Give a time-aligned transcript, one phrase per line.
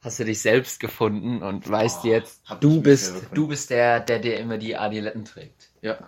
[0.00, 4.00] hast du dich selbst gefunden und weißt Oh, jetzt, du mich bist, du bist der,
[4.00, 5.70] der dir immer die Adiletten trägt.
[5.82, 5.98] Ja.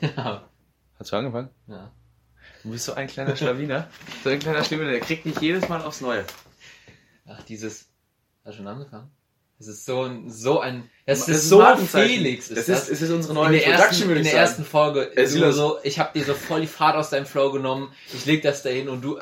[0.00, 0.48] ja.
[0.98, 1.50] Hast du angefangen?
[1.66, 1.92] ja.
[2.62, 3.88] Du bist so ein kleiner Schlawiner.
[4.24, 6.24] so ein kleiner Schlawiner, der kriegt nicht jedes Mal aufs Neue.
[7.26, 7.88] Ach, dieses.
[8.44, 9.10] Hast du schon angefangen?
[9.58, 11.76] Das ist so ein, so ein, das, Das ist, ist so.
[11.76, 12.48] Felix.
[12.48, 15.10] Das ist, es ist unsere neue in der Introduction, ersten, in ich der ersten Folge,
[15.16, 17.92] du so, ich habe dir so voll die Fahrt aus deinem Flow genommen.
[18.12, 19.18] Ich leg das da hin und du.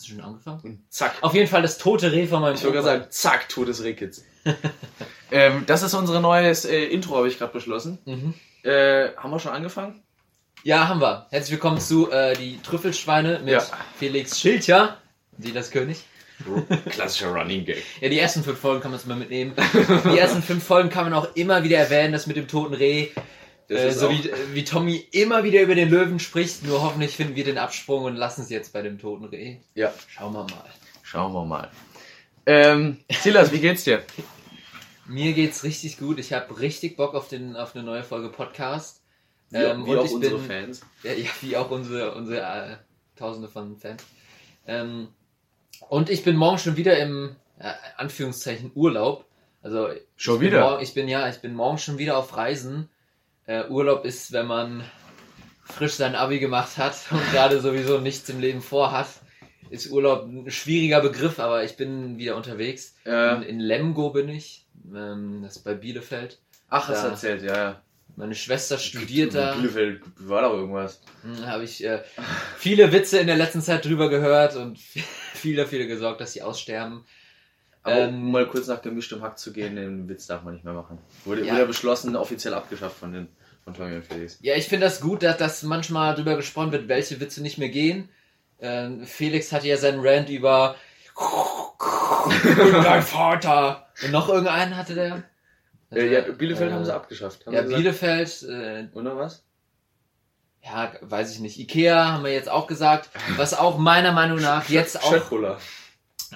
[0.00, 0.60] Hast du schon angefangen?
[0.62, 1.16] Und zack.
[1.20, 4.24] Auf jeden Fall das tote Reh von meinem Ich gerade sagen, zack, totes Rehkitz.
[5.30, 7.98] ähm, das ist unser neues äh, Intro, habe ich gerade beschlossen.
[8.06, 8.32] Mhm.
[8.62, 10.02] Äh, haben wir schon angefangen?
[10.64, 11.26] Ja, haben wir.
[11.28, 13.62] Herzlich willkommen zu äh, die Trüffelschweine mit Ja.
[13.98, 14.96] Felix Schilcher,
[15.36, 16.02] Silas König.
[16.88, 17.82] Klassischer Running Gag.
[18.00, 19.52] Ja, die ersten fünf Folgen kann man es mal mitnehmen.
[20.10, 23.08] Die ersten fünf Folgen kann man auch immer wieder erwähnen, das mit dem toten Reh.
[23.70, 27.44] Äh, so wie, wie Tommy immer wieder über den Löwen spricht, nur hoffentlich finden wir
[27.44, 29.58] den Absprung und lassen es jetzt bei dem toten Reh.
[29.74, 30.64] Ja, Schauen wir mal.
[31.02, 31.70] schauen wir mal.
[32.46, 34.02] Ähm, Silas, wie geht's dir?
[35.06, 36.18] Mir geht's richtig gut.
[36.18, 39.02] Ich habe richtig Bock auf, den, auf eine neue Folge Podcast.
[39.50, 40.80] Wie, Ähm, wie auch unsere bin- Fans.
[41.02, 42.76] Ja, ja wie auch unsere, unsere äh,
[43.16, 44.02] Tausende von Fans.
[44.66, 45.08] Ähm,
[45.88, 49.24] und ich bin morgen schon wieder im äh, Anführungszeichen Urlaub.
[49.62, 50.60] Also Schon wieder?
[50.60, 52.88] Morgen, ich bin ja, ich bin morgen schon wieder auf Reisen.
[53.50, 54.84] Äh, Urlaub ist, wenn man
[55.64, 59.08] frisch sein Abi gemacht hat und gerade sowieso nichts im Leben vorhat.
[59.70, 62.94] Ist Urlaub ein schwieriger Begriff, aber ich bin wieder unterwegs.
[63.04, 64.66] In, Äh, in Lemgo bin ich.
[64.94, 66.38] Ähm, das ist bei Bielefeld.
[66.68, 67.10] ach, hast du Ja.
[67.12, 67.82] erzählt, ja, ja.
[68.14, 69.54] Meine Schwester studiert da.
[69.56, 71.00] Bielefeld war doch irgendwas.
[71.22, 72.02] Hm, Habe ich äh,
[72.56, 74.78] viele Witze in der letzten Zeit drüber gehört und
[75.34, 77.04] viel dafür gesorgt, dass sie aussterben.
[77.82, 80.64] Aber Ähm, um mal kurz nach gemischtem Hack zu gehen, den Witz darf man nicht
[80.64, 80.98] mehr machen.
[81.24, 81.54] Wurde, Ja.
[81.54, 83.28] wurde beschlossen, offiziell abgeschafft von, den,
[83.64, 84.38] von Tommy und Felix.
[84.42, 87.68] Ja, ich finde das gut, dass, dass manchmal drüber gesprochen wird, welche Witze nicht mehr
[87.68, 88.08] gehen.
[88.60, 90.76] Ähm, Felix hatte ja seinen Rant über
[92.82, 93.88] dein Vater.
[94.02, 95.22] Und noch irgendeinen hatte der.
[95.92, 97.46] Äh, ja, Bielefeld äh, haben sie abgeschafft.
[97.46, 97.74] Haben Ja, sie?
[97.74, 99.44] Bielefeld, äh, Oder was?
[100.62, 101.58] ja, weiß ich nicht.
[101.58, 103.10] Ikea haben wir jetzt auch gesagt.
[103.36, 105.32] Was auch meiner Meinung nach jetzt auch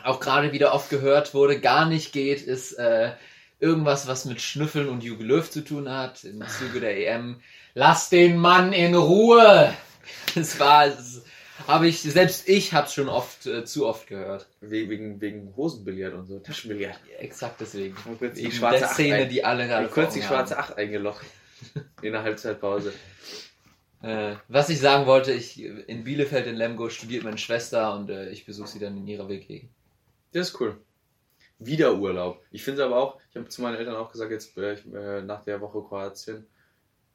[0.03, 3.12] auch gerade wieder oft gehört wurde, gar nicht geht, ist äh,
[3.61, 7.41] irgendwas, was mit Schnüffeln und Jogi Löw zu tun hat im Zuge der EM.
[7.75, 9.73] Lass den Mann in Ruhe!
[10.35, 10.93] Das war,
[11.67, 14.47] habe ich, selbst ich habe es schon oft, äh, zu oft gehört.
[14.61, 16.99] We- Wegen, wegen Hosenbillard und so, Taschenbillard.
[17.21, 17.95] Exakt deswegen.
[18.19, 21.25] Kurz die schwarze Acht Szene, ein- die alle gerade kurz die schwarze Acht eingelocht.
[22.03, 22.93] In der Halbzeitpause.
[24.03, 28.29] Äh, was ich sagen wollte, ich in Bielefeld in Lemgo studiert meine Schwester und äh,
[28.29, 29.63] ich besuche sie dann in ihrer WG.
[30.33, 30.77] Das ist cool.
[31.59, 32.43] Wieder Urlaub.
[32.51, 35.23] Ich finde es aber auch, ich habe zu meinen Eltern auch gesagt, jetzt äh, äh,
[35.23, 36.47] nach der Woche Kroatien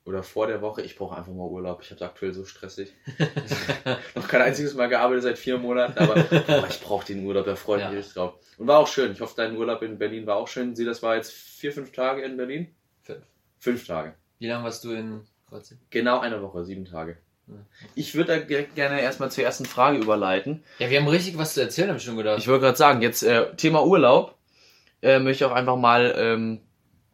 [0.06, 1.82] oder vor der Woche, ich brauche einfach mal Urlaub.
[1.84, 2.94] Ich habe aktuell so stressig.
[4.16, 7.56] Noch kein einziges Mal gearbeitet seit vier Monaten, aber boah, ich brauche den Urlaub, da
[7.56, 7.92] freue ich Ja.
[7.92, 8.34] mich drauf.
[8.58, 9.12] Und war auch schön.
[9.12, 10.76] Ich hoffe, dein Urlaub in Berlin war auch schön.
[10.76, 12.74] Sie, das war jetzt vier, fünf Tage in Berlin?
[13.04, 13.24] Fünf.
[13.60, 14.16] Fünf Tage.
[14.40, 15.80] Wie lange warst du in Kroatien?
[15.90, 17.18] Genau eine Woche, sieben Tage.
[17.96, 20.64] Ich würde da direkt gerne erstmal zur ersten Frage überleiten.
[20.80, 22.38] Ja, wir haben richtig was zu erzählen, habe ich schon gedacht.
[22.40, 24.36] Ich wollte gerade sagen, jetzt äh, Thema Urlaub
[25.02, 26.60] äh, möchte ich auch einfach mal ähm,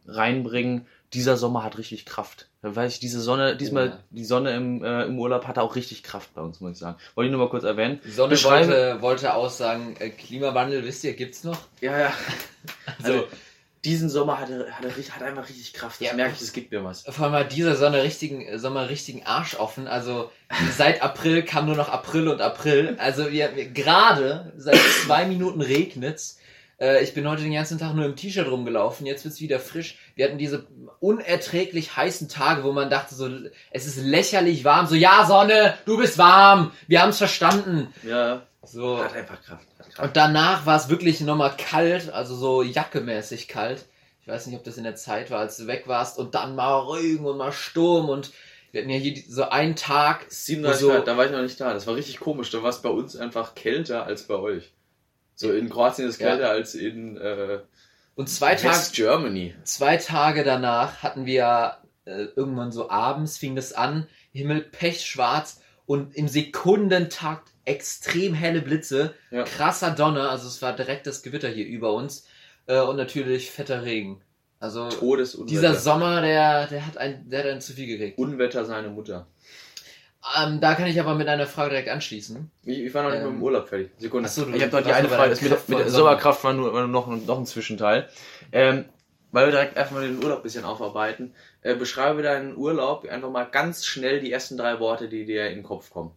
[0.06, 0.86] reinbringen.
[1.12, 2.48] Dieser Sommer hat richtig Kraft.
[2.62, 3.98] Weiß ich, diese Sonne, diesmal Ja.
[4.10, 6.96] die Sonne im, äh, im Urlaub hatte auch richtig Kraft bei uns, muss ich sagen.
[7.14, 8.00] Wollte ich nur mal kurz erwähnen.
[8.04, 11.58] Die Sonne Beschreibe- wollte, wollte aussagen, äh, Klimawandel, wisst ihr, gibt's noch?
[11.80, 12.12] Ja, ja.
[13.00, 13.26] Also, Also,
[13.86, 16.00] diesen Sommer hatte, hatte, richtig- hat einfach richtig Kraft.
[16.00, 16.14] Das Ja.
[16.14, 17.02] merke ich, es gibt mir was.
[17.02, 19.86] vor allem hat dieser Sonne richtigen, äh, Sommer richtigen Arsch offen.
[19.88, 20.30] Also
[20.76, 22.96] seit April kam nur noch April und April.
[22.98, 24.76] Also wir, wir gerade seit
[25.06, 26.38] zwei Minuten regnet's.
[26.78, 29.06] Äh, ich bin heute den ganzen Tag nur im T-Shirt rumgelaufen.
[29.06, 29.96] Jetzt wird's wieder frisch.
[30.14, 30.66] Wir hatten diese
[31.00, 33.28] unerträglich heißen Tage, wo man dachte so,
[33.70, 34.86] es ist lächerlich warm.
[34.86, 36.72] So, ja Sonne, du bist warm.
[36.86, 37.94] Wir haben's verstanden.
[38.02, 38.98] Ja, So.
[39.02, 39.66] hat einfach Kraft.
[39.98, 43.84] Und danach war es wirklich nochmal kalt, also so jackemäßig kalt.
[44.20, 46.18] Ich weiß nicht, ob das in der Zeit war, als du weg warst.
[46.18, 48.08] Und dann mal Regen und mal Sturm.
[48.08, 48.32] Und
[48.72, 50.26] wir hatten ja hier so einen Tag.
[50.28, 51.72] 37 wo so- Grad, da war ich noch nicht da.
[51.72, 52.50] Das war richtig komisch.
[52.50, 54.72] Da war es bei uns einfach kälter als bei euch.
[55.34, 56.30] So in Kroatien ist es Ja.
[56.30, 57.60] kälter als in äh,
[58.16, 59.54] Und zwei, West Germany.
[59.64, 61.76] zwei Tage danach hatten wir
[62.06, 69.14] äh, irgendwann so abends, fing das an, Himmel pechschwarz und im Sekundentakt extrem helle Blitze,
[69.30, 69.42] Ja.
[69.44, 72.26] krasser Donner, also es war direkt das Gewitter hier über uns.
[72.66, 74.22] Äh, und natürlich fetter Regen.
[74.58, 74.88] Also
[75.44, 78.18] dieser Sommer, der, der hat ein, der hat einen zu viel gekriegt.
[78.18, 79.26] Unwetter seine Mutter.
[80.40, 82.50] Ähm, da kann ich aber mit einer Frage direkt anschließen.
[82.64, 83.90] Ich, ich war noch nicht Ähm, mit dem Urlaub fertig.
[83.98, 84.28] Sekunde.
[84.28, 85.30] ach so, du- ich habe noch die eine Frage.
[85.30, 88.08] Das mit, der- mit Sommerkraft war nur, war noch, noch ein Zwischenteil.
[88.50, 88.86] Ähm,
[89.30, 91.34] weil wir direkt erstmal den Urlaub ein bisschen aufarbeiten.
[91.60, 95.56] Äh, beschreibe deinen Urlaub einfach mal ganz schnell die ersten drei Worte, die dir in
[95.56, 96.10] den Kopf kommen.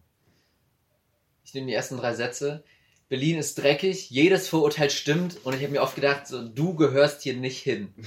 [1.44, 2.64] Ich nehme die ersten drei Sätze.
[3.08, 7.22] Berlin ist dreckig, jedes Vorurteil stimmt und ich habe mir oft gedacht, so, du gehörst
[7.22, 7.94] hier nicht hin.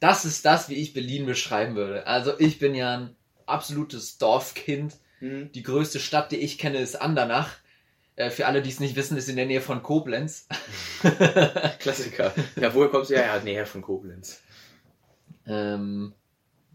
[0.00, 2.06] Das ist das, wie ich Berlin beschreiben würde.
[2.06, 3.16] Also ich bin ja ein
[3.46, 4.94] absolutes Dorfkind.
[5.18, 5.50] Hm.
[5.50, 7.56] Die größte Stadt, die ich kenne, ist Andernach.
[8.14, 10.46] Äh, für alle, die es nicht wissen, ist in der Nähe von Koblenz.
[11.80, 12.32] Klassiker.
[12.60, 13.26] Ja, woher kommst du her?
[13.26, 14.40] Ja, näher von Koblenz.
[15.46, 16.14] ähm,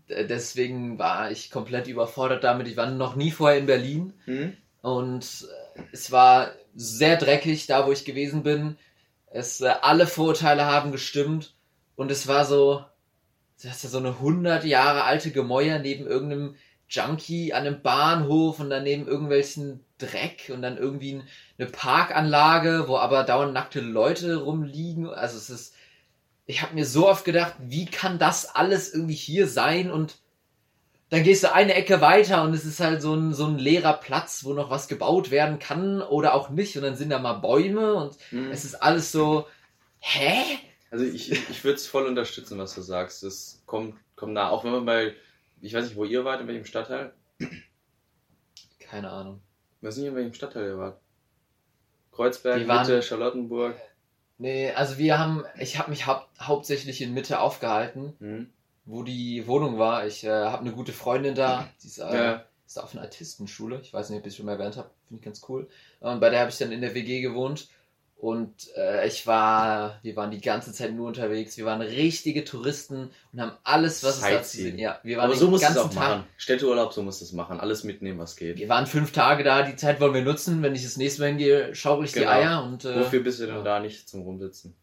[0.10, 2.68] deswegen war ich komplett überfordert damit.
[2.68, 4.14] Ich war noch nie vorher in Berlin.
[4.26, 4.58] Hm?
[4.84, 8.78] Und äh, es war sehr dreckig, da wo ich gewesen bin.
[9.32, 11.56] Es, äh, alle Vorurteile haben gestimmt.
[11.96, 12.86] Und es war so,
[13.62, 16.56] das ist ja so eine 100 Jahre alte Gemäuer neben irgendeinem
[16.90, 21.28] Junkie an einem Bahnhof und dann neben irgendwelchen Dreck und dann irgendwie ein-
[21.58, 25.08] eine Parkanlage, wo aber dauernd nackte Leute rumliegen.
[25.10, 25.76] Also es ist,
[26.46, 30.18] ich habe mir so oft gedacht, wie kann das alles irgendwie hier sein und
[31.14, 33.94] dann gehst du eine Ecke weiter und es ist halt so ein, so ein leerer
[33.94, 36.76] Platz, wo noch was gebaut werden kann oder auch nicht.
[36.76, 38.50] Und dann sind da mal Bäume und Hm.
[38.52, 39.48] es ist alles so,
[40.00, 40.42] hä?
[40.92, 43.24] Also ich, ich würde es voll unterstützen, was du sagst.
[43.24, 44.50] Das kommt, kommt nah.
[44.50, 45.14] Auch wenn man bei,
[45.62, 47.14] ich weiß nicht, wo ihr wart, in welchem Stadtteil.
[48.80, 49.42] Keine Ahnung.
[49.82, 51.00] Ich weiß nicht, in welchem Stadtteil ihr wart.
[52.12, 53.76] Kreuzberg, waren- Mitte, Charlottenburg.
[54.38, 58.50] Nee, also wir haben, ich habe mich hau hauptsächlich in Mitte aufgehalten, Hm.
[58.86, 60.06] Wo die Wohnung war.
[60.08, 62.44] Ich äh, habe eine gute Freundin da, die ist, äh, Ja.
[62.66, 63.80] ist auf einer Artistenschule.
[63.82, 65.68] Ich weiß nicht, ob ich es schon mal erwähnt habe, finde ich ganz cool.
[66.00, 67.68] Und bei der habe ich dann in der WG gewohnt.
[68.16, 71.58] Und äh, ich war, wir waren die ganze Zeit nur unterwegs.
[71.58, 74.66] Wir waren richtige Touristen und haben alles, was es da zu Sightseeing.
[74.72, 74.80] sehen.
[74.80, 75.96] Ja, wir waren Aber so musst du es auch Tag.
[75.96, 76.24] machen.
[76.38, 77.60] Städteurlaub, so musst du es machen.
[77.60, 78.60] Alles mitnehmen, was geht.
[78.60, 80.62] Wir waren fünf Tage da, die Zeit wollen wir nutzen.
[80.62, 82.28] Wenn ich das nächste Mal hingehe, schaukel ich Genau.
[82.28, 83.62] die Eier und äh, Wofür bist du denn ja.
[83.62, 84.74] da nicht zum Rumsitzen?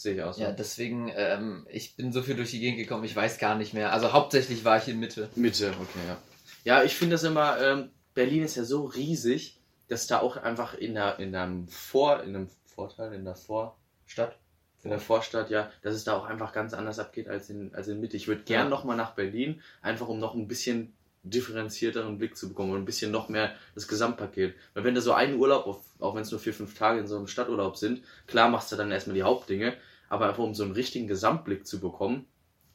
[0.00, 0.42] Sehe ich auch so.
[0.42, 3.74] ja, deswegen, ähm, ich bin so viel durch die Gegend gekommen, ich weiß gar nicht
[3.74, 3.92] mehr.
[3.92, 5.28] Also hauptsächlich war ich in Mitte.
[5.34, 6.18] Mitte, okay, ja.
[6.64, 9.58] Ja, ich finde das immer, ähm, Berlin ist ja so riesig,
[9.88, 13.76] dass da auch einfach in, der, in einem Vor, in einem Vorteil, in der Vor,
[14.06, 14.38] Stadt.
[14.84, 17.88] in der Vorstadt, ja, dass es da auch einfach ganz anders abgeht als in, als
[17.88, 18.16] in Mitte.
[18.16, 18.68] Ich würde gern Ja.
[18.70, 22.84] noch mal nach Berlin, einfach um noch ein bisschen differenzierteren Blick zu bekommen und ein
[22.84, 24.54] bisschen noch mehr das Gesamtpaket.
[24.74, 27.06] Weil wenn du so einen Urlaub, auf, auch wenn es nur vier, fünf Tage in
[27.08, 29.74] so einem Stadturlaub sind, klar machst du dann erstmal die Hauptdinge,
[30.08, 32.26] aber einfach um so einen richtigen Gesamtblick zu bekommen,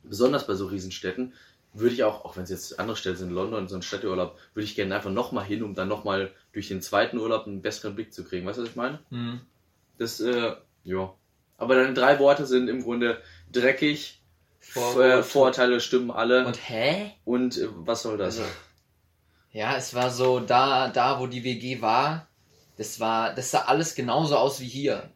[0.03, 1.33] besonders bei so Riesenstädten,
[1.74, 4.65] würde ich auch, auch wenn es jetzt andere Städte sind, London, so ein Städteurlaub, würde
[4.65, 8.13] ich gerne einfach nochmal hin, um dann nochmal durch den zweiten Urlaub einen besseren Blick
[8.13, 8.45] zu kriegen.
[8.45, 9.00] Weißt du, was ich meine?
[9.09, 9.41] Hm.
[9.97, 11.13] Das, äh, ja.
[11.57, 13.21] Aber deine drei Worte sind im Grunde
[13.51, 14.21] dreckig,
[14.59, 17.12] Vor- Vor äh, Vorurteile stimmen alle und, Und hä?
[17.25, 18.38] äh, was soll das?
[18.39, 18.50] Also,
[19.51, 22.27] ja, es war so, da, da wo die WG war,
[22.77, 25.12] das war, das sah alles genauso aus wie hier.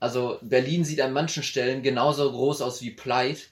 [0.00, 3.48] Also Berlin sieht an manchen Stellen genauso groß aus wie Pleit.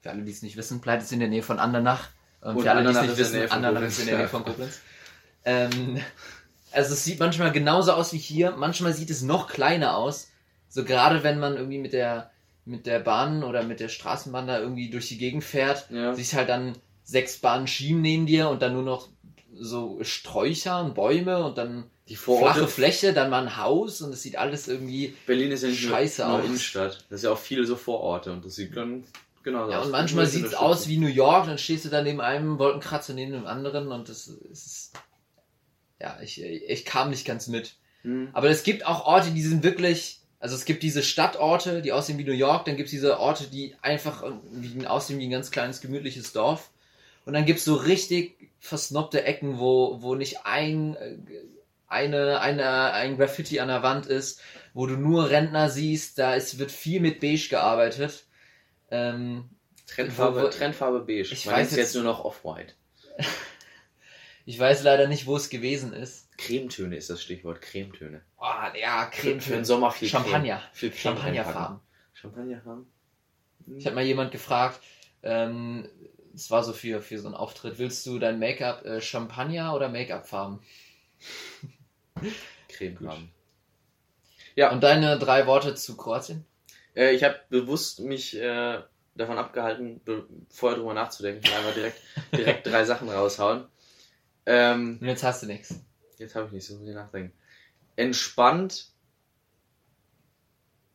[0.00, 2.08] Für alle, die es nicht wissen, Pleit ist in der Nähe von Andernach.
[2.40, 4.80] Und, Und für alle, die es nicht wissen, Andernach ist in der Nähe von Koblenz.
[5.44, 6.00] Ähm,
[6.72, 10.30] also es sieht manchmal genauso aus wie hier, manchmal sieht es noch kleiner aus.
[10.68, 12.30] So gerade wenn man irgendwie mit der
[12.64, 16.14] mit der Bahn oder mit der Straßenbahn da irgendwie durch die Gegend fährt, Ja.
[16.14, 19.08] siehst halt dann sechs Bahnen Schienen neben dir und dann nur noch
[19.58, 22.68] so Sträucher und Bäume und dann Die flache Vororte.
[22.68, 26.22] Fläche, dann mal ein Haus und es sieht alles irgendwie Berlin ist ja nicht Scheiße
[26.22, 26.46] nur, nur aus.
[26.46, 27.04] Innenstadt.
[27.10, 29.04] Das ist ja auch viele so Vororte und das sieht dann
[29.42, 29.86] genau Ja, aus.
[29.86, 33.12] und manchmal sieht es aus wie New York, dann stehst du da neben einem Wolkenkratzer
[33.14, 34.92] neben dem anderen und das ist.
[36.00, 37.74] Ja, ich, ich kam nicht ganz mit.
[38.02, 38.28] Hm.
[38.32, 40.20] Aber es gibt auch Orte, die sind wirklich.
[40.40, 43.48] Also es gibt diese Stadtorte, die aussehen wie New York, dann gibt es diese Orte,
[43.48, 44.22] die einfach
[44.52, 46.70] wie, aussehen wie ein ganz kleines, gemütliches Dorf.
[47.24, 51.16] Und dann gibt es so richtig versnobte Ecken, wo, wo nicht ein, äh,
[51.88, 54.40] eine, eine, ein Graffiti an der Wand ist,
[54.74, 58.26] wo du nur Rentner siehst, da ist, wird viel mit Beige gearbeitet.
[58.90, 59.50] Ähm,
[59.86, 61.32] Trendfarbe, Wo- Trendfarbe beige.
[61.32, 62.74] Ich Man weiß jetzt jetzt- nur noch Off-White.
[64.44, 66.26] Ich weiß leider nicht, wo es gewesen ist.
[66.38, 67.60] Cremetöne ist das Stichwort.
[67.60, 68.22] Cremetöne.
[68.38, 68.46] Oh,
[68.80, 70.56] ja, Creme Für den Sommer viel Champagner.
[70.56, 70.70] Creme.
[70.72, 71.80] Viel Creme Champagnerfarben.
[72.14, 72.86] Champagnerfarben?
[73.76, 74.80] Ich habe mal jemand gefragt,
[75.22, 75.86] ähm,
[76.34, 79.90] es war so für, für so einen Auftritt, willst du dein Make-up äh, Champagner oder
[79.90, 80.60] Make-up-Farben?
[82.68, 83.30] Cremefarben.
[84.72, 86.44] Und deine drei Worte zu Kroatien?
[86.94, 88.82] Äh, ich habe bewusst mich äh,
[89.14, 90.00] davon abgehalten,
[90.50, 91.42] vorher drüber nachzudenken.
[91.44, 92.00] Ich einfach direkt,
[92.32, 93.66] direkt drei Sachen raushauen.
[94.46, 95.74] Ähm, Und jetzt hast du nichts.
[96.18, 97.32] jetzt habe ich nicht so viel nachdenken.
[97.96, 98.88] Entspannt,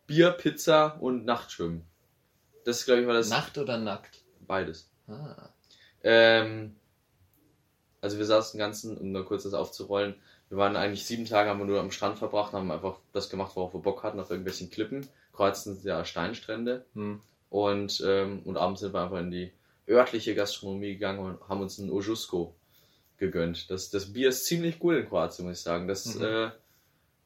[0.08, 1.86] Bier, Pizza und Nachtschwimmen.
[2.66, 4.24] Das glaube ich war das Nacht oder nackt?
[4.48, 4.90] beides.
[5.08, 5.50] Ah.
[6.04, 6.76] Ähm,
[8.02, 10.16] also wir saßen den ganzen, um nur kurz das aufzurollen,
[10.54, 13.56] wir waren eigentlich sieben Tage, haben wir nur am Strand verbracht, haben einfach das gemacht,
[13.56, 15.08] worauf wir Bock hatten, auf irgendwelchen Klippen.
[15.34, 16.86] Kroatien sind ja Steinstrände.
[16.94, 17.22] Hm.
[17.50, 19.52] Und, ähm, und abends sind wir einfach in die
[19.90, 22.54] örtliche Gastronomie gegangen und haben uns ein Ojusko
[23.18, 23.72] gegönnt.
[23.72, 25.88] Das, das Bier ist ziemlich cool in Kroatien, muss ich sagen.
[25.88, 26.24] Das Mhm.
[26.24, 26.52] äh,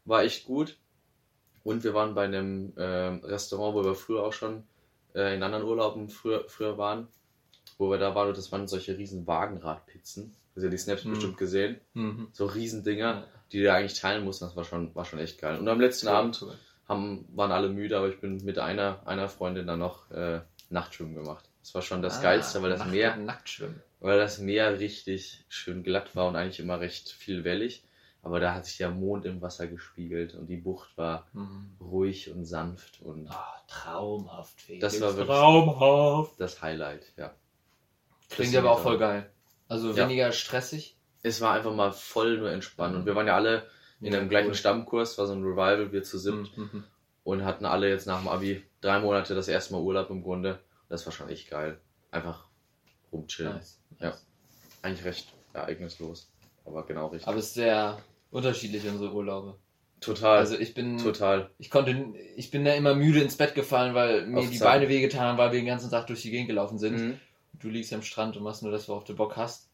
[0.06, 0.78] war echt gut.
[1.66, 4.64] Und wir waren bei einem äh, Restaurant, wo wir früher auch schon
[5.14, 7.10] äh, in anderen Urlauben früher, früher waren,
[7.78, 10.34] wo wir da waren und das waren solche riesen Wagenradpizzen.
[10.58, 11.10] Also ja die Snaps Mhm.
[11.12, 11.80] bestimmt gesehen.
[11.94, 12.30] Mhm.
[12.34, 13.28] So riesen Dinger, Ja.
[13.52, 14.46] die wir eigentlich teilen mussten.
[14.46, 15.60] Das war schon, war schon echt geil.
[15.60, 16.44] Und am letzten Abend
[16.90, 21.14] haben, waren alle müde, aber ich bin mit einer, einer Freundin dann noch äh, Nachtschwimmen
[21.16, 21.46] gemacht.
[21.62, 23.82] Das war schon das Ah, Geilste, weil das Nacht- Meer, Nacktschwimmen.
[24.00, 27.84] weil das Meer richtig schön glatt war und eigentlich immer recht viel wellig.
[28.24, 31.70] Aber da hat sich der Mond im Wasser gespiegelt und die Bucht war Mhm.
[31.80, 34.82] ruhig und sanft und Ah, traumhaft, Felix.
[34.82, 36.40] Das war wirklich- traumhaft.
[36.40, 37.34] das Highlight, ja.
[38.30, 39.30] Klingt aber auch voll geil.
[39.68, 40.06] Also Ja.
[40.06, 40.96] weniger stressig.
[41.24, 43.68] Es war einfach mal voll nur entspannt und wir waren ja alle
[44.00, 44.56] in Ja, einem gleichen cool.
[44.56, 46.84] Stammkurs, war so ein Revival, wir zu siebt Mhm.
[47.24, 50.60] und hatten alle jetzt nach dem Abi drei Monate das erste Mal Urlaub im Grunde.
[50.90, 51.80] Das war schon echt geil.
[52.12, 52.46] Einfach
[53.12, 53.54] rumchillen.
[53.56, 53.80] Nice.
[54.00, 54.14] Ja.
[54.84, 56.32] Eigentlich recht ereignislos,
[56.66, 57.28] aber genau richtig.
[57.28, 57.98] Aber es ist sehr
[58.32, 59.58] unterschiedlich, unsere Urlaube.
[60.00, 61.50] total, Also ich bin, total.
[61.58, 64.68] ich konnte, ich bin da immer müde ins Bett gefallen, weil mir Auf die Zeit.
[64.68, 66.96] Beine wehgetan haben, weil wir den ganzen Tag durch die Gegend gelaufen sind.
[67.00, 67.20] Mhm.
[67.54, 69.68] Du liegst am Strand und machst nur das, worauf du Bock hast.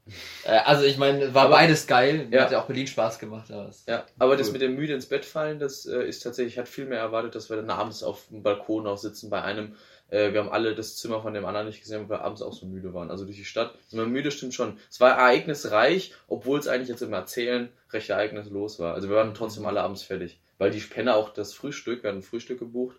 [0.45, 2.27] Äh, also ich meine, war Aber- beides geil.
[2.31, 2.43] Ja.
[2.43, 3.51] hat ja auch Berlin Spaß gemacht.
[3.51, 4.53] Aber Ja, aber das Cool.
[4.53, 7.35] mit dem müde ins Bett fallen, das äh, ist tatsächlich, ich hatte viel mehr erwartet,
[7.35, 9.75] dass wir dann abends auf dem Balkon auch sitzen bei einem.
[10.09, 12.53] Äh, wir haben alle das Zimmer von dem anderen nicht gesehen, weil wir abends auch
[12.53, 13.11] so müde waren.
[13.11, 13.73] Also durch die Stadt.
[13.89, 14.77] Sind wir müde, stimmt schon.
[14.89, 18.93] Es war ereignisreich, obwohl es eigentlich jetzt im Erzählen recht ereignislos war.
[18.93, 20.39] Also wir waren trotzdem alle abends fertig.
[20.57, 22.95] Weil die Penner auch das Frühstück, wir hatten Frühstück gebucht,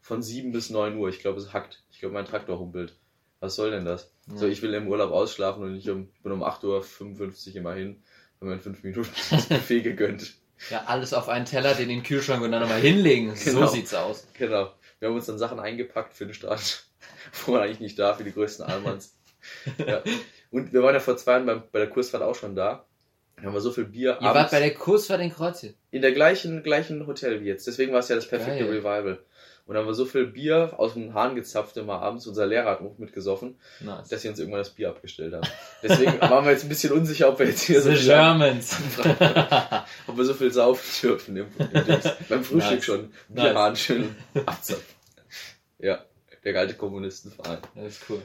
[0.00, 1.08] von 7 bis 9 Uhr.
[1.08, 1.82] Ich glaube, es hackt.
[1.90, 2.94] Ich glaube, mein Traktor humpelt.
[3.40, 4.12] Was soll denn das?
[4.28, 4.36] Ja.
[4.36, 7.74] So, ich will im Urlaub ausschlafen und nicht um, ich bin um 8.55 Uhr immer
[7.74, 8.02] hin,
[8.40, 10.34] haben mir in 5 Minuten das Buffet gegönnt.
[10.70, 13.32] Ja, alles auf einen Teller, den in den Kühlschrank und dann nochmal hinlegen.
[13.44, 13.66] Genau.
[13.66, 14.26] So sieht's aus.
[14.34, 14.72] Genau.
[14.98, 16.84] Wir haben uns dann Sachen eingepackt für den Strand,
[17.46, 19.16] wo man eigentlich nicht darf, wie die größten Almans.
[19.78, 20.02] ja.
[20.50, 22.86] Und wir waren ja vor zwei Jahren beim, bei der Kursfahrt auch schon da.
[23.36, 25.74] Da haben wir so viel Bier Ihr wart bei der Kursfahrt in Kroatien.
[25.92, 27.68] in der gleichen, gleichen Hotel wie jetzt.
[27.68, 28.78] Deswegen war es ja das perfekte Geil.
[28.78, 29.20] Revival.
[29.68, 32.26] Und dann haben wir so viel Bier aus dem Hahn gezapft immer abends.
[32.26, 34.08] Unser Lehrer hat auch mitgesoffen, Nice.
[34.08, 35.46] dass sie uns irgendwann das Bier abgestellt haben.
[35.82, 38.76] Deswegen waren wir jetzt ein bisschen unsicher, ob wir jetzt hier so The stark- Germans.
[40.06, 41.84] ob wir so viel saufen dürfen im, im.
[42.30, 42.84] Beim Frühstück Nice.
[42.84, 43.00] schon.
[43.28, 43.44] Nice.
[43.44, 44.84] Bierhahn schön abzapfen.
[45.78, 46.02] Ja,
[46.44, 47.58] der alte Kommunistenverein.
[47.74, 48.22] Das ist cool.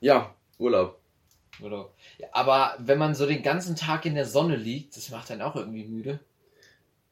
[0.00, 0.98] Ja, Urlaub.
[1.60, 1.90] Oder?
[2.18, 5.42] Ja, aber wenn man so den ganzen Tag in der Sonne liegt, das macht einen
[5.42, 6.18] auch irgendwie müde.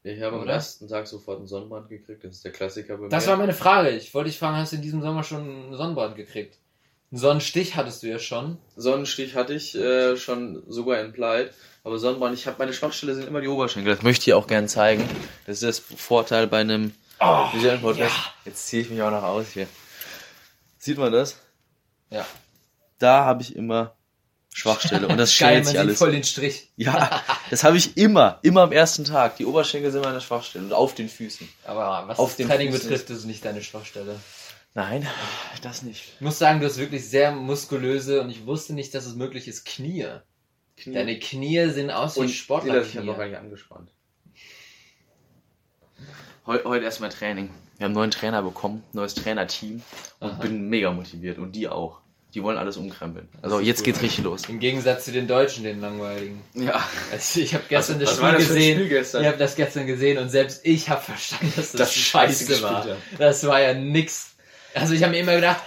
[0.04, 2.24] Ich habe am ersten Tag sofort einen Sonnenbrand gekriegt.
[2.24, 3.30] Das ist der Klassiker bei Das mir.
[3.32, 3.90] war meine Frage.
[3.90, 6.58] Ich wollte dich fragen, hast du in diesem Sommer schon einen Sonnenbrand gekriegt?
[7.12, 8.58] Einen Sonnenstich hattest du ja schon.
[8.74, 11.54] Sonnenstich hatte ich äh, schon sogar entbleibt.
[11.84, 13.94] Aber Sonnenbrand, ich habe meine Schwachstelle sind immer die Oberschenkel.
[13.94, 15.04] Das möchte ich auch gerne zeigen.
[15.46, 18.10] Das ist das Vorteil bei einem Oh, ja.
[18.44, 19.68] Jetzt ziehe ich mich auch noch aus hier.
[20.78, 21.36] Sieht man das?
[22.10, 22.26] Ja.
[22.98, 23.94] Da habe ich immer
[24.54, 25.98] Schwachstelle und das Geil, schält man sich sieht alles.
[25.98, 26.70] voll den Strich.
[26.76, 29.36] Ja, das habe ich immer, immer am ersten Tag.
[29.38, 31.48] Die Oberschenkel sind meine Schwachstelle und auf den Füßen.
[31.64, 34.20] Aber was Auf das Training Füßen betrifft, ist nicht deine Schwachstelle.
[34.74, 35.06] Nein,
[35.62, 36.12] das nicht.
[36.14, 39.48] Ich muss sagen, du hast wirklich sehr muskulöse und ich wusste nicht, dass es möglich
[39.48, 40.06] ist, Knie.
[40.76, 40.94] Knie.
[40.94, 42.82] Deine Knie sehen aus wie Sportler.
[42.82, 43.90] ich habe noch gar nicht angespannt.
[46.46, 47.48] Heu, heute erstmal Training.
[47.78, 49.82] Wir haben einen neuen Trainer bekommen, neues Trainerteam
[50.20, 50.40] und Aha.
[50.42, 52.01] bin mega motiviert und die auch.
[52.34, 53.28] Die wollen alles umkrempeln.
[53.42, 53.84] Also jetzt cool.
[53.84, 54.48] geht's richtig los.
[54.48, 56.40] Im Gegensatz zu den Deutschen, den langweiligen.
[56.54, 56.82] Ja.
[57.12, 58.76] Also ich habe gestern Was- das Spiel das gesehen.
[58.78, 59.20] Spiel gestern?
[59.22, 62.76] Ich habe das gestern gesehen und selbst ich habe verstanden, dass das, Das scheiße war.
[62.82, 64.30] gespielt Das war ja nix.
[64.74, 65.60] Also ich habe mir immer gedacht,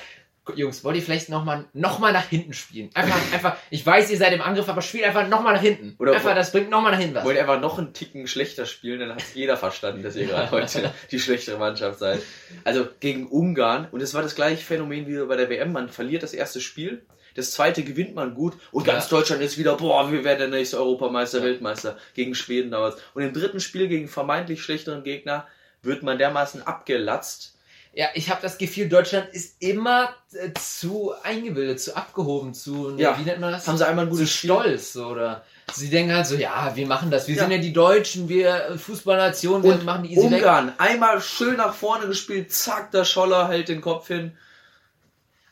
[0.55, 2.89] Jungs, wollt ihr vielleicht nochmal noch mal nach hinten spielen?
[2.93, 5.95] Einfach, einfach, ich weiß, ihr seid im Angriff, aber spielt einfach nochmal nach hinten.
[5.97, 7.23] Oder- einfach, das bringt nochmal nach hinten was.
[7.25, 10.51] Wollt ihr einfach noch einen Ticken schlechter spielen, dann hat jeder verstanden, dass ihr gerade
[10.51, 12.21] heute die schlechtere Mannschaft seid.
[12.63, 16.21] Also gegen Ungarn, und es war das gleiche Phänomen wie bei der WM, man verliert
[16.23, 19.17] das erste Spiel, das zweite gewinnt man gut und ganz Ja.
[19.17, 21.43] Deutschland ist wieder, boah, wir werden der nächste Europameister, Ja.
[21.45, 22.95] Weltmeister, gegen Schweden damals.
[23.13, 25.45] Und im dritten Spiel gegen vermeintlich schlechteren Gegner
[25.81, 27.54] wird man dermaßen abgelatzt.
[27.97, 33.17] Ja, ich habe das Gefühl, Deutschland ist immer äh, zu eingebildet, zu abgehoben, zu, Ja.
[33.17, 33.65] wie nennt man das?
[33.69, 34.49] Haben sie einmal ein zu gutes Spiel.
[34.49, 35.45] stolz, oder?
[35.73, 37.43] Sie denken halt so, ja, wir machen das, wir Ja.
[37.43, 40.39] sind ja die Deutschen, wir äh, Fußballnation, wir Und machen die easy weg.
[40.41, 44.37] Ungarn, einmal schön nach vorne gespielt, zack, der Scholler hält den Kopf hin.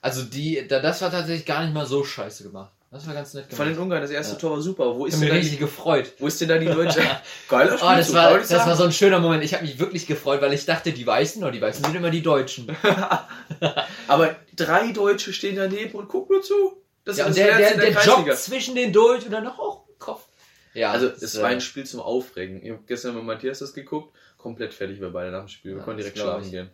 [0.02, 2.73] Also die, da, das war tatsächlich gar nicht mal so scheiße gemacht.
[2.94, 3.84] Das war ganz nett Von den gemacht.
[3.84, 4.40] Ungarn, das erste Ja.
[4.40, 4.96] Tor war super.
[4.96, 6.14] Wo Ich ist habe denn mich richtig die, gefreut.
[6.20, 7.02] wo ist denn da die deutsche?
[7.50, 9.44] Geiler Oh, das war, ich das war so ein schöner Moment.
[9.44, 12.12] Ich habe mich wirklich gefreut, weil ich dachte, die Weißen, oder die Weißen sind immer
[12.12, 12.68] die Deutschen.
[14.08, 16.82] Aber drei Deutsche stehen daneben und gucken nur zu.
[17.06, 18.18] Das Ja, das der, der, der Kreisliga.
[18.20, 20.26] joggt zwischen den durch und dann noch auch im Kopf.
[20.74, 22.64] Ja, Also, das es ist, war äh, ein Spiel zum Aufregen.
[22.64, 25.72] Ich habe gestern mit Matthias das geguckt, komplett fertig wir beide nach dem Spiel.
[25.72, 26.52] Wir Ja, konnten direkt schlafen ich.
[26.52, 26.70] gehen.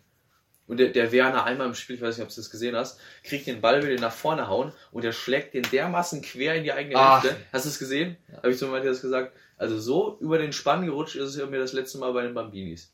[0.70, 3.00] Und der, der Werner einmal im Spiel, ich weiß nicht, ob du das gesehen hast,
[3.24, 6.64] kriegt den Ball, will den nach vorne hauen und der schlägt den dermaßen quer in
[6.64, 7.24] die eigene Ach.
[7.24, 7.38] Hälfte.
[7.52, 8.18] Hast du es gesehen?
[8.32, 8.38] Ja.
[8.38, 9.36] Habe ich zu Matthias gesagt.
[9.58, 12.94] Also so über den Spann gerutscht ist es mir das letzte Mal bei den Bambinis.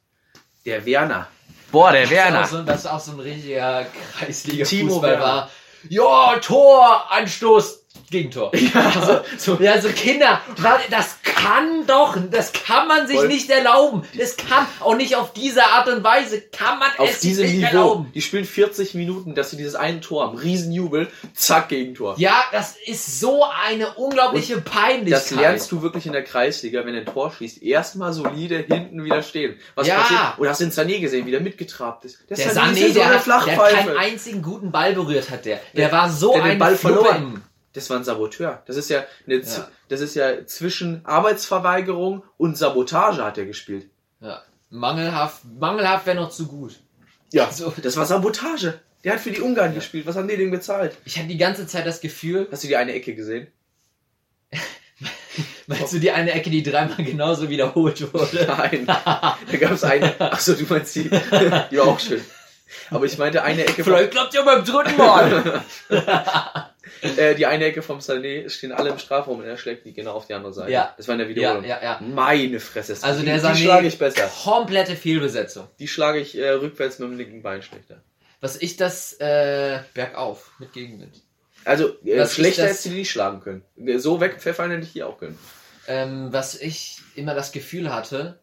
[0.65, 1.27] Der Werner.
[1.71, 2.41] Boah, der Das Werner.
[2.43, 5.51] ist auch so, das ist auch so ein richtiger Timo Kreisliga-Fußball war.
[5.89, 8.51] Ja, Tor, Anstoß, Gegentor.
[8.73, 9.57] Ja, so.
[9.59, 10.41] Ja, so Kinder,
[10.89, 13.27] das kann doch, das kann man sich Voll.
[13.27, 14.03] nicht erlauben.
[14.17, 17.65] Das kann auch nicht auf diese Art und Weise, kann man Auf es nicht Niveau.
[17.65, 18.11] erlauben.
[18.13, 20.37] Die spielen 40 Minuten, dass sie dieses eine Tor haben.
[20.37, 21.07] Riesenjubel.
[21.33, 22.15] Zack, Gegentor.
[22.17, 25.11] Ja, das ist so eine unglaubliche Peinlichkeit.
[25.11, 27.61] Das lernst du wirklich in der Kreisliga, wenn du ein Tor schießt.
[27.63, 29.57] Erstmal solide hinten wieder stehen.
[29.75, 29.95] Was Ja.
[30.01, 30.21] passiert?
[30.37, 32.19] Oder hast du den Sané gesehen, wie der mitgetrabt ist?
[32.29, 35.45] Der ist Sané, wie so der, eine hat, der keinen einzigen guten Ball berührt, hat
[35.45, 35.57] der.
[35.73, 37.43] Der Der- war so der ein Ball verloren.
[37.75, 38.63] Das war ein Saboteur.
[38.65, 39.67] Das ist ja, eine, Ja.
[39.89, 43.89] das ist ja zwischen Arbeitsverweigerung und Sabotage hat er gespielt.
[44.21, 46.79] Ja, mangelhaft, mangelhaft wäre noch zu gut.
[47.31, 47.73] Ja, So.
[47.83, 48.79] das war Sabotage.
[49.03, 50.07] Der hat für die Ungarn gespielt.
[50.07, 50.97] Was haben die denn bezahlt?
[51.05, 53.47] Ich hatte die ganze Zeit das Gefühl, Hast du die eine Ecke gesehen?
[55.67, 58.45] meinst du die eine Ecke, die dreimal genauso wiederholt wurde?
[58.47, 58.85] Nein.
[58.87, 60.19] Da gab es eine.
[60.19, 61.03] Achso, du meinst die.
[61.03, 62.23] Die war auch schön.
[62.89, 65.63] Aber ich meinte eine Ecke Vielleicht klappt ja beim dritten Mal.
[67.17, 70.13] äh, die eine Ecke vom Sané stehen alle im Strafraum und er schlägt die genau
[70.13, 70.71] auf die andere Seite.
[70.71, 70.93] Ja.
[70.97, 71.65] Das war in der ja, Wiederholung.
[71.65, 71.99] ja, ja.
[72.01, 72.93] Meine Fresse.
[72.93, 74.31] ist- Also die, der die schlage ich Sané, besser.
[74.43, 75.67] komplette Fehlbesetzung.
[75.79, 78.01] Die schlage ich äh, rückwärts mit dem linken Bein schlechter.
[78.41, 81.21] Was ich das äh, bergauf mit Gegenwind.
[81.63, 83.63] Also äh, schlechter das- hättest du die nicht schlagen können.
[83.99, 85.37] So wegpfeffern hätte ich die auch können.
[85.87, 88.39] Ähm, was ich immer das Gefühl hatte,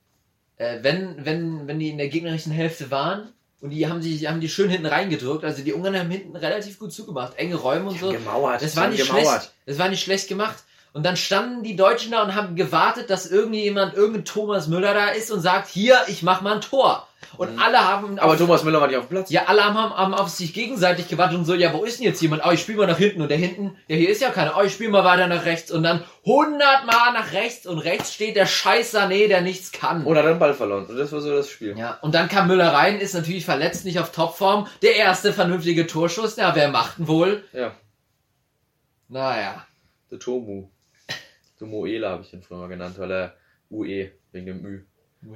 [0.56, 4.40] äh, wenn, wenn, wenn die in der gegnerischen Hälfte waren und die haben die, haben
[4.40, 7.98] die schön hinten reingedrückt, also die Ungarn haben hinten relativ gut zugemacht, enge Räume und
[7.98, 8.10] so.
[8.10, 8.60] Gemauert.
[8.60, 9.52] Das die war nicht schlecht.
[9.66, 10.64] Das war nicht schlecht gemacht.
[10.92, 15.08] Und dann standen die Deutschen da und haben gewartet, dass irgendjemand, irgendein Thomas Müller da
[15.08, 17.08] ist und sagt, hier, ich mach mal ein Tor.
[17.38, 19.30] Und alle haben, Aber Thomas Müller war nicht auf dem Platz.
[19.30, 22.20] ja, alle haben, haben auf sich gegenseitig gewartet und so, ja, wo ist denn jetzt
[22.20, 22.42] jemand?
[22.44, 24.54] Oh, ich spiel mal nach hinten und der hinten, ja, hier ist ja keiner.
[24.58, 28.36] Oh, ich spiel mal weiter nach rechts und dann hundertmal nach rechts und rechts steht
[28.36, 30.04] der scheiß Sané, der nichts kann.
[30.04, 30.84] Hat dann Ball verloren.
[30.84, 31.78] Und das war so das Spiel.
[31.78, 34.66] ja, und dann kam Müller rein, ist natürlich verletzt, nicht auf Topform.
[34.82, 37.44] Der erste vernünftige Torschuss, ja, wer macht denn wohl?
[37.54, 37.72] Ja.
[39.08, 39.64] Naja.
[40.10, 40.68] Der Tomu.
[41.62, 43.36] Der Moela habe ich ihn früher mal genannt, weil er
[43.70, 44.82] UE wegen dem Ü.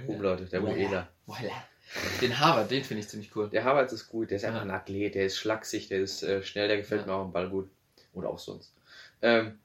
[0.09, 1.09] Umlaute, der Moela.
[1.29, 1.53] Voilà.
[2.21, 3.49] Den Harvard, den finde ich ziemlich cool.
[3.49, 4.65] Der Havertz ist gut, der ist einfach Ja.
[4.67, 7.07] ein Athlet, der ist schlaksig, der ist äh, schnell, der gefällt Ja.
[7.07, 7.71] mir auch im Ball gut.
[8.13, 8.73] Oder auch sonst.
[9.23, 9.61] Ähm,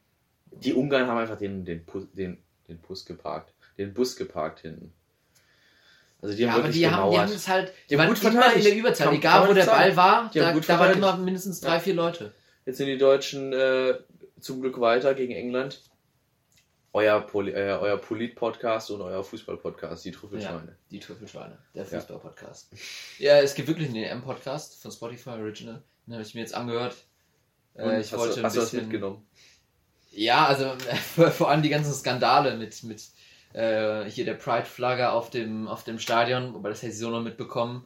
[0.52, 3.54] die Ungarn haben einfach den, den, Bus, den, den Bus geparkt.
[3.80, 4.94] Den Bus geparkt hinten.
[6.22, 8.54] Also die Ja, haben aber die haben, die haben es halt, Die waren gut immer
[8.54, 9.66] in der Überzahl, Kann- egal wo der.
[9.66, 12.32] Ball war, da, da waren immer mindestens drei, vier Leute.
[12.68, 13.96] Jetzt sind die Deutschen äh,
[14.40, 15.82] zum Glück weiter gegen England.
[16.94, 20.76] Euer, Poli äh, euer Polit-Podcast und euer Fußball-Podcast, die Trüffelschweine.
[20.90, 22.74] Die Trüffelschweine, der Fußball-Podcast.
[23.18, 23.38] Ja.
[23.38, 25.82] es gibt wirklich einen EM-Podcast von Spotify Original.
[26.06, 26.96] Den habe ich mir jetzt angehört.
[27.78, 28.90] Äh, ich hast wollte du, hast du das bisschen.
[28.90, 29.26] mitgenommen?
[30.12, 30.76] Ja, also
[31.16, 33.02] vor, vor allem die ganzen Skandale mit, mit
[33.54, 37.22] äh, hier der Pride-Flagge auf dem, auf dem Stadion, wobei das hätte ich so noch
[37.22, 37.86] mitbekommen.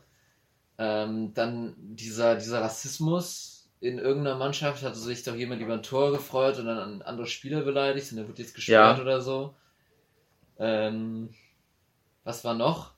[0.80, 3.55] Ähm, dann dieser, dieser Rassismus
[3.86, 7.28] in irgendeiner Mannschaft hatte sich doch jemand über ein Tor gefreut und dann an andere
[7.28, 9.02] Spieler beleidigt und der wird jetzt gesperrt Ja.
[9.04, 9.54] oder so.
[10.58, 11.30] Ähm,
[12.24, 12.92] was war noch?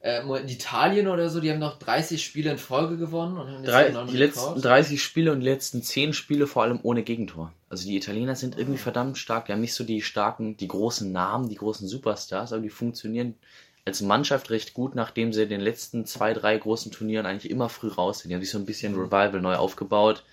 [0.00, 3.68] Äh, Italien oder so, die haben noch 30 Spiele in Folge gewonnen und haben jetzt
[3.72, 4.64] Drei, die letzten Rekord.
[4.64, 7.52] 30 Spiele und die letzten 10 Spiele vor allem ohne Gegentor.
[7.68, 9.46] Also die Italiener sind irgendwie verdammt stark.
[9.46, 13.36] Die haben nicht so die starken, die großen Namen, die großen Superstars, aber die funktionieren
[13.84, 17.68] als Mannschaft recht gut, nachdem sie in den letzten zwei, drei großen Turnieren eigentlich immer
[17.68, 18.28] früh raus sind.
[18.28, 20.24] Die haben sich so ein bisschen Revival neu aufgebaut.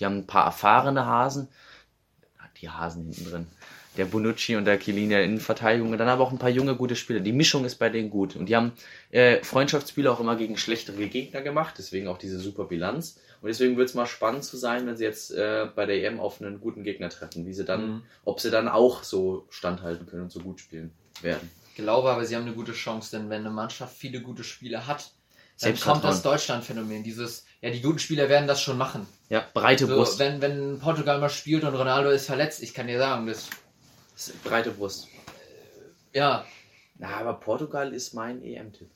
[0.00, 1.48] Die haben ein paar erfahrene Hasen.
[2.60, 3.46] Die Hasen hinten drin.
[3.96, 5.92] Der Bonucci und der Chiellini in der Innenverteidigung.
[5.92, 7.20] Und dann aber auch ein paar junge, gute Spieler.
[7.20, 8.34] Die Mischung ist bei denen gut.
[8.34, 8.72] Und die haben
[9.10, 13.18] äh, Freundschaftsspiele auch immer gegen schlechtere Gegner Gegner gemacht, deswegen auch diese super Bilanz.
[13.40, 16.18] Und deswegen wird es mal spannend zu sein, wenn sie jetzt äh, bei der EM
[16.18, 18.02] auf einen guten Gegner treffen, wie sie dann, Mhm.
[18.24, 20.92] ob sie dann auch so standhalten können und so gut spielen
[21.22, 21.50] werden.
[21.78, 24.86] Ich glaube aber, sie haben eine gute Chance, denn wenn eine Mannschaft viele gute Spieler
[24.86, 25.12] hat,
[25.60, 27.02] dann kommt das Deutschland-Phänomen.
[27.02, 29.06] Dieses, ja, die guten Spieler werden das schon machen.
[29.28, 30.18] Ja, breite So, Brust.
[30.18, 33.50] wenn, wenn Portugal mal spielt und Ronaldo ist verletzt, ich kann dir sagen, das,
[34.14, 35.08] Das ist breite Brust.
[36.14, 36.46] ja,
[36.98, 38.90] Na, aber Portugal ist mein EM-Tipp.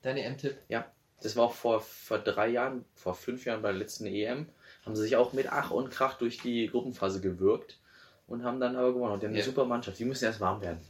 [0.00, 0.56] dein EM-Tipp.
[0.70, 0.86] Ja,
[1.22, 4.48] das war auch vor, vor drei Jahren, vor fünf Jahren bei der letzten EM,
[4.86, 7.78] haben sie sich auch mit Ach und Krach durch die Gruppenphase gewürgt
[8.26, 9.12] und haben dann aber gewonnen.
[9.12, 9.44] Und die haben eine Ja.
[9.44, 9.98] super Mannschaft.
[9.98, 10.80] Die müssen erst warm werden.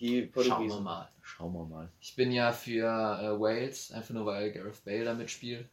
[0.00, 0.82] Die Schauen wir Portugiesen.
[0.82, 1.08] mal.
[1.22, 1.88] Schauen wir mal.
[2.00, 5.68] Ich bin ja für äh, Wales, einfach nur weil Gareth Bale da mitspielt.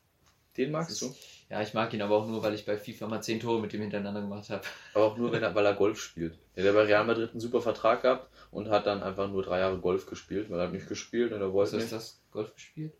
[0.58, 1.16] Den magst ist- du?
[1.50, 3.74] Ja, ich mag ihn aber auch nur, weil ich bei FIFA mal 10 Tore mit
[3.74, 4.64] ihm hintereinander gemacht habe.
[4.96, 6.38] Aber auch nur, wenn er, weil er Golf spielt.
[6.56, 9.60] Der hat bei Real Madrid einen super Vertrag gehabt und hat dann einfach nur drei
[9.60, 11.94] Jahre Golf gespielt, weil er hat nicht gespielt und er Was wollte ist nicht.
[11.94, 12.20] das?
[12.32, 12.94] Golf gespielt?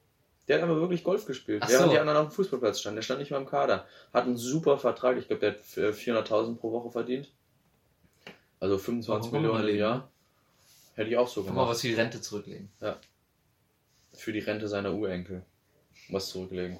[0.48, 1.92] Der hat aber wirklich Golf gespielt, Ach während so.
[1.92, 2.96] die anderen auf dem Fußballplatz standen.
[2.98, 3.86] Der stand nicht mal im Kader.
[4.14, 5.18] Hat einen super Vertrag.
[5.18, 7.30] Ich glaube, der hat äh, 400.000 pro Woche verdient.
[8.60, 10.12] Also 25 Warum Millionen im Jahr.
[10.98, 11.70] Hätte ich auch so gemacht.
[11.70, 12.70] was für die Rente zurücklegen.
[14.14, 15.44] für die Rente seiner Urenkel
[16.10, 16.80] was zurücklegen.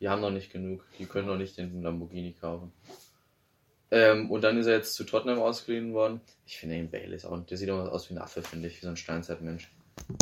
[0.00, 0.84] Die haben noch nicht genug.
[0.98, 2.72] Die können noch nicht den Lamborghini kaufen.
[3.90, 6.20] Ähm, und dann ist er jetzt zu Tottenham ausgeliehen worden.
[6.46, 8.76] Ich finde den Bale ist auch, der sieht auch aus wie ein Affe, finde ich,
[8.78, 9.70] wie so ein Steinzeitmensch.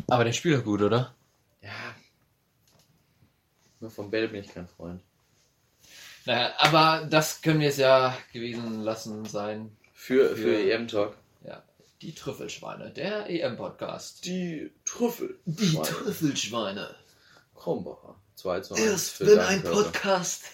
[0.09, 1.15] Aber der spielt doch gut, oder?
[1.63, 1.71] Ja.
[3.81, 5.01] Nur von Bale bin ich kein Freund.
[6.27, 9.77] Naja, aber das können wir es ja gewesen lassen sein.
[9.93, 11.17] Für, für Für- EM-Talk.
[12.03, 14.25] Die Trüffelschweine, der EM-Podcast.
[14.25, 15.39] Die Trüffel.
[15.45, 15.87] Die Schweine.
[15.87, 16.95] Trüffelschweine.
[17.55, 18.17] Kronbacher.
[18.35, 19.83] 2 zu 1 Erst wenn ein Körper.
[19.85, 20.47] Podcast.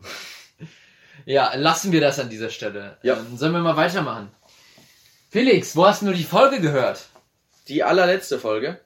[1.26, 2.96] ja, lassen wir das an dieser Stelle.
[3.02, 3.18] Ja.
[3.18, 4.30] Ähm, sollen wir mal weitermachen?
[5.28, 7.10] Felix, wo hast du die Folge gehört?
[7.68, 8.80] Die allerletzte Folge.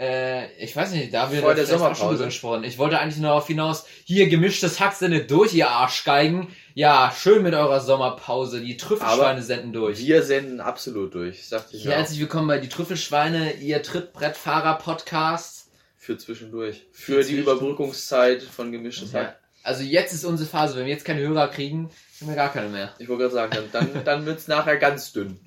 [0.00, 2.08] Äh, ich weiß nicht, da wir Vor der schon Sommerpause.
[2.14, 2.64] drüber gesprochen.
[2.64, 6.48] Ich wollte eigentlich nur darauf hinaus, hier gemischtes Hack sendet durch, ihr Arschgeigen.
[6.74, 8.60] Ja, schön mit eurer Sommerpause.
[8.62, 9.98] Die Trüffelschweine Aber senden durch.
[9.98, 11.46] Wir senden absolut durch.
[11.46, 15.68] Sagte ich Ja, herzlich willkommen bei die Trüffelschweine, ihr Trittbrettfahrer-Podcast.
[15.98, 16.86] Für zwischendurch.
[16.92, 17.56] Für Für die zwischendurch.
[17.58, 19.20] Überbrückungszeit von gemischtes Ja.
[19.20, 19.38] Hack.
[19.62, 20.74] Also jetzt ist unsere Phase.
[20.76, 22.92] Wenn wir jetzt keine Hörer kriegen, haben wir gar keine mehr.
[22.98, 25.38] Ich wollte gerade sagen, dann, dann, dann wird es nachher ganz dünn.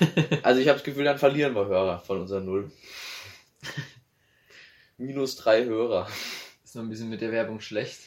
[0.44, 2.70] Also ich habe das Gefühl, dann verlieren wir Hörer von unserer Null.
[4.98, 6.08] Minus drei Hörer.
[6.64, 8.00] Ist noch ein bisschen mit der Werbung schlecht.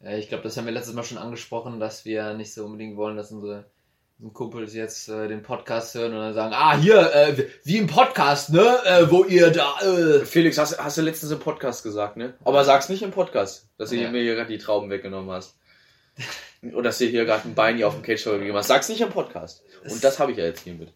[0.00, 3.16] Ich glaube, das haben wir letztes Mal schon angesprochen, dass wir nicht so unbedingt wollen,
[3.16, 3.64] dass unsere,
[4.32, 8.50] Kumpels jetzt äh, den Podcast hören und dann sagen, ah, hier, äh, wie im Podcast,
[8.50, 10.24] ne, äh, wo ihr da, äh.
[10.24, 12.34] Felix, hast, hast du letztens im Podcast gesagt, ne?
[12.44, 14.10] Aber sag's nicht im Podcast, dass du Ja.
[14.10, 15.56] mir hier gerade die Trauben weggenommen hast.
[16.62, 18.68] Oder dass du hier gerade ein Bein hier auf dem Cage gegeben hast.
[18.68, 19.62] Sag's nicht im Podcast.
[19.90, 20.92] Und das habe ich ja jetzt hiermit.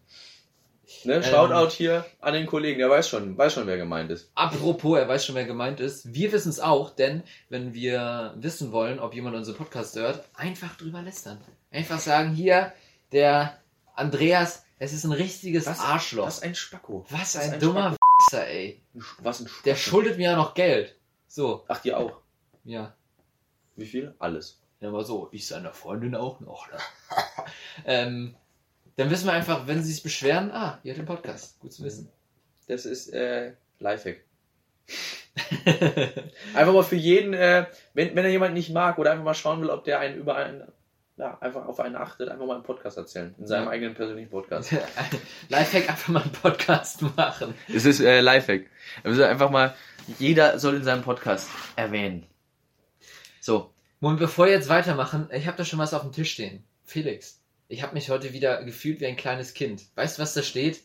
[1.05, 1.23] Ne?
[1.23, 4.31] Shoutout hier an den Kollegen, der weiß schon, weiß schon, wer gemeint ist.
[4.35, 6.13] Apropos, er weiß schon, wer gemeint ist.
[6.13, 10.77] Wir wissen es auch, denn wenn wir wissen wollen, ob jemand unseren Podcast hört, einfach
[10.77, 11.41] drüber lästern.
[11.71, 12.73] Einfach sagen, hier,
[13.13, 13.59] der
[13.95, 16.27] Andreas, es ist ein richtiges Was- Arschloch.
[16.27, 17.05] Was ein Spacko.
[17.11, 18.81] Was ein, ein dummer Wichser, ey.
[19.21, 19.65] Was ein Spacko.
[19.65, 20.97] Der schuldet mir ja noch Geld.
[21.27, 22.21] So, Ach, dir auch.
[22.65, 22.95] ja.
[23.77, 24.15] Wie viel?
[24.19, 24.61] Alles.
[24.81, 26.69] Ja, aber so, ich seiner Freundin auch noch.
[26.71, 26.79] Ne?
[27.85, 28.35] ähm,
[28.99, 31.59] dann wissen wir einfach, wenn sie sich beschweren, ah, ihr habt den Podcast.
[31.61, 32.11] Gut zu wissen.
[32.67, 34.19] Das ist äh, Lifehack.
[36.55, 39.61] Einfach mal für jeden, äh, wenn, wenn er jemanden nicht mag oder einfach mal schauen
[39.61, 40.63] will, ob der einen über einen,
[41.17, 43.35] ja, einfach auf einen achtet, einfach mal einen Podcast erzählen.
[43.39, 43.71] In seinem Ja.
[43.71, 44.73] eigenen persönlichen Podcast.
[45.49, 47.55] Lifehack, einfach mal einen Podcast machen.
[47.73, 48.67] Es ist äh, Lifehack.
[49.05, 49.75] Also einfach mal,
[50.19, 52.27] jeder soll in seinem Podcast erwähnen.
[53.41, 56.65] So, Und bevor wir jetzt weitermachen, ich habe da schon was auf dem Tisch stehen.
[56.85, 57.38] Felix,
[57.69, 59.83] ich habe mich heute wieder gefühlt wie ein kleines Kind.
[59.95, 60.81] Weißt du, was da steht?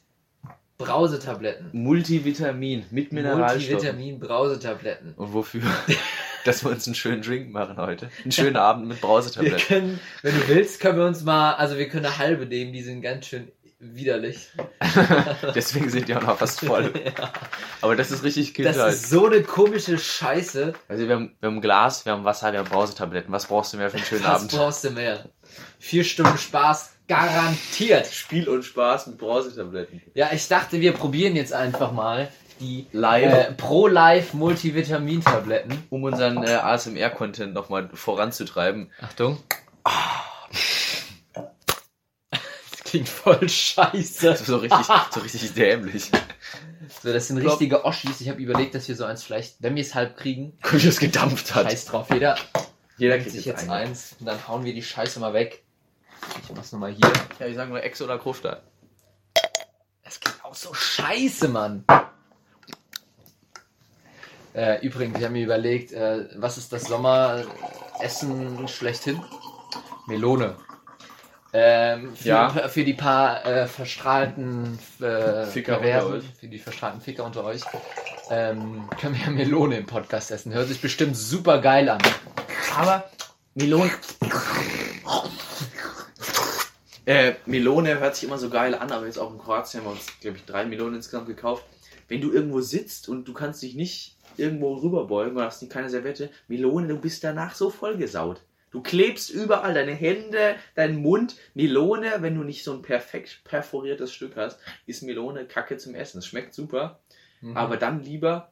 [0.78, 1.70] Brausetabletten.
[1.72, 3.72] Multivitamin mit Mineralstoffen.
[3.72, 5.14] Multivitamin Brausetabletten.
[5.16, 5.62] Und wofür?
[6.46, 8.10] Dass wir uns einen schönen Drink machen heute.
[8.24, 9.60] Einen schönen Abend mit Wir Brausetabletten.
[9.60, 12.82] können, wenn du willst, können wir uns mal, also wir können eine halbe nehmen, die
[12.82, 14.50] sind ganz schön widerlich.
[15.56, 16.92] Deswegen sind die auch noch fast voll.
[17.18, 17.32] Ja.
[17.82, 18.94] Aber das ist richtig Das Kindheit.
[18.94, 20.74] ist so eine komische Scheiße.
[20.88, 23.32] Also wir haben, wir haben Glas, wir haben Wasser, wir haben Brausetabletten.
[23.32, 24.52] Was brauchst du mehr für einen schönen Was Abend?
[24.52, 25.30] brauchst du mehr?
[25.80, 28.08] Vier Stunden Spaß, garantiert.
[28.08, 30.02] Spiel und Spaß mit Brausetabletten.
[30.14, 35.84] Ja, ich dachte, wir probieren jetzt einfach mal die äh, Pro-Life Multivitamin-Tabletten.
[35.90, 38.92] Um unseren äh, ASMR-Content nochmal voranzutreiben.
[39.02, 39.38] Achtung.
[42.32, 44.38] Das klingt voll scheiße.
[44.38, 46.12] So richtig, so richtig dämlich.
[47.02, 48.22] So, das sind richtige Oschis.
[48.22, 51.00] Ich habe überlegt, dass wir so eins vielleicht, wenn wir es halb kriegen, Wie es
[51.00, 51.70] gedampft hat.
[51.70, 52.08] scheiß drauf.
[52.14, 52.38] Jeder
[52.98, 55.64] Jeder nimmt sich jetzt eins und dann hauen wir die Scheiße mal weg.
[56.44, 57.12] Ich mach's nochmal hier.
[57.40, 58.64] Ja, ich sag nur Ex oder Krufter.
[60.04, 61.86] Das klingt auch so scheiße, Mann.
[64.54, 69.22] Äh, übrigens, ich habe mir überlegt, äh, was ist das Sommeressen schlechthin?
[70.06, 70.56] Melone.
[71.56, 72.50] Ähm, für, Ja.
[72.68, 76.40] für die paar äh, verstrahlten äh, Ficker Perversen, unter euch.
[76.40, 77.62] für die verstrahlten Ficker unter euch,
[78.32, 80.52] ähm, können wir Melone im Podcast essen.
[80.54, 82.02] Hört sich bestimmt super geil an.
[82.76, 83.04] Aber
[83.54, 83.92] Melone.
[87.06, 89.92] Äh, Melone hört sich immer so geil an, aber jetzt auch in Kroatien haben wir
[89.92, 91.64] uns, glaube ich, drei Melonen insgesamt gekauft.
[92.08, 96.30] Wenn du irgendwo sitzt und du kannst dich nicht irgendwo rüberbeugen oder hast keine Serviette,
[96.48, 98.42] Melone, du bist danach so vollgesaut.
[98.74, 101.38] Du klebst überall, deine Hände, deinen Mund.
[101.54, 106.18] Melone, wenn du nicht so ein perfekt perforiertes Stück hast, ist Melone Kacke zum Essen.
[106.18, 107.00] Es schmeckt super,
[107.42, 107.56] Mhm.
[107.56, 108.52] aber dann lieber.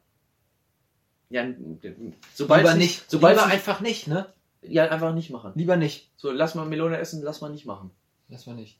[1.28, 1.46] Ja,
[2.34, 3.10] sobald lieber nicht.
[3.10, 4.32] sobald lieber einfach nicht, ne?
[4.62, 5.52] ja, einfach nicht machen.
[5.56, 6.10] Lieber nicht.
[6.16, 7.90] So, lass mal Melone essen, lass mal nicht machen.
[8.28, 8.78] Lass mal nicht.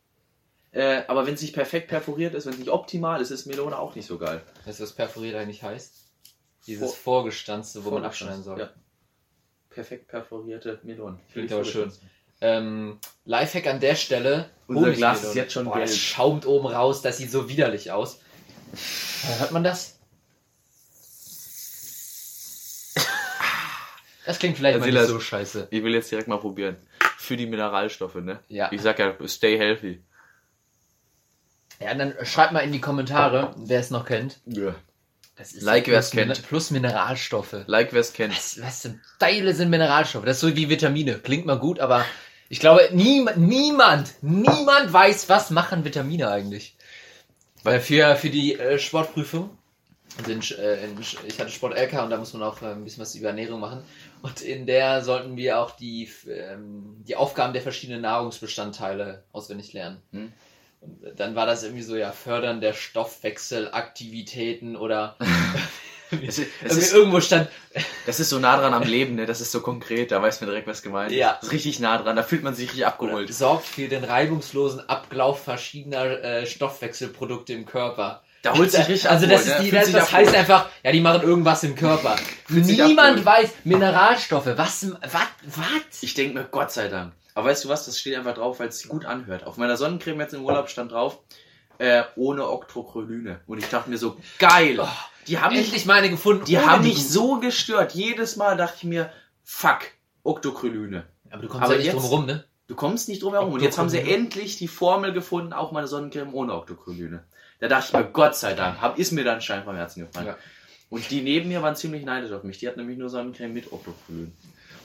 [0.71, 3.77] Äh, aber wenn es nicht perfekt perforiert ist, wenn es nicht optimal ist, ist Melone
[3.79, 4.43] auch nicht so geil.
[4.65, 5.93] Weißt du, was perforiert eigentlich heißt?
[6.67, 8.61] Dieses Vor- Vorgestanzte, wo man abschneiden soll.
[8.61, 8.71] Ja.
[9.75, 11.19] Perfekt perforierte Melonen.
[11.33, 11.91] Klingt aber schön.
[12.41, 14.51] Ähm, Lifehack an der Stelle.
[14.67, 14.97] Unser Honigmelone.
[14.97, 16.03] Glas ist jetzt schon Boah, Das gelb.
[16.03, 18.21] schaumt oben raus, das sieht so widerlich aus.
[19.39, 19.99] Hört man das?
[24.25, 25.03] Das klingt vielleicht mal Silas.
[25.09, 25.67] nicht so scheiße.
[25.71, 26.77] Ich will jetzt direkt mal probieren.
[27.19, 28.39] Für die Mineralstoffe, ne?
[28.49, 28.71] Ja.
[28.71, 30.01] Ich sag ja, stay healthy.
[31.81, 34.39] Ja, dann schreibt mal in die Kommentare, wer es noch kennt.
[34.47, 34.77] Ja.
[35.61, 36.49] Like, wer es plus, kennt.
[36.49, 37.65] Plus Mineralstoffe.
[37.67, 38.35] Like, wer's kennt.
[38.35, 40.25] Was, was für Teile sind Mineralstoffe?
[40.25, 41.19] Das ist so wie Vitamine.
[41.19, 42.05] Klingt mal gut, aber
[42.49, 46.77] ich glaube, niemand, niemand, niemand weiß, was machen Vitamine eigentlich.
[47.63, 49.57] Weil für, für die äh, Sportprüfung,
[50.19, 52.85] also in, äh, in, ich hatte Sport LK und da muss man auch äh, ein
[52.85, 53.83] bisschen was über Ernährung machen.
[54.21, 60.03] Und in der sollten wir auch die, ähm, die Aufgaben der verschiedenen Nahrungsbestandteile auswendig lernen.
[60.13, 60.33] Hm.
[60.83, 65.17] Und dann war das irgendwie so, ja, Fördern der Stoffwechselaktivitäten oder
[66.27, 67.49] Es ist, es ist, irgendwo stand,
[68.05, 69.25] das ist so nah dran am Leben, ne?
[69.25, 71.17] Das ist so konkret, da weiß man direkt, was gemeint ist.
[71.17, 71.39] Ja.
[71.41, 73.33] Das ist richtig nah dran, da fühlt man sich richtig abgeholt.
[73.33, 78.23] sorgt für den reibungslosen Ablauf verschiedener äh, Stoffwechselprodukte im Körper.
[78.43, 79.57] Da holt sich richtig Also das, ist ne?
[79.63, 82.17] die, Fühlt das, das heißt einfach, ja, die machen irgendwas im Körper.
[82.49, 86.03] Niemand weiß, Mineralstoffe, was, was, was?
[86.03, 87.13] Ich denke mir, Gott sei Dank.
[87.35, 89.45] Aber weißt du was, das steht einfach drauf, weil es sich gut anhört.
[89.45, 91.19] Auf meiner Sonnencreme jetzt im Urlaub stand drauf,
[91.79, 93.41] äh, ohne Octrocrolyne.
[93.47, 94.79] Und ich dachte mir so, geil.
[94.81, 94.89] Oh,
[95.27, 96.45] die haben mich, Endlich meine gefunden.
[96.45, 97.95] die haben mich so gestört.
[97.95, 99.11] Jedes Mal dachte ich mir,
[99.45, 99.81] fuck,
[100.23, 101.07] Octocrolyne.
[101.31, 102.45] Aber du kommst Aber ja nicht drum rum, ne?
[102.69, 103.53] Du kommst nicht drum herum.
[103.53, 104.25] Und jetzt haben sie Octocrolyne.
[104.25, 107.25] endlich die Formel gefunden, auch meine Sonnencreme ohne Octocrolyne.
[107.61, 110.07] Da dachte ich mir, Gott sei Dank, hab, ist mir dann ein Stein vom Herzen
[110.07, 110.27] gefallen.
[110.27, 110.37] Ja.
[110.91, 112.59] Und die neben mir waren ziemlich neidisch auf mich.
[112.59, 114.33] Die hatten nämlich nur Sonnencreme mit Octocrolyne.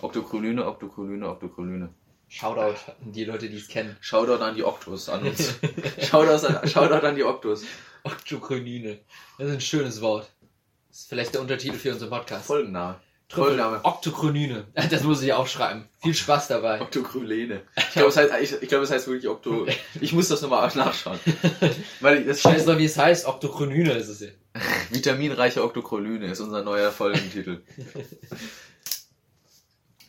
[0.02, 1.90] Octocrolyne, Octocrolyne, Octocrolyne.
[2.30, 3.96] Shoutout an die Leute, die es kennen.
[4.02, 5.56] Shoutout an die Octos an uns.
[6.02, 7.64] Shoutout an, Shoutout an die Octos.
[8.04, 9.00] Octocrolyne.
[9.38, 10.30] Das ist ein schönes Wort.
[10.90, 12.46] Das ist vielleicht der Untertitel für unseren Podcast.
[12.46, 13.00] Folgenname.
[13.30, 13.80] Folgenname.
[13.84, 14.66] Octocrolyne.
[14.90, 15.88] Das muss ich auch schreiben.
[16.02, 16.82] Viel Spaß dabei.
[16.82, 17.62] Octocrylene.
[17.76, 19.66] Ich glaube, es heißt, ich, ich glaube, es heißt wirklich Octo.
[20.02, 21.20] Ich muss das nochmal nachschauen.
[22.00, 23.26] Weil das Scheiß mal, wie es heißt.
[23.26, 24.28] Octocrolyne ist es ja.
[24.90, 27.62] Vitaminreiche Octocrolyne ist unser neuer Folgentitel.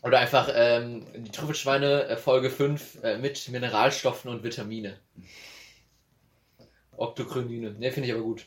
[0.08, 4.96] Oder einfach ähm, die Trüffelschweine äh, Folge 5 äh, mit Mineralstoffen und Vitamine.
[6.96, 7.72] Octocrolyne.
[7.72, 8.46] Ne, finde ich aber gut.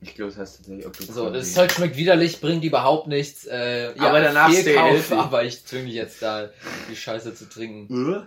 [0.00, 1.12] Ich glaube, es heißt tatsächlich Octocrolyne.
[1.12, 3.46] So, das Zeug schmeckt widerlich, bringt überhaupt nichts.
[3.46, 5.12] Äh, ja, Aber danach healthy.
[5.12, 6.50] aber ich zwinge dich jetzt da,
[6.88, 8.14] die Scheiße zu trinken.
[8.14, 8.26] Äh?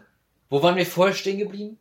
[0.49, 1.77] Wo waren wir vorher stehen geblieben?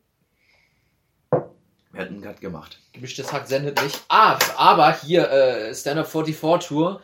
[1.91, 2.79] Wir hatten einen Cut gemacht.
[2.93, 4.01] Gemischtes Hack sendet nicht.
[4.07, 7.03] Ah, aber hier äh, Stand-Up 44 Tour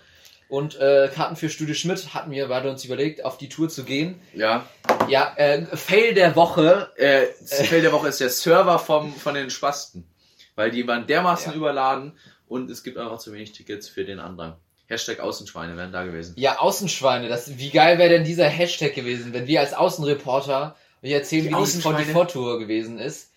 [0.49, 3.85] und äh, Karten für Studio Schmidt hatten wir beide uns überlegt, auf die Tour zu
[3.85, 4.21] gehen.
[4.35, 4.67] Ja.
[5.09, 6.91] Ja, äh, Fail der Woche.
[6.97, 10.09] Äh, Feld der Woche ist der Server vom, von den Spasten.
[10.55, 11.57] Weil die waren dermaßen Ja.
[11.57, 12.13] überladen
[12.49, 14.57] und es gibt einfach zu wenig Tickets für den Andrang.
[14.87, 16.35] Hashtag Außenschweine wären da gewesen.
[16.39, 17.29] Ja, Außenschweine.
[17.29, 21.49] Das, wie geil wäre denn dieser Hashtag gewesen, wenn wir als Außenreporter euch erzählen, Die
[21.51, 21.99] wie die Außenschweine.
[21.99, 23.28] 44 Tour gewesen ist.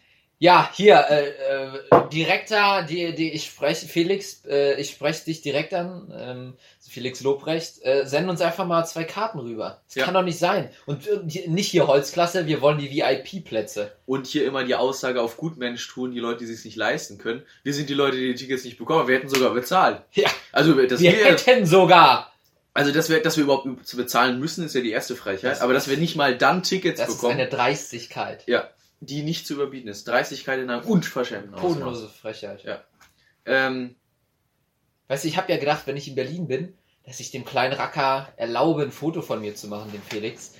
[0.43, 5.71] Ja, hier, äh, äh, Direktor, die, die, ich spreche, Felix, äh, ich spreche dich direkt
[5.71, 9.81] an, ähm, Felix Lobrecht, äh, send uns einfach mal zwei Karten rüber.
[9.87, 10.05] Das Ja.
[10.05, 10.69] kann doch nicht sein.
[10.87, 13.91] Und äh, die- nicht hier Holzklasse, wir wollen die VIP-Plätze.
[14.07, 17.43] Und hier immer die Aussage auf Gutmensch tun, die Leute, die sich nicht leisten können.
[17.63, 19.07] Wir sind die Leute, die die Tickets nicht bekommen.
[19.07, 20.01] Wir hätten sogar bezahlt.
[20.13, 20.29] Ja.
[20.51, 22.33] Also, dass Wir wir, hätten sogar,
[22.73, 25.51] also dass wir, dass wir überhaupt zu bezahlen müssen, ist ja die erste Frechheit.
[25.51, 28.43] Das Aber dass wir nicht mal dann Tickets das ist bekommen, eine Dreistigkeit.
[28.47, 28.67] ja,
[29.01, 30.07] die nicht zu überbieten ist.
[30.07, 31.69] Dreistigkeit in einem unverschämten Ausmaß.
[31.73, 32.63] Bodenlose Frechheit.
[32.63, 32.81] Ja.
[33.45, 33.95] Ähm,
[35.07, 36.73] Weißt du, ich habe ja gedacht, wenn ich in Berlin bin,
[37.05, 40.53] dass ich dem kleinen Racker erlaube, ein Foto von mir zu machen, dem Felix.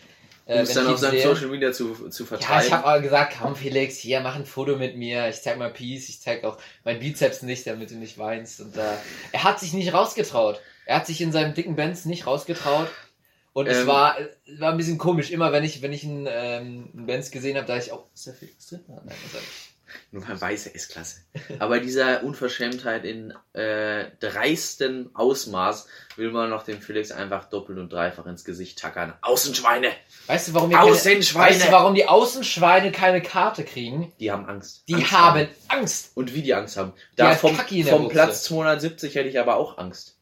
[0.46, 2.68] um Äh, es wenn dann auf seinem sehe- Social Media zu, zu Ja, vertreiben.
[2.68, 5.30] ich habe aber gesagt, komm Felix, hier, mach ein Foto mit mir.
[5.30, 8.60] Ich zeig mal Peace, ich zeig auch mein Bizeps nicht, damit du nicht weinst.
[8.60, 8.82] Und äh,
[9.32, 10.60] er hat sich nicht rausgetraut.
[10.86, 12.90] Er hat sich in seinem dicken Benz nicht rausgetraut.
[13.54, 13.88] Und es Ähm.
[13.88, 15.30] war, es war ein bisschen komisch.
[15.32, 18.28] Immer wenn ich, wenn ich einen, ähm, einen Benz gesehen habe, dachte ich, oh, ist
[18.28, 18.82] der Felix drin?
[18.88, 19.72] Nein, ist er nicht.
[20.12, 21.18] Nur mal weiße S-Klasse.
[21.60, 25.86] Aber dieser Unverschämtheit in äh, dreisten Ausmaß
[26.16, 29.14] will man noch dem Felix einfach doppelt und dreifach ins Gesicht tackern.
[29.22, 29.90] Außenschweine!
[30.28, 31.56] Weißt du, warum wir keine, Außenschweine!
[31.56, 34.14] weißt du, warum die Außenschweine keine Karte kriegen?
[34.22, 34.84] Die haben Angst.
[34.88, 36.12] Die Angst haben Angst.
[36.16, 36.94] Und wie die Angst haben.
[37.18, 38.08] Da vom, vom.
[38.08, 40.18] Platz 270 hätte ich aber auch Angst.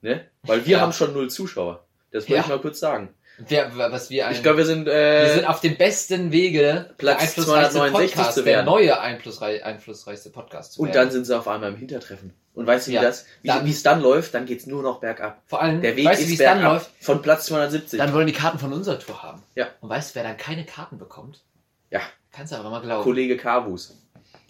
[0.00, 0.28] Ne?
[0.42, 0.80] Weil wir Ja.
[0.82, 1.87] haben schon null Zuschauer.
[2.10, 2.40] Das wollte Ja.
[2.42, 3.14] ich mal kurz sagen.
[3.46, 6.90] Wer, was wir ein, Ich glaube, wir sind, wir äh, sind auf dem besten Wege,
[6.98, 8.66] Platz der einflussreichste 269 Podcast, zu der werden.
[8.66, 10.96] neue einflussrei einflussreichste Podcast zu und werden.
[10.98, 12.34] dann sind sie auf einmal im Hintertreffen.
[12.54, 13.02] Und weißt du, wie Ja.
[13.02, 14.34] das, wie Dann- es dann läuft?
[14.34, 15.40] Dann geht's nur noch bergab.
[15.46, 16.72] Vor allem, Der Weg weißt du, ist dann bergab.
[16.72, 16.90] läuft?
[17.00, 17.98] Von Platz 270.
[18.00, 19.44] Dann wollen die Karten von unserer Tour haben.
[19.54, 19.68] Ja.
[19.80, 21.44] Und weißt du, wer dann keine Karten bekommt?
[21.90, 22.00] Ja.
[22.32, 23.04] Kannst du aber mal glauben.
[23.04, 23.96] Kollege Kavus.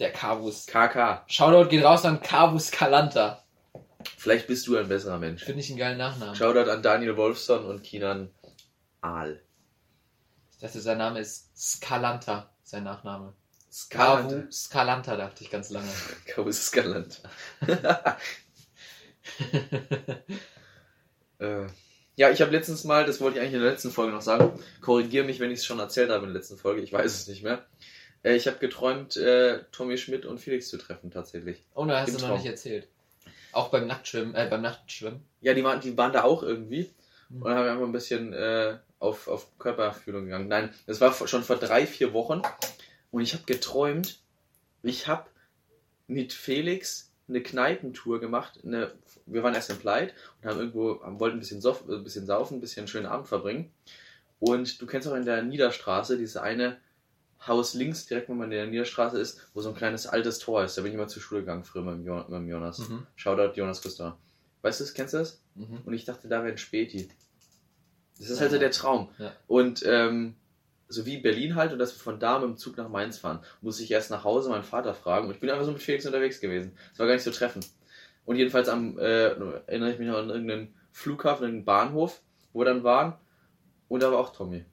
[0.01, 0.65] Der Kavus.
[0.67, 1.25] KK.
[1.27, 3.43] Shoutout geht raus an Kavus Kalanta.
[4.17, 5.45] Vielleicht bist du ein besserer Mensch.
[5.45, 6.35] Finde ich einen geilen Nachnamen.
[6.35, 8.31] Shoutout an Daniel Wolfson und Kinan
[9.01, 9.41] Aal.
[10.53, 13.33] Ich dachte, sein Name ist Skalanta, sein Nachname.
[13.71, 14.41] Skalante.
[14.41, 15.89] Kavu Skalanta, dachte ich ganz lange.
[16.27, 17.23] Kavus Skalant.
[21.39, 21.67] äh,
[22.17, 24.59] Ja, ich habe letztens mal, das wollte ich eigentlich in der letzten Folge noch sagen,
[24.81, 27.29] korrigiere mich, wenn ich es schon erzählt habe in der letzten Folge, ich weiß es
[27.29, 27.65] nicht mehr.
[28.25, 31.65] Äh, ich habe geträumt, äh, Tommy Schmidt und Felix zu treffen, tatsächlich.
[31.75, 32.39] Oh, da hast Im du noch Traum.
[32.39, 32.89] nicht erzählt.
[33.53, 35.23] Auch beim Nachtschwimmen, äh, beim Nachtschwimmen.
[35.41, 36.91] Ja, die waren, die waren da auch irgendwie
[37.31, 37.43] Mhm.
[37.43, 40.49] und haben einfach ein bisschen äh, auf, auf Körperfühlung gegangen.
[40.49, 42.41] Nein, das war schon vor drei, vier Wochen
[43.11, 44.21] und ich habe geträumt,
[44.83, 45.27] ich habe
[46.07, 48.61] mit Felix eine Kneipentour gemacht.
[48.65, 48.93] Eine,
[49.27, 52.25] wir waren erst in Pleit und haben irgendwo, haben- wollten ein bisschen, sof, ein bisschen
[52.25, 53.71] saufen, ein bisschen einen schönen Abend verbringen.
[54.41, 56.79] Und du kennst auch in der Niederstraße diese eine
[57.47, 60.65] Haus links, direkt wenn man in der Niederstraße ist, wo so ein kleines altes Tor
[60.65, 60.77] ist.
[60.77, 62.79] Da bin ich immer zur Schule gegangen, früher mit dem, Jonas.
[62.79, 63.07] Mhm.
[63.17, 64.15] Shoutout Jonas Christoph.
[64.63, 64.95] Weißt du das?
[64.95, 65.41] Kennst du das?
[65.55, 65.83] Mhm.
[65.85, 67.09] Und ich dachte, da wäre ein Späti.
[68.19, 69.11] Das ist halt so der Traum.
[69.19, 69.33] Ja.
[69.47, 70.35] Und ähm,
[70.89, 73.41] so wie Berlin halt, und dass wir von da mit dem Zug nach Mainz fahren,
[73.61, 75.29] muss ich erst nach Hause meinen Vater fragen.
[75.29, 76.77] Und ich bin einfach so mit Felix unterwegs gewesen.
[76.91, 77.65] Das war gar nicht so treffen.
[78.25, 79.29] Und jedenfalls am, äh,
[79.67, 82.21] erinnere ich mich noch an irgendeinen Flughafen, irgendeinen Bahnhof,
[82.53, 83.15] wo wir dann waren.
[83.89, 84.65] Und da war auch Tommy.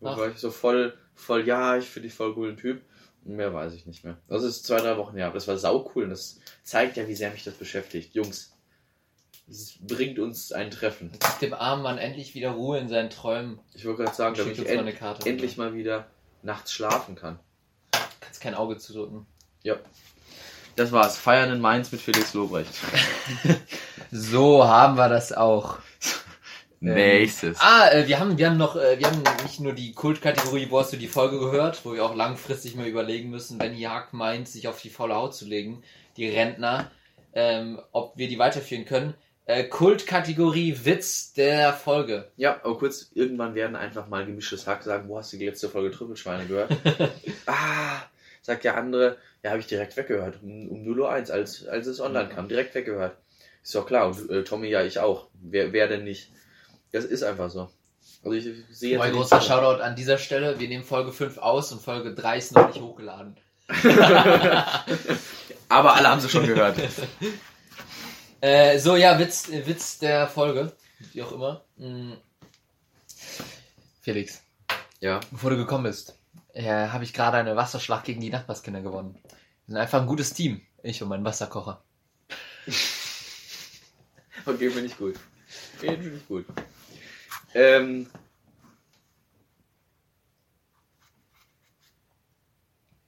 [0.00, 0.18] Da Ach.
[0.18, 2.82] war ich so voll, voll, ja, ich finde dich voll coolen Typ.
[3.24, 4.16] Und mehr weiß ich nicht mehr.
[4.28, 7.06] Das ist zwei, drei Wochen her, aber das war sau cool und das zeigt ja,
[7.08, 8.14] wie sehr mich das beschäftigt.
[8.14, 8.56] Jungs,
[9.48, 11.10] es bringt uns ein Treffen.
[11.12, 13.58] Gib dem armen Mann endlich wieder Ruhe in seinen Träumen.
[13.74, 15.28] Ich wollte gerade sagen, damit ich end Karte.
[15.28, 16.06] endlich mal wieder
[16.42, 17.38] nachts schlafen kann.
[18.20, 19.26] Kannst kein Auge zudrücken.
[19.62, 19.76] Ja.
[20.76, 21.18] Das war's.
[21.18, 22.72] Feiern in Mainz mit Felix Lobrecht.
[24.10, 25.78] So haben wir das auch.
[26.80, 27.58] Nächstes.
[27.60, 30.78] Ah, äh, wir haben, wir haben noch, äh, wir haben nicht nur die Kultkategorie, wo
[30.78, 34.48] hast du die Folge gehört, wo wir auch langfristig mal überlegen müssen, wenn Jagd meint,
[34.48, 35.82] sich auf die faule Haut zu legen,
[36.16, 36.90] die Rentner,
[37.32, 39.14] ähm, ob wir die weiterführen können.
[39.46, 42.30] Äh, Kultkategorie Witz der Folge.
[42.36, 45.68] Ja, aber kurz, irgendwann werden einfach mal gemischtes Hack sagen, wo hast du die letzte
[45.68, 46.70] Folge Trüffelschweine gehört?
[47.46, 48.02] ah,
[48.42, 52.00] sagt der andere, ja, habe ich direkt weggehört, um, um 0.01 Uhr, als, als es
[52.00, 52.34] online Mhm.
[52.34, 53.16] kam, direkt weggehört.
[53.62, 55.28] Ist doch klar, und äh, Tommy ja, ich auch.
[55.34, 56.30] Wer, wer denn nicht?
[56.92, 57.68] Das ist einfach so.
[58.24, 60.58] Also ich, ich sehe jetzt Mein großer Shoutout an dieser Stelle.
[60.58, 63.36] Wir nehmen Folge 5 aus und Folge 3 ist noch nicht hochgeladen.
[65.68, 66.76] Aber alle haben sie schon gehört.
[68.40, 70.72] Äh, so, ja, Witz, Witz der Folge.
[71.12, 71.64] Wie auch immer.
[71.76, 72.12] Mm.
[74.00, 74.42] Felix,
[75.00, 76.16] Ja, bevor du gekommen bist,
[76.52, 79.18] äh, habe ich gerade eine Wasserschlacht gegen die Nachbarskinder gewonnen.
[79.24, 79.32] Wir
[79.66, 80.60] sind einfach ein gutes Team.
[80.84, 81.82] Ich und mein Wasserkocher.
[84.46, 85.16] okay, finde ich gut.
[85.82, 86.46] Den finde ich gut.
[87.54, 88.08] Ähm,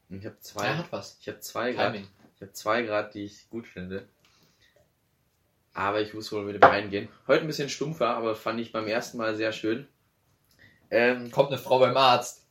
[0.09, 0.67] ich habe zwei.
[0.67, 1.19] Er hat was.
[1.21, 1.95] Ich habe zwei Grad.
[1.95, 4.09] Ich habe zwei Grad, die ich gut finde.
[5.73, 7.09] Aber ich muss wohl mit dem reingehen.
[7.29, 9.87] Heute ein bisschen stumpfer, aber fand ich beim ersten Mal sehr schön.
[10.91, 12.47] Ähm, Kommt eine Frau beim Arzt.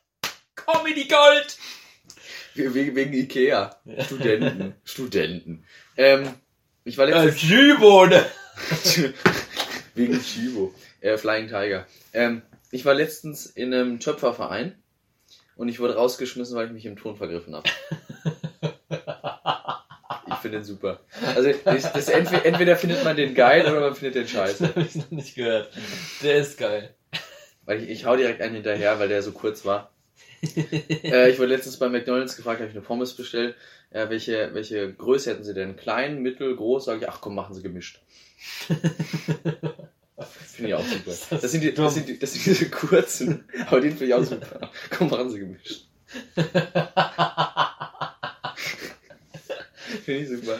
[0.54, 1.58] Comedy Gold!
[2.54, 3.76] wegen, wegen Ikea.
[4.04, 4.74] Studenten.
[4.84, 5.64] Studenten.
[5.96, 6.34] Ähm,
[6.84, 7.40] ich war letztens.
[7.40, 8.26] Schübone!
[9.94, 10.74] wegen Chibo.
[11.00, 11.86] Äh, Flying Tiger.
[12.12, 14.74] Ähm, ich war letztens in einem Töpferverein
[15.56, 17.68] und ich wurde rausgeschmissen, weil ich mich im Ton vergriffen habe.
[20.30, 21.00] Ich finde den super.
[21.34, 24.68] Also das, das entweder, entweder findet man den geil oder man findet den Das scheiße.
[24.68, 25.68] habe ich noch nicht gehört.
[26.22, 26.94] Der ist geil.
[27.64, 29.90] Weil ich, ich hau direkt einen hinterher, weil der so kurz war.
[30.42, 33.56] äh, ich wurde letztens bei McDonalds gefragt, habe ich eine Pommes bestellt.
[33.90, 35.76] Äh, welche, welche Größe hätten sie denn?
[35.76, 36.84] Klein, mittel, groß?
[36.84, 38.00] Sag ich, ach komm, machen sie gemischt.
[40.26, 41.12] Finde ich auch super.
[41.40, 44.24] Das sind, die, das, sind die, das sind diese kurzen, aber den finde ich auch
[44.24, 44.70] super.
[44.90, 45.84] Komm, machen sie gemischt.
[50.04, 50.58] Finde ich super.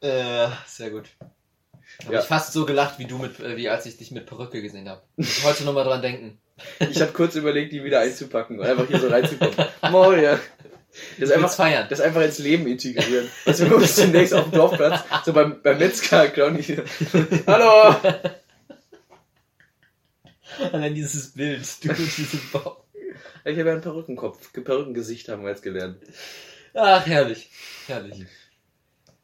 [0.00, 1.04] Äh, sehr gut.
[2.04, 2.20] Habe Ja.
[2.20, 4.88] ich fast so gelacht, wie du mit, äh, wie als ich dich mit Perücke gesehen
[4.88, 5.02] habe.
[5.44, 6.38] Heute nochmal dran denken.
[6.78, 9.54] Ich habe kurz überlegt, die wieder einzupacken und einfach hier so reinzukommen.
[9.90, 10.38] Moria.
[11.18, 11.86] Das Ich einfach, feiern.
[11.90, 13.28] das einfach ins Leben integrieren.
[13.44, 16.82] Was wir uns demnächst auf dem Dorfplatz, so beim, beim Metzger, die,
[17.46, 17.96] Hallo!
[20.72, 22.84] Und dann dieses Bild, du mit diesem Bauch.
[23.44, 25.98] Ich habe ja einen Perückenkopf, Perückengesicht haben wir jetzt gelernt.
[26.74, 27.50] Ach, herrlich.
[27.86, 28.24] Herrlich.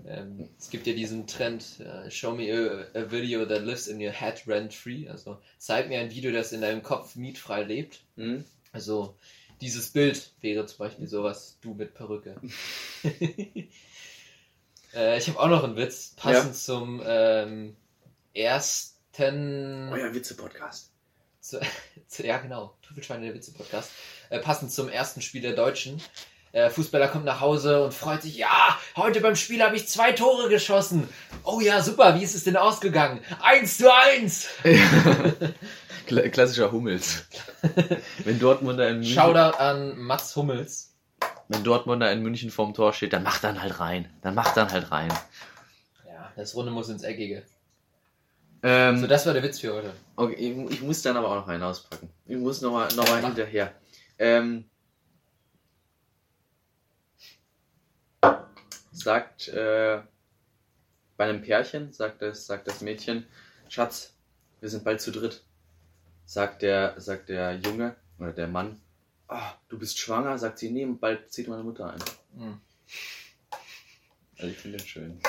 [0.06, 4.00] Ähm, es gibt ja diesen Trend, äh, show me a, a video that lives in
[4.00, 5.08] your head rent free.
[5.08, 8.00] Also zeig mir ein Video, das in deinem Kopf mietfrei lebt.
[8.16, 8.44] Hm?
[8.72, 9.16] Also
[9.60, 12.36] dieses Bild wäre zum Beispiel sowas, du mit Perücke.
[14.94, 17.76] äh, ich habe auch noch einen Witz, passend zum ähm,
[18.34, 19.90] ersten...
[19.92, 20.90] Euer Witze-Podcast.
[21.40, 21.60] zu,
[22.06, 23.90] zu, ja genau, Trüffelschweine der Witze-Podcast,
[24.30, 26.00] äh, passend zum ersten Spiel der Deutschen.
[26.52, 30.10] Äh, Fußballer kommt nach Hause und freut sich, ja, heute beim Spiel habe ich zwei
[30.10, 31.08] Tore geschossen.
[31.44, 33.20] Oh ja, super, wie ist es denn ausgegangen?
[33.40, 34.48] Eins zu eins!
[34.64, 35.54] Kla-
[36.06, 37.24] Klassischer Hummels.
[38.24, 40.94] Wenn Dortmunder in München, Shoutout an Mats Hummels.
[41.48, 44.08] wenn Dortmunder in München vorm Tor steht, dann macht dann halt rein.
[44.22, 45.12] Dann macht dann halt rein.
[46.06, 47.42] Ja, das Runde muss ins Eckige.
[48.62, 49.92] Ähm, So, das war der Witz für heute.
[50.16, 52.10] Okay, ich, ich muss dann aber auch noch einen auspacken.
[52.26, 53.28] Ich muss noch mal, noch Ja, mal mach.
[53.28, 53.72] hinterher.
[54.18, 54.64] Ähm,
[58.92, 60.00] sagt äh,
[61.16, 63.26] bei einem Pärchen, sagt das, sagt das Mädchen,
[63.68, 64.14] Schatz,
[64.60, 65.42] wir sind bald zu dritt.
[66.30, 68.80] Sagt der, sagt der Junge oder der Mann,
[69.26, 71.98] ah, du bist schwanger, sagt sie, nee, bald zieht meine Mutter ein.
[72.36, 72.60] Hm.
[74.38, 75.20] Also ich finde den schön.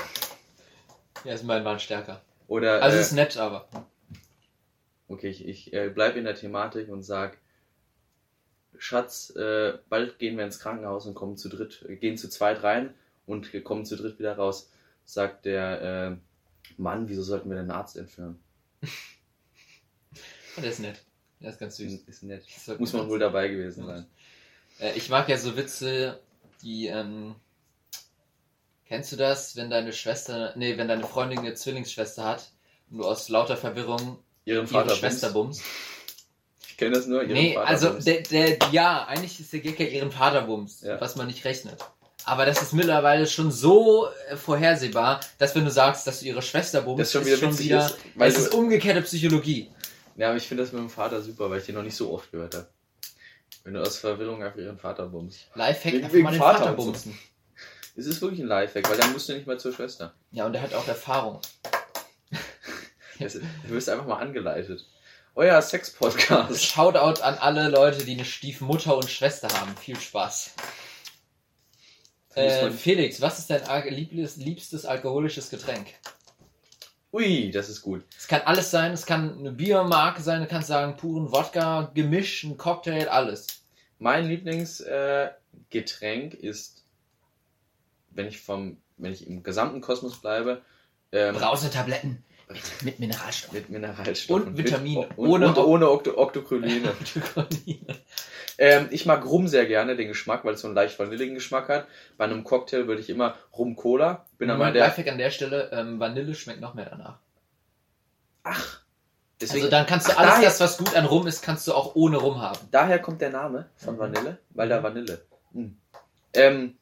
[1.24, 2.22] Ja, ist mein Mann stärker.
[2.47, 3.68] Oder Also äh, ist nett, aber.
[5.08, 7.39] Okay, ich, ich äh, bleibe in der Thematik und sag,
[8.78, 12.62] Schatz, äh, bald gehen wir ins Krankenhaus und kommen zu dritt, äh, gehen zu zweit
[12.62, 12.93] rein
[13.26, 14.70] und kommen zu dritt wieder raus.
[15.06, 18.39] Sagt der äh, Mann, wieso sollten wir den Arzt entführen?
[20.62, 21.01] Der ist nett.
[21.39, 21.91] Der ist ganz süß.
[21.93, 22.43] Ist, ist nett.
[22.80, 24.05] Muss man wohl dabei gewesen sein.
[24.80, 26.20] Äh, ich mag ja so Witze,
[26.62, 27.36] die, ähm,
[28.88, 32.51] kennst du das, wenn deine Schwester, nee, wenn deine Freundin eine Zwillingsschwester hat
[32.89, 35.62] und du aus lauter Verwirrung Ihren ihre Vater Schwester bumst.
[35.62, 35.72] bummst?
[36.68, 39.80] Ich kenne das nur, ihren Nee, Vater also, der, der, ja, eigentlich ist der Gag
[39.80, 40.99] ja ihren Vater bumst, Ja.
[40.99, 41.78] was man nicht rechnet.
[42.24, 46.41] Aber das ist mittlerweile schon so äh, vorhersehbar, dass wenn du sagst, dass du ihre
[46.43, 49.70] Schwester bummst, Das schon wieder witzig wieder, ist, weil es ist umgekehrte Psychologie.
[50.16, 52.14] Ja, aber ich finde das mit dem Vater super, weil ich den noch nicht so
[52.14, 52.68] oft gehört habe.
[53.64, 55.47] Wenn du aus Verwirrung einfach ihren Vater bummst.
[55.55, 57.18] Lifehack, Wegen- einfach wegen mal den Vater Vater bumsen.
[57.95, 60.14] Es ist wirklich ein Lifehack, weil dann musst du nicht mehr zur Schwester.
[60.32, 61.39] Ja, und er hat auch Erfahrung.
[63.20, 64.86] Es- Du wirst einfach mal angeleitet.
[65.36, 66.64] Euer Sex-Podcast.
[66.64, 69.76] Shoutout an alle Leute, die eine Stiefmutter und Schwester haben.
[69.78, 70.51] Viel Spaß.
[72.34, 73.62] Äh, Felix, was ist dein
[74.38, 75.88] liebstes alkoholisches Getränk?
[77.14, 78.05] Ui, das ist gut.
[78.18, 82.43] Es kann alles sein, es kann eine Biermarke sein, du kannst sagen puren Wodka, Gemisch,
[82.43, 83.47] ein Cocktail, alles.
[83.99, 86.86] Mein Lieblingsgetränk äh, ist,
[88.12, 90.62] wenn ich vom, wenn ich im gesamten Kosmos bleibe,
[91.12, 92.24] ähm, Brausetabletten
[92.84, 93.58] mit Mineralstoffen.
[93.60, 94.47] mit Mineralstoffen.
[94.47, 95.08] Und Vitamine.
[95.08, 96.91] Mit, Ohne- und ohne Okto Octocryline.
[98.58, 101.70] ähm, ich mag Rum sehr gerne, den Geschmack, weil es so einen leicht vanilligen Geschmack
[101.70, 101.88] hat.
[102.18, 104.26] Bei einem Cocktail würde ich immer Rum Cola.
[104.38, 104.88] Bin ein der.
[104.88, 107.18] Lifehack an der Stelle, ähm, Vanille schmeckt noch mehr danach.
[108.43, 108.54] Ach.
[109.41, 111.68] Also Deswegen, dann kannst du Ach, alles daher- das, was gut an Rum ist, kannst
[111.68, 112.60] du auch ohne Rum haben.
[112.70, 115.22] daher kommt der Name von Vanille, weil da Vanille.
[115.54, 115.70] Mm.
[116.34, 116.78] Ähm,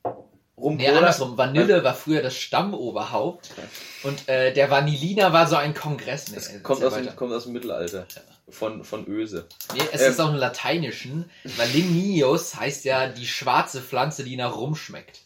[0.60, 1.38] Rum Nee, andersrum.
[1.38, 3.50] Vanille war früher das Stammoberhaupt
[4.04, 6.30] und äh, der Vanilliner war so ein Kongress.
[6.30, 8.06] Nee, Es kommt aus, dem, kommt aus dem Mittelalter.
[8.50, 9.48] Von, von Öse.
[9.76, 10.12] Nee, es Ähm.
[10.12, 11.30] ist auch im Lateinischen.
[11.44, 15.22] Valinius heißt ja die schwarze Pflanze, die nach Rum schmeckt.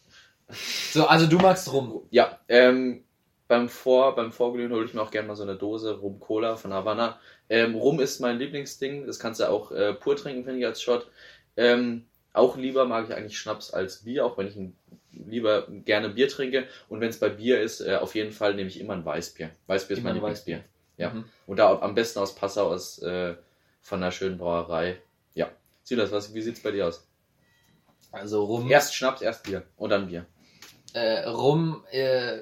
[0.91, 2.01] So, also du magst Rum.
[2.11, 3.03] Ja, ähm,
[3.47, 6.57] beim, Vor, beim Vorglühen hole ich mir auch gerne mal so eine Dose Rum Cola
[6.57, 7.17] von Havanna.
[7.49, 9.07] Ähm, Rum ist mein Lieblingsding.
[9.07, 11.07] Das kannst du auch äh, pur trinken, finde ich, als Shot.
[11.55, 14.75] Ähm, auch lieber mag ich eigentlich Schnaps als Bier, auch wenn ich ein,
[15.13, 16.67] lieber gerne Bier trinke.
[16.89, 19.51] Und wenn es bei Bier ist, äh, auf jeden Fall nehme ich immer ein Weißbier.
[19.67, 20.63] Weißbier ist Immer mein ein Lieblingsbier.
[20.97, 21.09] Ja.
[21.11, 21.25] Mhm.
[21.47, 23.35] Und da am besten aus Passau, aus, äh,
[23.81, 24.97] von einer schönen Brauerei.
[25.33, 25.49] Ja.
[25.83, 27.05] Silas, was, wie sieht's bei dir aus?
[28.11, 30.25] Also Rum, Erst Schnaps, erst Bier und dann Bier.
[30.93, 32.39] äh, Rum äh,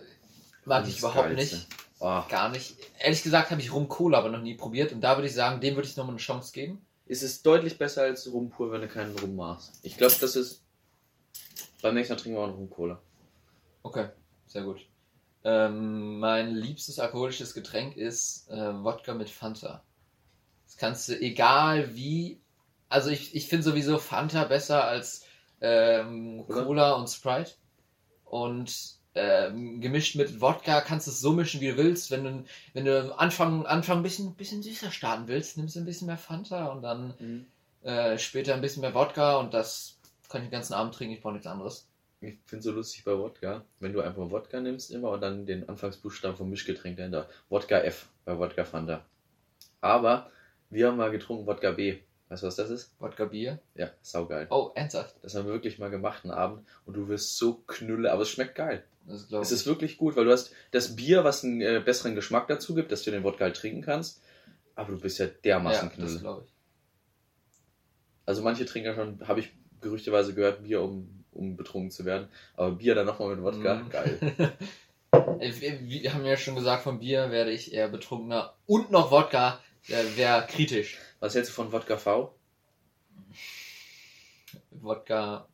[0.66, 1.56] mag ich überhaupt Geilste.
[1.56, 1.68] nicht.
[2.00, 2.22] Oh.
[2.30, 2.76] Gar nicht.
[3.00, 5.62] Ehrlich gesagt habe ich Rum Cola aber noch nie probiert und da würde ich sagen,
[5.62, 6.86] dem würde ich nochmal eine Chance geben.
[7.06, 9.74] Es ist deutlich besser als Rum pur, wenn du keinen Rum machst.
[9.84, 10.64] Ich glaube, das ist.
[11.82, 13.02] Beim nächsten Mal trinken wir auch einen Rum Cola.
[13.84, 14.10] Okay,
[14.48, 14.86] sehr gut.
[15.44, 19.84] Ähm, mein liebstes alkoholisches Getränk ist äh, Wodka mit Fanta.
[20.66, 22.40] Das kannst du, egal wie.
[22.90, 25.26] Also ich, ich finde sowieso Fanta besser als
[25.62, 26.94] ähm, Cola?
[26.94, 27.52] Und Sprite.
[28.26, 32.12] Und ähm, gemischt mit Wodka kannst du es so mischen, wie du willst.
[32.12, 35.80] Wenn du, wenn du am Anfang, Anfang ein bisschen, bisschen süßer starten willst, nimmst du
[35.80, 37.48] ein bisschen mehr Fanta und dann
[37.84, 39.98] äh, später ein bisschen mehr Wodka und das
[40.32, 41.88] kann ich den ganzen Abend trinken, ich brauche nichts anderes.
[42.22, 45.68] Ich finde so lustig bei Wodka, wenn du einfach Wodka nimmst immer und dann den
[45.68, 47.28] Anfangsbuchstaben vom Mischgetränk dahinter.
[47.50, 49.04] Wodka F bei Wodka Fanta.
[49.82, 50.30] Aber
[50.70, 51.98] wir haben mal getrunken Wodka B.
[52.30, 52.96] Weißt du, was das ist?
[53.00, 53.60] Wodka Bier.
[53.76, 54.48] Ja, saugeil.
[54.52, 55.16] Oh, ernsthaft.
[55.24, 58.30] Das haben wir wirklich mal gemacht einen Abend und du wirst so knülle, aber es
[58.30, 58.84] schmeckt geil.
[59.08, 62.14] Das glaube Es ist wirklich gut, weil du hast das Bier, was einen äh, besseren
[62.14, 64.22] Geschmack dazu gibt, dass du den Wodka halt trinken kannst,
[64.76, 66.14] aber du bist ja dermaßen ja, knülle.
[66.14, 66.54] das glaube ich.
[68.28, 69.52] Also manche trinken ja schon, habe ich
[69.82, 72.28] gerüchteweise gehört, Bier, um, um betrunken zu werden.
[72.56, 73.90] Aber Bier dann nochmal mit Wodka, Mhm.
[73.90, 74.54] geil.
[75.42, 78.54] Wir, haben ja schon gesagt, vom Bier werde ich eher betrunkener.
[78.68, 79.60] Und noch Wodka
[79.90, 81.00] äh, wäre kritisch.
[81.20, 82.34] Was hältst du von Wodka V?
[84.72, 85.48] Wodka.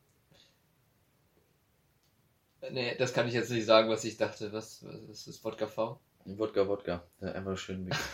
[2.70, 4.52] Nee, das kann ich jetzt nicht sagen, was ich dachte.
[4.52, 5.98] Was, was ist Wodka V?
[6.24, 7.02] Wodka, Wodka.
[7.20, 7.96] Ja, einfach schön mix.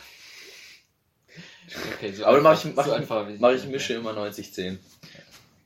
[1.95, 3.67] Okay, so Aber dann mach einfach- ich, mach, so einfach mach ich.
[3.67, 4.77] Mische immer 90-10.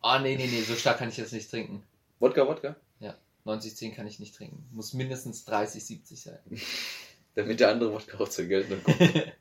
[0.01, 1.83] Ah, nee, nee, nee, so stark kann ich jetzt nicht trinken.
[2.21, 2.77] Wodka, Wodka?
[3.49, 4.69] 90-10 kann ich nicht trinken.
[4.73, 6.39] Muss mindestens 30-70 sein.
[7.35, 8.99] damit der andere Wodka auch zur Geltung kommt.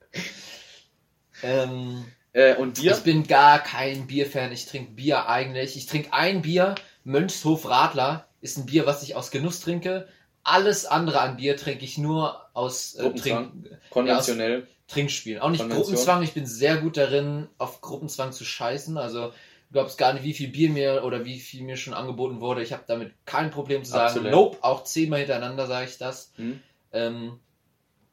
[1.44, 2.04] Ähm,
[2.34, 2.94] äh, und Bier?
[2.94, 4.52] Ich bin gar kein Bierfan.
[4.52, 5.78] Ich trinke Bier eigentlich.
[5.78, 6.74] Ich trinke ein Bier.
[7.04, 10.08] Mönchshof Radler ist ein Bier, was ich aus Genuss trinke.
[10.42, 13.14] Alles andere an Bier trinke ich nur aus äh?
[13.14, 14.68] Trink, Konventionell.
[14.88, 15.40] Trinkspielen.
[15.44, 15.84] Auch nicht Konvention?
[15.84, 16.24] Gruppenzwang.
[16.24, 18.98] Ich bin sehr gut darin, auf Gruppenzwang zu scheißen.
[18.98, 19.32] Also
[19.70, 22.64] du glaubst gar nicht, wie viel Bier mir oder wie viel mir schon angeboten wurde.
[22.64, 24.32] Ich habe damit kein Problem zu sagen, Absolut.
[24.32, 26.32] nope, auch zehnmal hintereinander sage ich das.
[26.36, 26.62] Hm?
[26.94, 27.40] Ähm,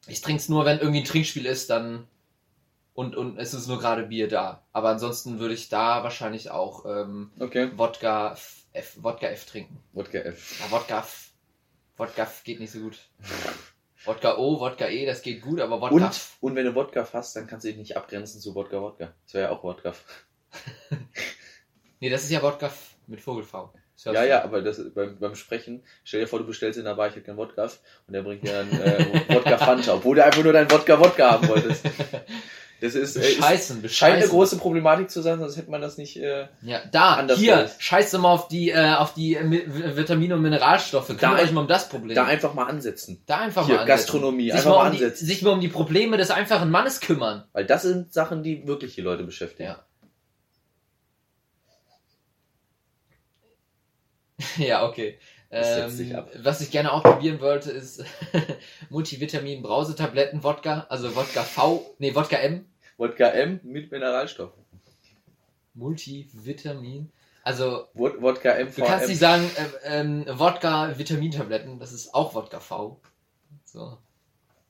[0.06, 2.06] ich trinke es nur, wenn irgendwie ein Trinkspiel ist, dann
[2.94, 4.62] und, und es ist nur gerade Bier da.
[4.72, 7.70] Aber ansonsten würde ich da wahrscheinlich auch ähm, Okay.
[7.76, 9.80] Wodka F, F, Wodka F trinken.
[9.92, 10.60] Wodka F.
[10.60, 11.30] Ja, Wodka F,
[11.96, 12.98] Wodka F geht nicht so gut.
[14.04, 16.36] Wodka O, Wodka E, das geht gut, aber Wodka Und, F.
[16.40, 19.12] und wenn du Wodka fasst, dann kannst du dich nicht abgrenzen zu Wodka Wodka.
[19.24, 19.92] Das wäre ja auch Wodka.
[22.04, 22.70] Nee, das ist ja Wodka
[23.06, 23.72] mit Vogel V.
[24.04, 27.08] Ja, ja, aber das, beim, beim Sprechen, stell dir vor, du bestellst in der Bar,
[27.08, 27.62] ich hätte keinen Wodka
[28.06, 31.30] und der bringt dir dann äh, Wodka Fanta, obwohl du einfach nur deinen Wodka Wodka
[31.32, 31.84] haben wolltest.
[32.80, 34.16] Das ist, äh, ist Bescheißen, scheint bescheißen.
[34.18, 36.16] eine große Problematik zu sein, sonst hätte man das nicht.
[36.18, 37.76] Äh, Ja, da, anders hier, gelöst.
[37.82, 41.06] scheiß doch mal auf die, äh, auf die äh, Mi- Vitamine und Mineralstoffe.
[41.06, 42.14] Kümmert Da- euch mal um das Problem.
[42.14, 43.22] da einfach mal ansetzen.
[43.26, 43.96] Da einfach Hier, mal ansetzen.
[44.02, 45.24] Gastronomie, sich einfach mal, mal um die, ansetzen.
[45.26, 47.44] sich mal um die Probleme des einfachen Mannes kümmern.
[47.52, 49.68] Weil das sind Sachen, die wirklich die Leute beschäftigen.
[49.70, 49.84] Ja.
[54.58, 55.18] ja, okay.
[55.50, 58.04] Ähm, was ich gerne auch probieren wollte, ist
[58.90, 62.66] Multivitamin Brausetabletten Wodka, also Wodka V, nee, Wodka M.
[62.96, 64.64] Wodka M mit Mineralstoffen.
[65.74, 67.12] Multivitamin.
[67.44, 72.34] Also, Wod Wodka M du kannst nicht sagen, äh, ähm, Wodka Vitamintabletten, das ist auch
[72.34, 73.00] Wodka V.
[73.64, 73.98] So.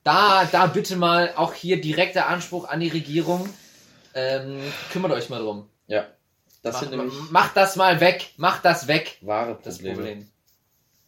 [0.03, 3.49] Da, da bitte mal auch hier direkter Anspruch an die Regierung.
[4.13, 4.59] Ähm,
[4.91, 5.67] kümmert euch mal drum.
[5.87, 6.05] Ja.
[6.65, 8.31] Das Mach, nämlich mach das mal weg.
[8.37, 9.17] Mach das weg.
[9.21, 9.77] wahre Das.
[9.77, 10.29] Problem.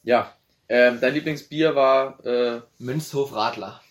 [0.03, 0.33] Ja.
[0.69, 3.81] Ähm, dein Lieblingsbier war, äh, Münzhof Radler.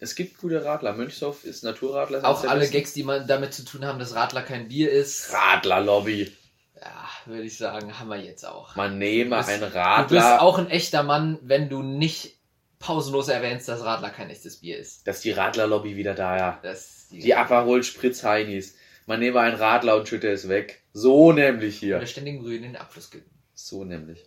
[0.00, 0.92] es gibt gute Radler.
[0.94, 2.24] Mönchshof ist Naturradler.
[2.24, 2.68] Auch alle.
[2.68, 5.32] Gags, die man damit zu tun haben, dass Radler kein Bier ist.
[5.32, 6.32] Radler-Lobby.
[6.80, 8.74] Ja, würde ich sagen, haben wir jetzt auch.
[8.76, 10.42] Man nehme bist- ein Du bist Radler.
[10.42, 12.36] auch ein echter Mann, wenn du nicht
[12.78, 15.06] pausenlos erwähnst, dass Radler kein echtes Bier ist.
[15.06, 16.58] Das ist die Radler-Lobby wieder da, ja.
[16.62, 18.74] Das die, Die Aperol Spritz Heinis.
[19.06, 20.82] Man nehme einen Radler und schütte es weg.
[20.92, 22.06] So nämlich der hier.
[22.06, 23.28] ständigen Grünen in den Abfluss gibt.
[23.54, 24.24] So nämlich.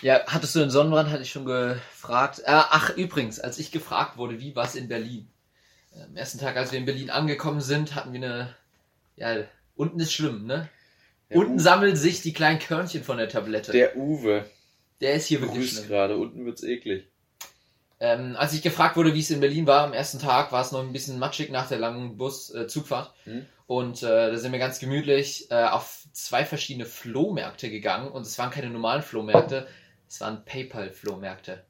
[0.00, 2.40] Ja, hattest du einen Sonnenbrand, hatte ich schon gefragt.
[2.40, 5.28] Äh, ach, übrigens, als ich gefragt wurde, wie war es in Berlin?
[5.94, 8.56] Äh, Am ersten Tag, als wir in Berlin angekommen sind, hatten wir eine.
[9.16, 9.44] Ja,
[9.76, 10.68] unten ist schlimm, ne?
[11.30, 13.70] Der unten Uwe- sammeln sich die kleinen Körnchen von der Tablette.
[13.72, 14.44] Der Uwe
[15.00, 15.86] Der ist hier wirklich schlimm.
[15.88, 16.16] gerade.
[16.16, 17.06] Unten wird's eklig.
[18.02, 20.72] Ähm, als ich gefragt wurde, wie es in Berlin war, am ersten Tag war es
[20.72, 23.14] noch ein bisschen matschig nach der langen Bus-Zugfahrt.
[23.22, 23.46] Hm?
[23.68, 28.10] Und äh, da sind wir ganz gemütlich äh, auf zwei verschiedene Flohmärkte gegangen.
[28.10, 29.68] Und es waren keine normalen Flohmärkte,
[30.08, 31.62] es waren PayPal-Flohmärkte.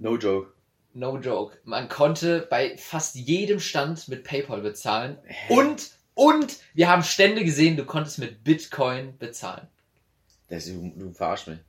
[0.00, 0.52] No joke.
[0.94, 1.56] No joke.
[1.62, 5.16] Man konnte bei fast jedem Stand mit PayPal bezahlen.
[5.26, 5.54] Hä?
[5.54, 9.68] Und, und wir haben Stände gesehen, du konntest mit Bitcoin bezahlen.
[10.48, 11.60] Das, du, du verarsch mich.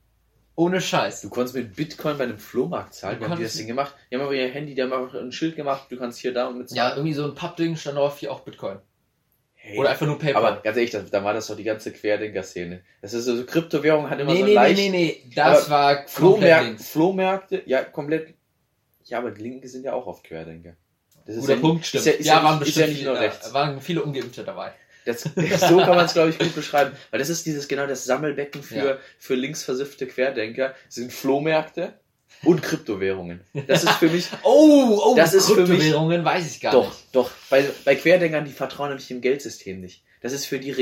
[0.58, 1.20] Ohne Scheiß.
[1.20, 3.20] Du konntest mit Bitcoin bei einem Flohmarkt zahlen.
[3.20, 3.94] Wie haben die das Ding gemacht?
[4.10, 5.86] Die haben aber ihr Handy, die haben einfach ein Schild gemacht.
[5.88, 8.40] Du kannst hier da und mit Ja, irgendwie so ein Pappding stand drauf, hier auch
[8.40, 8.78] Bitcoin.
[9.54, 9.78] Hey.
[9.78, 10.44] Oder einfach nur PayPal.
[10.44, 12.80] Aber ganz ehrlich, da, da war das doch die ganze Querdenker-Szene.
[13.02, 14.78] Das ist so, so Kryptowährung hat immer nee, so nee, nee, leicht.
[14.80, 16.82] nee, nee, das Aber war Flohmärkte.
[16.82, 18.34] Flohmärkte, ja, komplett.
[19.04, 20.74] Ja, aber die Linke sind ja auch oft Querdenker.
[21.24, 22.04] Das ist Guter ja, Punkt, ist stimmt.
[22.04, 23.50] ja- ist ja, ja waren ist ja bestimmt nicht nur viele, rechts.
[23.50, 24.72] äh, waren viele Ungeimpfte dabei.
[25.08, 25.22] Das,
[25.68, 26.92] so kann man es, glaube ich, gut beschreiben.
[27.10, 28.98] Weil das ist dieses genau das Sammelbecken für, Ja.
[29.18, 30.74] für linksversiffte Querdenker.
[30.88, 31.94] Sind Flohmärkte
[32.44, 33.40] und Kryptowährungen.
[33.66, 34.28] Das ist für mich.
[34.42, 37.06] Oh, oh, Das ist für mich- Kryptowährungen weiß ich gar doch, nicht.
[37.12, 37.30] doch.
[37.50, 40.02] Bei, bei Querdenkern, die vertrauen nämlich dem Geldsystem nicht.
[40.20, 40.72] Das ist für die.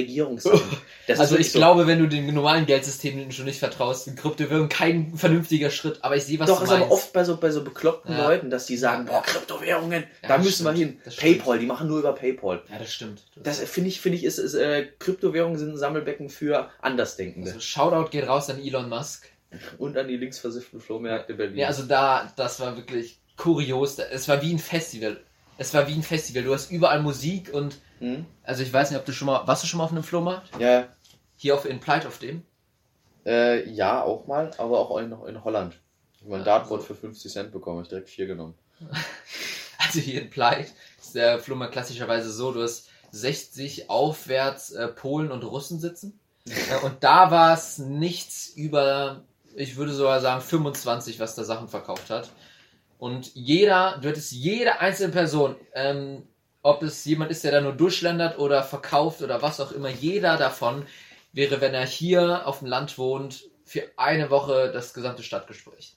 [1.07, 1.59] Das Also ist ich so.
[1.59, 5.99] glaube, wenn du dem normalen Geldsystem schon nicht vertraust, sind Kryptowährungen kein vernünftiger Schritt.
[6.03, 6.85] Aber ich sehe, was Doch, du ist meinst.
[6.87, 8.25] aber oft bei so, bei so bekloppten Ja.
[8.25, 10.91] Leuten, dass die sagen, boah, Kryptowährungen, Ja, da das müssen wir stimmt.
[10.93, 11.01] hin.
[11.05, 11.39] Das stimmt.
[11.39, 12.63] Paypal, die machen nur über Paypal.
[12.71, 13.23] Ja, das stimmt.
[13.37, 17.49] Das finde ich, finde ich, ist, ist äh, Kryptowährungen sind ein Sammelbecken für Andersdenkende.
[17.51, 19.29] also Shoutout geht raus an Elon Musk.
[19.79, 21.57] Und an die linksversifften Flohmärkte Berlin.
[21.59, 23.99] Ja, also da, das war wirklich kurios.
[23.99, 25.21] Es war wie ein Festival.
[25.57, 26.43] Es war wie ein Festival.
[26.43, 28.27] Du hast überall Musik und, Hm?
[28.43, 30.51] also ich weiß nicht, ob du schon mal, warst du schon mal auf einem Flohmarkt?
[30.59, 30.89] ja,
[31.37, 32.43] Hier auf in Pleit auf dem?
[33.25, 35.81] äh, ja, auch mal, aber auch in, in Holland.
[36.15, 38.55] Ich habe mein Dartboard für 50 Cent bekommen, ich direkt vier genommen.
[39.79, 45.31] Also hier in Pleit ist der Flohmarkt klassischerweise so, du hast 60 aufwärts äh, Polen
[45.31, 46.19] und Russen sitzen.
[46.49, 49.23] Äh, und da war es nichts über,
[49.57, 52.31] ich würde sogar sagen 25, was da Sachen verkauft hat.
[52.99, 56.23] Und jeder, du hättest jede einzelne Person, ähm,
[56.67, 60.37] ob es jemand ist, der da nur durchschlendert oder verkauft oder was auch immer, jeder
[60.37, 60.85] davon
[61.33, 65.97] wäre, wenn er hier auf dem Land wohnt, für eine Woche das gesamte Stadtgespräch.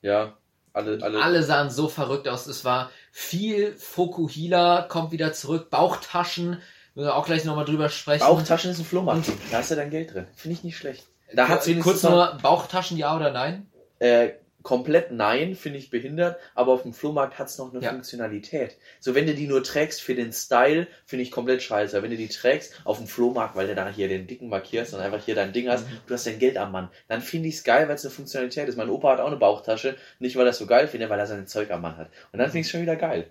[0.00, 0.36] Ja,
[0.72, 2.46] Alle, alle, Alle sahen so verrückt aus.
[2.46, 6.62] Es war viel Fokuhila, kommt wieder zurück, Bauchtaschen,
[6.94, 8.24] müssen wir auch gleich nochmal drüber sprechen.
[8.26, 9.26] Bauchtaschen ist ein Flohmarkt.
[9.50, 10.26] Da hast du dein Geld drin.
[10.34, 11.06] Finde ich nicht schlecht.
[11.34, 13.70] Da hat Kurz nur Bauchtaschen, ja oder nein?
[13.98, 14.30] äh,
[14.62, 17.90] komplett nein, finde ich behindert, aber auf dem Flohmarkt hat es noch eine Ja.
[17.90, 18.76] Funktionalität.
[19.00, 22.02] So, wenn du die nur trägst für den Style, finde ich komplett scheiße.
[22.02, 25.00] Wenn du die trägst auf dem Flohmarkt, weil du da hier den dicken markierst und
[25.00, 25.98] einfach hier dein Ding hast, Mhm.
[26.06, 28.68] du hast dein Geld am Mann, dann finde ich es geil, weil es eine Funktionalität
[28.68, 28.76] ist.
[28.76, 31.26] Mein Opa hat auch eine Bauchtasche, nicht weil er es so geil findet, weil er
[31.26, 32.10] sein Zeug am Mann hat.
[32.32, 33.30] Und dann finde ich es schon wieder geil.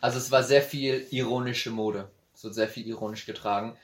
[0.00, 2.08] Also es war sehr viel ironische Mode.
[2.34, 3.76] Es wird sehr viel ironisch getragen.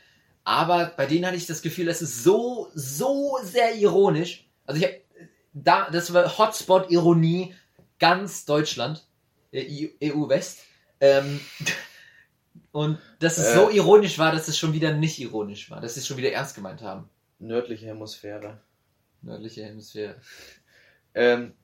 [0.44, 4.46] Aber bei denen hatte ich das Gefühl, das ist so, so sehr ironisch.
[4.66, 5.00] Also ich habe
[5.52, 7.54] da, das war Hotspot Ironie
[7.98, 9.06] ganz Deutschland,
[9.52, 10.60] äh, EU West.
[11.00, 11.40] Ähm,
[12.72, 13.54] und dass es Äh.
[13.54, 16.32] so ironisch war, dass es schon wieder nicht ironisch war, dass sie es schon wieder
[16.32, 17.08] ernst gemeint haben.
[17.38, 18.60] Nördliche Hemisphäre.
[19.20, 20.16] Nördliche Hemisphäre.
[21.14, 21.54] Ähm,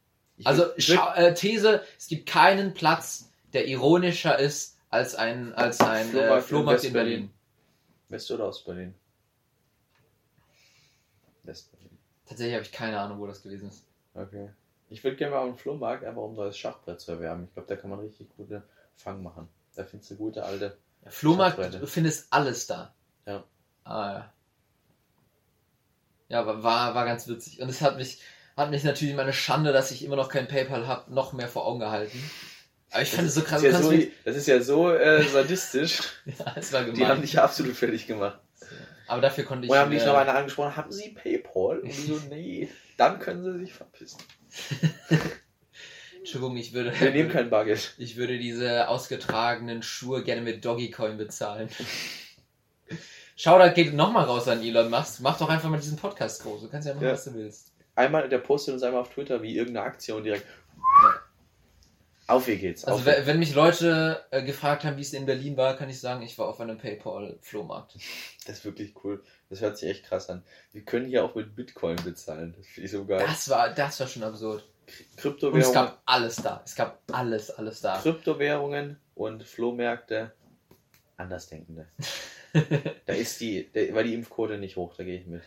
[0.45, 6.11] Also äh, These, es gibt keinen Platz, der ironischer ist als ein, als ein Flohmarkt
[6.11, 7.15] Flohmarkt, in äh, Flohmarkt in West-Berlin.
[7.15, 7.31] Berlin.
[8.11, 8.95] West- oder Ostberlin?
[11.45, 11.99] Westberlin.
[12.29, 13.85] Tatsächlich habe ich keine Ahnung, wo das gewesen ist.
[14.15, 14.51] Okay.
[14.91, 17.45] Ich würde gerne mal auf den Flohmarkt, einfach um ein neues Schachbrett zu erwerben.
[17.45, 18.63] Ich glaube, da kann man richtig gute
[18.97, 19.49] Fang machen.
[19.75, 20.77] Da findest du gute alte.
[21.05, 22.95] Ja, Flohmarkt, du findest alles da.
[23.27, 23.45] Ja.
[23.85, 24.33] Ah, ja.
[26.29, 27.61] Ja, war, war ganz witzig.
[27.63, 28.21] Und es hat mich,
[28.57, 31.67] hat mich natürlich meine Schande, dass ich immer noch kein PayPal habe, noch mehr vor
[31.67, 32.19] Augen gehalten.
[32.91, 33.63] Aber ich fand es so krass.
[33.63, 36.01] Das ist ja so, kannst das ist ja so äh, sadistisch.
[36.27, 37.21] ja, es war Die haben gemein.
[37.23, 38.41] dich absolut fertig gemacht.
[39.07, 39.71] Aber dafür konnte ich.
[39.71, 41.38] Und haben dich äh, noch einer angesprochen, haben Sie Paypal?
[41.77, 42.69] Und die so, nee.
[42.97, 44.19] Dann können Sie sich verpissen.
[46.19, 46.93] Entschuldigung, ich würde.
[46.99, 47.95] Wir nehmen kein Bargeld.
[47.99, 51.69] Ich würde diese ausgetragenen Schuhe gerne mit Doggycoin bezahlen.
[53.37, 55.21] Shoutout geht nochmal raus an Elon Musk.
[55.21, 56.63] Mach doch einfach mal diesen Podcast groß.
[56.63, 57.13] Du kannst ja machen, Ja.
[57.13, 57.73] was du willst.
[57.95, 60.45] Einmal, der postet uns einmal auf Twitter wie irgendeine Aktion direkt.
[62.27, 62.85] Auf wie geht's.
[62.85, 65.89] Also auf we- wenn mich Leute äh, gefragt haben, wie es in Berlin war, kann
[65.89, 67.95] ich sagen, ich war auf einem PayPal-Flohmarkt.
[68.47, 69.23] Das ist wirklich cool.
[69.51, 70.43] Das hört sich echt krass an.
[70.73, 72.55] Wir können hier auch mit Bitcoin bezahlen.
[72.57, 73.25] Das finde ich so geil.
[73.27, 74.63] Das war, das war schon absurd.
[74.63, 76.63] Und es Kryptowährungen, gab alles da.
[76.65, 77.99] Es gab alles, alles da.
[77.99, 80.33] Kryptowährungen und Flohmärkte.
[81.17, 81.87] Andersdenkende.
[83.07, 85.43] Da ist die, da war die Impfquote nicht hoch, da gehe ich mit.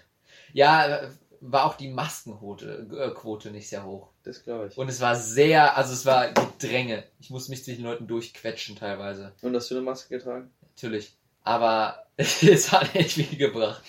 [0.53, 1.09] ja,
[1.41, 4.09] war auch die Maskenquote äh, Quote nicht sehr hoch.
[4.23, 4.77] Das glaube ich.
[4.77, 7.03] Und es war sehr, also es war Gedränge.
[7.19, 9.33] Ich musste mich zwischen den Leuten durchquetschen teilweise.
[9.41, 10.51] Und hast du eine Maske getragen?
[10.61, 11.17] Natürlich.
[11.43, 13.83] Aber es hat echt viel gebracht.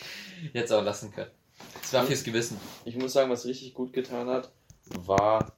[0.53, 1.30] Jetzt auch lassen können.
[1.82, 2.59] Es war fürs Gewissen.
[2.84, 4.50] Ich muss sagen, was richtig gut getan hat,
[4.86, 5.53] war,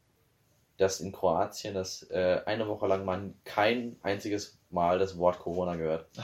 [0.76, 5.76] dass in Kroatien, dass äh, eine Woche lang man kein einziges Mal das Wort Corona
[5.76, 6.08] gehört.
[6.18, 6.22] Oh,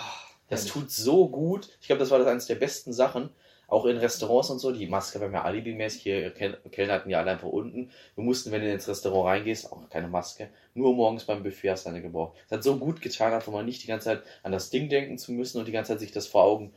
[0.49, 1.69] Das tut so gut.
[1.81, 3.31] Ich glaube, das war das eines der besten Sachen.
[3.71, 4.73] Auch in Restaurants und so.
[4.73, 6.03] Die Maske war mir alibimäßig.
[6.03, 7.91] Hier, Kel- Kellner hatten ja alle einfach unten.
[8.17, 10.51] Du mussten, wenn du ins Restaurant reingehst, auch keine Maske.
[10.75, 12.37] Nur morgens beim Buffet hast du eine gebraucht.
[12.49, 15.19] Das hat so gut getan, einfach mal nicht die ganze Zeit an das Ding denken
[15.19, 16.73] zu müssen und die ganze Zeit sich das vor Augen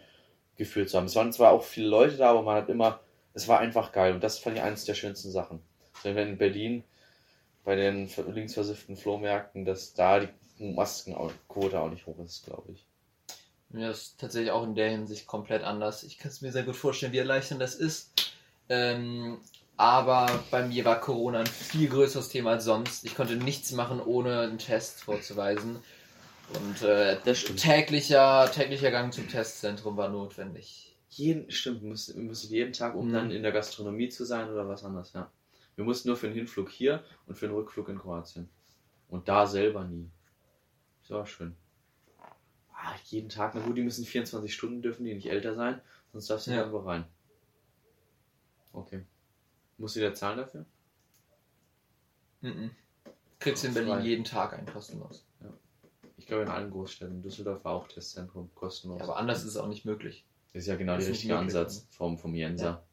[0.57, 1.05] geführt zu haben.
[1.05, 3.01] Es waren zwar auch viele Leute da, aber man hat immer,
[3.33, 4.13] es war einfach geil.
[4.13, 5.61] Und das fand ich eines der schönsten Sachen.
[6.03, 6.83] So, wenn in Berlin
[7.65, 10.29] bei den linksversifften Flohmärkten, dass da die
[10.59, 12.85] Maskenquote auch nicht hoch ist, glaube ich.
[13.73, 16.03] Ja, das ist tatsächlich auch in der Hinsicht komplett anders.
[16.03, 18.13] Ich kann es mir sehr gut vorstellen, wie erleichternd das ist.
[18.69, 19.39] Ähm,
[19.77, 23.03] aber bei mir war Corona ein viel größeres Thema als sonst.
[23.05, 25.83] Ich konnte nichts machen, ohne einen Test vorzuweisen.
[26.47, 30.95] Und äh, täglicher, täglicher Gang zum Testzentrum war notwendig.
[31.09, 33.13] Jeden, stimmt, wir mussten, wir mussten jeden Tag, um Mhm.
[33.13, 35.31] dann in der Gastronomie zu sein oder was anderes, ja.
[35.75, 38.49] Wir mussten nur für den Hinflug hier und für den Rückflug in Kroatien.
[39.09, 40.09] Und da selber nie.
[41.01, 41.55] Das war schön.
[42.85, 45.79] Ah, jeden Tag, na gut, die müssen 24 Stunden dürfen, die nicht älter sein,
[46.11, 46.57] sonst darfst du Ja.
[46.57, 47.05] nirgendwo rein.
[48.73, 49.05] Okay.
[49.77, 50.65] Musst du wieder zahlen dafür?
[52.41, 52.71] Mhm.
[53.39, 53.83] Kriegst in Frei.
[53.83, 55.25] Berlin jeden Tag einen kostenlos.
[56.17, 57.21] Ich glaube in allen Großstädten.
[57.21, 58.99] Düsseldorf war auch Testzentrum, kostenlos.
[58.99, 60.25] Ja, aber anders ist es auch nicht möglich.
[60.53, 62.83] das ist ja genau der richtige möglich, Ansatz vom, vom Jenser.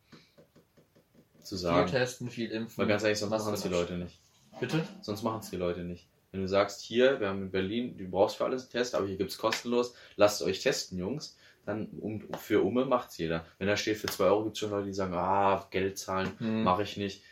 [1.42, 1.90] Zu Viel sagen.
[1.90, 2.78] testen, viel impfen.
[2.78, 3.68] Weil ganz ehrlich, sonst machen es die.
[3.68, 4.20] Leute nicht.
[4.60, 4.86] Bitte?
[5.00, 6.08] Sonst machen es die Leute nicht.
[6.32, 9.06] Wenn du sagst, hier, wir haben in Berlin, du brauchst für alles einen Test, aber
[9.06, 13.44] hier gibt es kostenlos, lasst euch testen, Jungs, dann um, für Umme macht's jeder.
[13.58, 16.30] Wenn da steht, für 2 Euro gibt es schon Leute, die sagen, ah, Geld zahlen,
[16.38, 16.62] Hm.
[16.62, 17.22] mache ich nicht.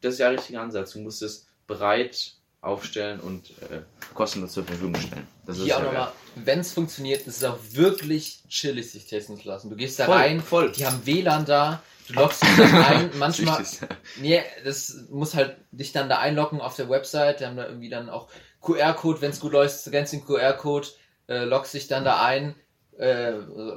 [0.00, 0.92] Das ist ja der richtige Ansatz.
[0.92, 3.80] Du musst es breit aufstellen und äh,
[4.14, 5.26] kostenlos zur Verfügung stellen.
[5.46, 9.06] Das ist Hier auch ja nochmal, wenn es funktioniert, ist es auch wirklich chillig, sich
[9.06, 9.68] testen zu lassen.
[9.70, 10.70] Du gehst da Voll, rein, voll.
[10.72, 13.64] die haben WLAN da, du loggst dich da ein, manchmal,
[14.20, 17.88] nee, das muss halt dich dann da einloggen auf der Website, die haben da irgendwie
[17.88, 18.28] dann auch
[18.60, 20.88] QR-Code, wenn es gut läuft, scannst den QR-Code,
[21.28, 22.54] äh, loggst dich dann da ein,
[22.98, 23.32] äh,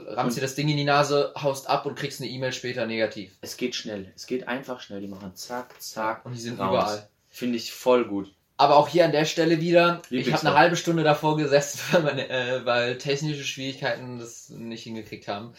[0.07, 3.37] rammst dir das Ding in die Nase, haust ab und kriegst eine E-Mail später negativ.
[3.41, 4.11] Es geht schnell.
[4.15, 5.01] Es geht einfach schnell.
[5.01, 6.25] Die machen zack, zack.
[6.25, 6.69] Und die sind raus.
[6.69, 7.09] überall.
[7.29, 8.33] Finde ich voll gut.
[8.57, 12.03] Aber auch hier an der Stelle wieder, ich habe eine halbe Stunde davor gesessen, weil,
[12.03, 15.53] meine, äh, weil technische Schwierigkeiten das nicht hingekriegt haben.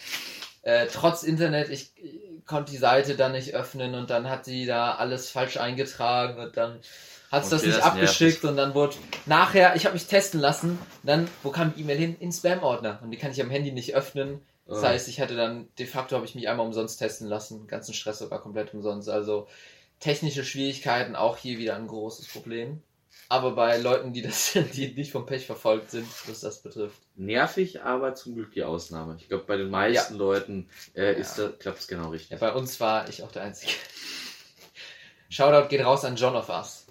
[0.67, 4.67] Äh, trotz Internet, ich äh, konnte die Seite dann nicht öffnen und dann hat sie
[4.67, 6.81] da alles falsch eingetragen und dann
[7.31, 8.97] hat es das nicht das abgeschickt und dann wurde
[9.27, 12.17] nachher, ich habe mich testen lassen, dann, wo kam die E-Mail hin?
[12.19, 14.41] In Spam-Ordner und die kann ich am Handy nicht öffnen.
[14.67, 14.89] Das Ah.
[14.89, 18.29] heißt, ich hatte dann, de facto habe ich mich einmal umsonst testen lassen, ganzen Stress
[18.29, 19.09] war komplett umsonst.
[19.09, 19.47] Also
[20.01, 22.83] technische Schwierigkeiten auch hier wieder ein großes Problem.
[23.29, 26.99] Aber bei Leuten, die das, die nicht vom Pech verfolgt sind, was das betrifft.
[27.17, 29.17] Nervig, aber zum Glück die Ausnahme.
[29.19, 31.19] Ich glaube, bei den meisten Leuten äh, Ja.
[31.19, 32.31] ist das, klappt es genau richtig.
[32.31, 33.73] Ja, bei uns war ich auch der Einzige.
[35.29, 36.87] Shoutout geht raus an John of Us.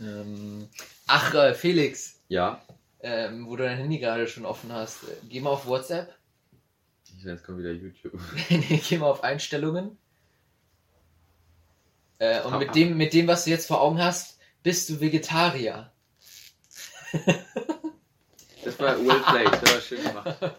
[0.00, 0.68] Ähm,
[1.06, 2.60] ach, äh, Felix, Ja,
[3.00, 6.14] ähm, wo du dein Handy gerade schon offen hast, äh, geh mal auf WhatsApp.
[7.16, 8.12] ich, jetzt kommt wieder YouTube.
[8.50, 9.96] nee, geh mal auf Einstellungen.
[12.18, 14.33] Äh, und mit dem, mit dem, was du jetzt vor Augen hast,
[14.64, 15.92] bist du Vegetarier.
[18.64, 20.36] Das war well played, das war schön gemacht.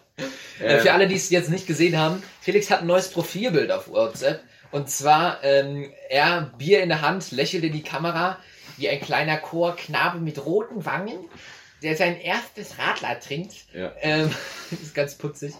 [0.58, 3.70] Äh, Ähm, für alle, die es jetzt nicht gesehen haben, Felix hat ein neues Profilbild
[3.70, 4.40] auf WhatsApp.
[4.70, 8.38] Und zwar, ähm, er, Bier in der Hand, lächelt in die Kamera,
[8.78, 11.28] wie ein kleiner Chorknabe mit roten Wangen,
[11.82, 13.54] der sein erstes Radler trinkt.
[13.74, 13.92] Ja.
[14.00, 14.30] Ähm,
[14.70, 15.52] ist ganz putzig.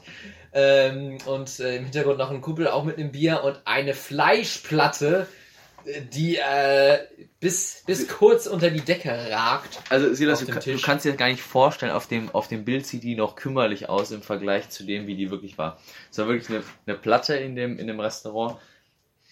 [0.54, 5.28] Ähm, und äh, im Hintergrund noch ein Kumpel, auch mit einem Bier und eine Fleischplatte,
[6.12, 6.98] die äh,
[7.40, 9.78] bis, bis kurz unter die Decke ragt.
[9.88, 12.86] Also Silas, du, du kannst dir das gar nicht vorstellen, auf dem, auf dem Bild
[12.86, 15.80] sieht die noch kümmerlich aus im Vergleich zu dem, wie die wirklich war.
[16.10, 18.58] Es war wirklich eine, eine Platte in dem, in dem Restaurant,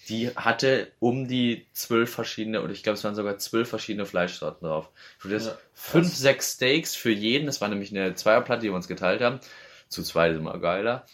[0.09, 4.69] die hatte um die zwölf verschiedene, oder ich glaube es waren sogar zwölf verschiedene Fleischsorten
[4.69, 4.91] drauf.
[5.23, 8.75] Du hattest Ja, fünf, sechs Steaks für jeden, das war nämlich eine Zweierplatte, die wir
[8.75, 9.41] uns geteilt haben.
[9.89, 11.07] Zu zweit ist immer geiler.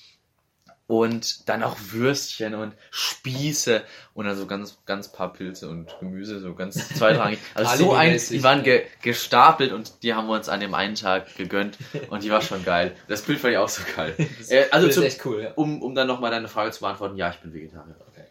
[0.91, 3.83] Und dann auch Würstchen und Spieße
[4.15, 7.39] und dann so ganz, ganz paar Pilze und Gemüse, so ganz zweitrangig.
[7.55, 10.97] Also so ein, die waren ge gestapelt und die haben wir uns an dem einen
[10.97, 11.79] Tag gegönnt
[12.09, 12.97] und die war schon geil.
[13.07, 14.15] Das Bild fand ich auch so geil.
[14.49, 15.53] Äh, also ist zum- echt cool, ja.
[15.53, 17.95] Um, um dann nochmal deine Frage zu beantworten, ja, ich bin Vegetarier.
[18.11, 18.25] Okay.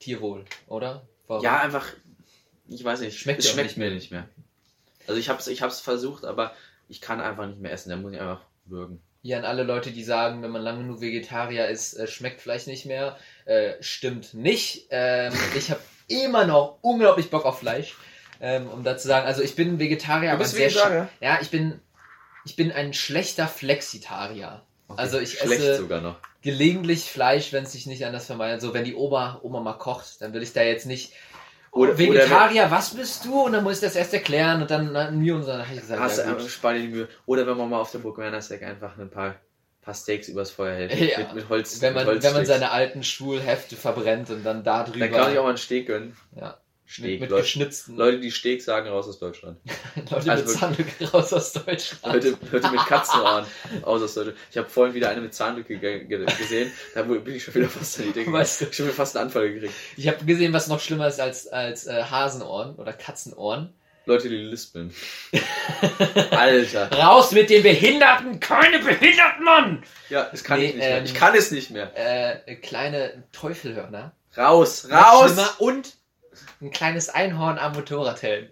[0.00, 1.06] Tierwohl, oder?
[1.28, 1.44] Warum?
[1.44, 1.86] Ja, einfach,
[2.68, 3.94] ich weiß nicht, Schmeckt es schmeckt nicht mir mehr.
[3.94, 4.28] nicht mehr.
[5.06, 6.52] Also ich hab's, ich hab's versucht, aber
[6.88, 9.00] ich kann einfach nicht mehr essen, da muss ich einfach würgen.
[9.26, 12.66] Hier an alle Leute, die sagen, wenn man lange genug Vegetarier ist, äh, schmeckt Fleisch
[12.66, 13.16] nicht mehr.
[13.44, 14.86] Äh, stimmt nicht.
[14.90, 17.96] Ähm, ich habe immer noch unglaublich Bock auf Fleisch.
[18.40, 20.74] Ähm, um da zu sagen, also ich bin Vegetarier, aber sehr sch-
[21.20, 21.80] Ja, ich bin,
[22.44, 24.62] ich bin ein schlechter Flexitarier.
[24.96, 26.16] Also ich Schlecht esse sogar noch.
[26.42, 28.60] gelegentlich Fleisch, wenn es sich nicht anders vermeidet.
[28.60, 31.12] So, wenn die Oma, Oma mal kocht, dann will ich da jetzt nicht.
[31.76, 33.42] Oder- Vegetarier, was bist du?
[33.42, 36.00] Und dann muss ich das erst erklären und dann mir und dann habe ich gesagt,
[36.00, 36.50] Hast du ja, einfach gut.
[36.50, 37.08] spar dir die Mühe.
[37.26, 39.34] Oder wenn man mal auf der Burg Wernersteak einfach ein paar,
[39.82, 40.92] paar Steaks übers Feuer hält.
[41.00, 41.18] Ja.
[41.18, 41.80] Mit, mit Holz.
[41.80, 45.30] wenn man, mit wenn man seine alten Schwulhefte verbrennt und dann da drüber Dann kann
[45.30, 46.16] sich auch mal einen Steak gönnen.
[46.34, 46.56] ja,
[46.88, 47.20] Steak.
[47.20, 49.58] mit, Leute, geschnitzten Leute, die Steak sagen, raus aus Deutschland.
[50.10, 52.14] Leute also mit Zahnlücke raus aus Deutschland.
[52.14, 53.44] Leute, Leute mit Katzenohren
[53.82, 54.38] aus aus Deutschland.
[54.50, 56.70] Ich habe vorhin wieder eine mit Zahnlücke ge ge gesehen.
[56.94, 58.32] Da bin ich schon wieder fast an die Dinge.
[58.32, 58.64] Weißt du?
[58.66, 59.74] Ich habe mir fast einen Anfall gekriegt.
[59.96, 63.72] Ich habe gesehen, was noch schlimmer ist als, als äh, Hasenohren oder Katzenohren.
[64.08, 64.94] Leute, die lispeln.
[66.30, 66.90] Alter.
[66.92, 68.38] Raus mit den Behinderten!
[68.40, 69.82] Keine Behinderten, Mann!
[70.08, 70.98] Ja, das kann Nee, ich nicht mehr.
[70.98, 71.90] ähm, Ich kann es nicht mehr.
[72.46, 74.12] Äh, kleine Teufelhörner.
[74.36, 75.56] Raus, raus!
[75.58, 75.94] Und
[76.60, 78.48] ein kleines Einhorn am Motorradhelm.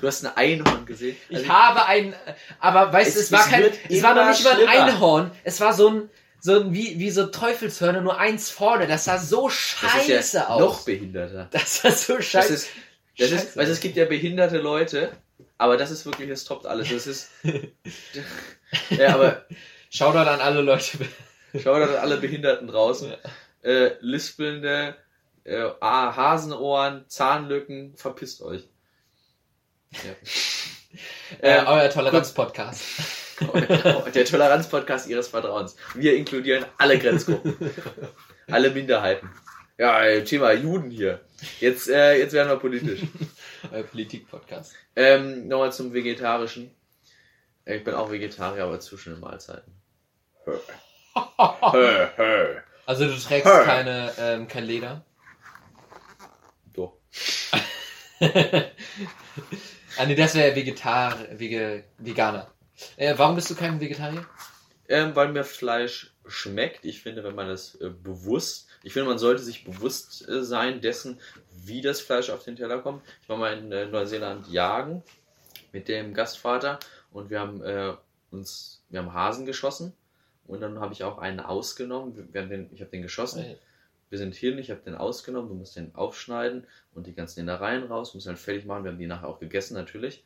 [0.00, 1.16] Du hast ein Einhorn gesehen.
[1.28, 2.14] Ich Also, habe ein,
[2.60, 4.68] aber weißt du, Es- es, war kein, es war noch nicht mal ein.
[4.68, 5.30] Einhorn.
[5.44, 6.10] Es war so ein,
[6.40, 8.86] so ein, wie, wie so Teufelshörner, nur eins vorne.
[8.86, 10.60] Das sah so das scheiße ist ja aus.
[10.60, 11.48] noch behinderter.
[11.50, 12.54] das sah so Das scheiße.
[12.54, 12.68] ist,
[13.18, 13.56] das ist, Scheiße.
[13.58, 15.10] weißt, du, es gibt ja behinderte Leute,
[15.58, 16.88] aber das ist wirklich, das toppt alles.
[16.88, 17.30] Das ist,
[18.90, 19.44] ja, aber
[19.90, 20.98] Shoutout an alle Leute.
[21.62, 23.12] schau da alle Behinderten draußen.
[23.62, 24.94] Äh, lispelnde,
[25.44, 28.68] äh, ah, Hasenohren, Zahnlücken, verpisst euch.
[29.92, 29.98] Ja.
[31.40, 32.82] Äh, Ähm, euer Toleranz-Podcast.
[34.12, 35.76] Der Toleranz-Podcast ihres Vertrauens.
[35.94, 37.56] Wir inkludieren alle Grenzgruppen.
[38.50, 39.30] alle Minderheiten.
[39.78, 41.20] Ja, äh, Thema Juden hier.
[41.60, 43.02] Jetzt, äh, jetzt werden wir politisch.
[43.70, 44.74] Euer Politik-Podcast.
[44.96, 46.74] Ähm, Nochmal zum Vegetarischen.
[47.64, 49.72] Äh, Ich bin auch Vegetarier, aber zwischen den Mahlzeiten.
[52.84, 55.04] Also du trägst keine, ähm, kein Leder.
[59.98, 62.50] Ah nee, das wäre Vegetar, Vege, Veganer.
[62.96, 64.24] Äh, warum bist du kein Vegetarier?
[64.88, 66.84] Ähm, weil mir Fleisch schmeckt.
[66.84, 70.80] Ich finde, wenn man das äh, bewusst, ich finde, man sollte sich bewusst äh, sein
[70.80, 71.20] dessen,
[71.52, 73.02] wie das Fleisch auf den Teller kommt.
[73.22, 75.02] Ich war mal in äh, Neuseeland jagen
[75.72, 76.78] mit dem Gastvater
[77.10, 77.92] und wir haben äh,
[78.30, 79.92] uns, wir haben Hasen geschossen
[80.46, 82.32] und dann habe ich auch einen ausgenommen.
[82.32, 83.56] Den, ich habe den geschossen
[84.10, 87.40] wir sind hier nicht, ich habe den ausgenommen, du musst den aufschneiden und die ganzen
[87.40, 88.84] Innereien raus, musst dann fertig machen.
[88.84, 90.24] Wir haben die nachher auch gegessen natürlich.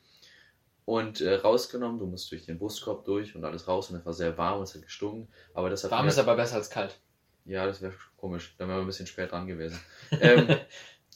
[0.87, 4.13] Und äh, rausgenommen, du musst durch den Brustkorb durch und alles raus und es war
[4.13, 5.29] sehr warm und es hat gestunken.
[5.55, 6.99] Aber das hat Warm ist aber besser als kalt.
[7.47, 8.55] ja, das wäre komisch.
[8.59, 9.79] Dann wären wir ein bisschen spät dran gewesen.
[10.21, 10.47] ähm,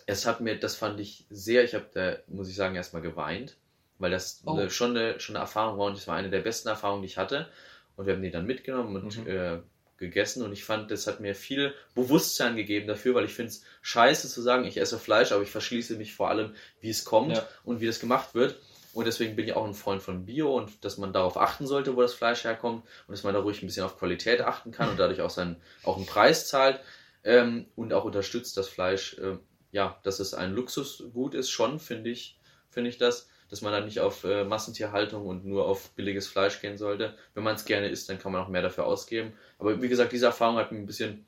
[0.07, 3.57] es hat mir, das fand ich sehr, ich habe da, muss ich sagen, erstmal geweint,
[3.99, 4.53] weil das Oh.
[4.53, 7.09] eine, schon, eine, schon eine Erfahrung war und das war eine der besten Erfahrungen, die
[7.09, 7.49] ich hatte.
[7.97, 9.27] Und wir haben die dann mitgenommen und Mhm.
[9.27, 9.59] äh,
[9.99, 13.63] gegessen und ich fand, das hat mir viel Bewusstsein gegeben dafür, weil ich finde es
[13.83, 17.37] scheiße zu sagen, ich esse Fleisch, aber ich verschließe mich vor allem, wie es kommt
[17.37, 17.49] Ja.
[17.65, 18.59] und wie das gemacht wird.
[18.95, 21.95] Und deswegen bin ich auch ein Freund von Bio und dass man darauf achten sollte,
[21.95, 24.89] wo das Fleisch herkommt und dass man da ruhig ein bisschen auf Qualität achten kann
[24.89, 26.81] und dadurch auch, seinen, auch einen Preis zahlt
[27.23, 29.41] ähm, und auch unterstützt das Fleisch, ähm,
[29.71, 32.39] ja, dass es ein Luxusgut ist, schon, finde ich,
[32.71, 36.61] finde ich das, dass man dann nicht auf äh, Massentierhaltung und nur auf billiges Fleisch
[36.61, 37.17] gehen sollte.
[37.35, 39.33] Wenn man es gerne isst, dann kann man auch mehr dafür ausgeben.
[39.59, 41.27] Aber wie gesagt, diese Erfahrung hat mir ein bisschen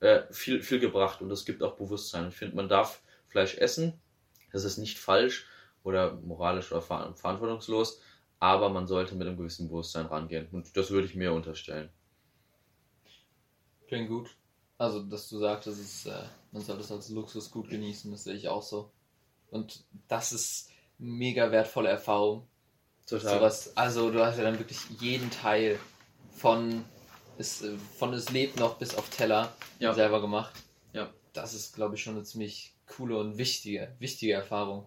[0.00, 2.28] äh, viel, viel gebracht und es gibt auch Bewusstsein.
[2.28, 4.00] Ich finde, man darf Fleisch essen,
[4.52, 5.46] das ist nicht falsch
[5.82, 8.00] oder moralisch oder ver verantwortungslos,
[8.38, 10.48] aber man sollte mit einem gewissen Bewusstsein rangehen.
[10.52, 11.90] Und das würde ich mir unterstellen.
[13.88, 14.36] Klingt gut.
[14.76, 18.62] Also, dass du ist, äh, man soll das als Luxusgut genießen, das sehe ich auch
[18.62, 18.92] so.
[19.50, 22.46] Und das ist mega wertvolle Erfahrung.
[23.04, 25.78] Sowas, also du hast ja dann wirklich jeden Teil
[26.36, 26.84] von
[27.38, 27.64] es,
[27.96, 29.94] von es lebt noch bis auf Teller Ja.
[29.94, 30.52] selber gemacht.
[30.92, 31.08] Ja.
[31.32, 34.84] Das ist, glaube ich, schon eine ziemlich coole und wichtige, wichtige Erfahrung.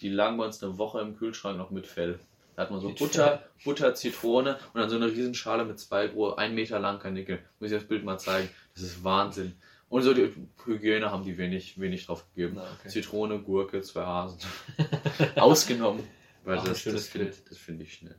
[0.00, 2.18] Die lagen bei uns eine Woche im Kühlschrank noch mit Fell.
[2.54, 6.08] Da hat man so Mit Butter, Butter, Zitrone und dann so eine Riesenschale mit zwei
[6.08, 7.38] Gro ein Meter lang Karnickel.
[7.60, 8.48] Muss ich das Bild mal zeigen.
[8.74, 9.54] Das ist Wahnsinn.
[9.88, 10.34] Und so die
[10.64, 12.54] Hygiene haben die wenig, wenig drauf gegeben.
[12.56, 12.88] Na, okay.
[12.88, 14.40] Zitrone, Gurke, zwei Hasen.
[15.36, 16.02] Ausgenommen.
[16.44, 18.16] Weil ein das, das finde find ich schnell.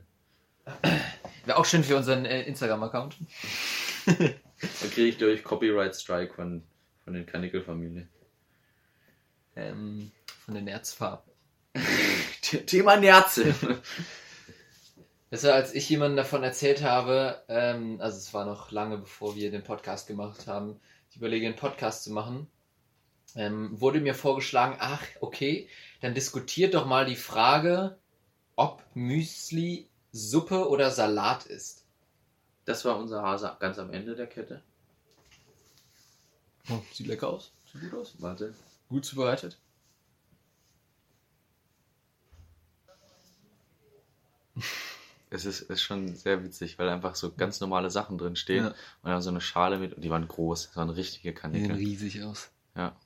[1.44, 3.16] Wäre auch schön für unseren äh, Instagram-Account.
[4.06, 6.62] Dann kriege ich durch Copyright Strike von,
[7.04, 8.08] von den Karnickel-Familie.
[9.56, 10.10] Ähm,
[10.44, 11.30] von den Nerzfarben.
[12.66, 13.54] Thema Nerze.
[15.30, 19.36] Weißt du, als ich jemandem davon erzählt habe, ähm, also es war noch lange bevor
[19.36, 20.80] wir den Podcast gemacht haben,
[21.18, 22.46] überlege einen Podcast zu machen,
[23.34, 25.68] ähm, wurde mir vorgeschlagen, ach, okay,
[26.00, 27.98] dann diskutiert doch mal die Frage,
[28.56, 31.84] ob Müsli Suppe oder Salat ist.
[32.64, 34.62] Das war unser Hase ganz am Ende der Kette.
[36.70, 37.52] Oh, sieht lecker aus.
[37.72, 38.14] Sieht gut aus.
[38.18, 38.54] Warte.
[38.88, 39.58] Gut zubereitet.
[45.30, 48.70] Es ist, ist schon sehr witzig, weil einfach so ganz normale Sachen drin stehen Ja.
[49.02, 51.70] und dann so eine Schale mit, und die waren groß, das waren richtige Die sehen
[51.72, 52.50] riesig aus.
[52.74, 52.96] Ja,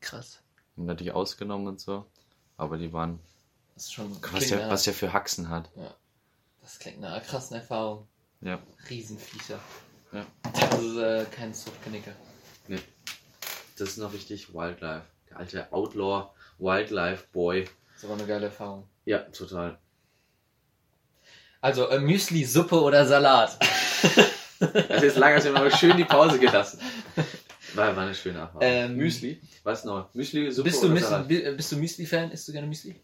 [0.00, 0.40] Krass.
[0.76, 2.06] haben natürlich ausgenommen und so,
[2.56, 3.20] aber die waren,
[3.74, 5.70] Das ist schon was der, was der für Haxen hat.
[6.60, 8.06] Das klingt nach einer krassen Erfahrung.
[8.40, 8.58] Ja.
[8.88, 9.58] Riesenviecher.
[10.12, 10.26] Ja.
[10.52, 12.12] Das ist äh, kein Zuchtkanicker.
[12.68, 12.80] Nee.
[13.78, 15.04] Das ist noch richtig Wildlife.
[15.30, 17.68] Der alte Outlaw Wildlife Boy.
[17.94, 18.88] Das war eine geile Erfahrung.
[19.04, 19.78] Ja, total.
[21.60, 23.58] Also äh, Müsli, Suppe oder Salat?
[24.60, 26.78] Das ist lange, hast du mal schön die Pause gelassen.
[27.74, 28.60] War, war eine schöne Erfahrung.
[28.62, 29.40] Ähm, Müsli?
[29.62, 30.12] Was noch?
[30.12, 31.28] Müsli, Suppe bist du, oder Salat?
[31.28, 32.30] bi- bist du Müsli-Fan?
[32.32, 32.96] Isst du gerne Müsli?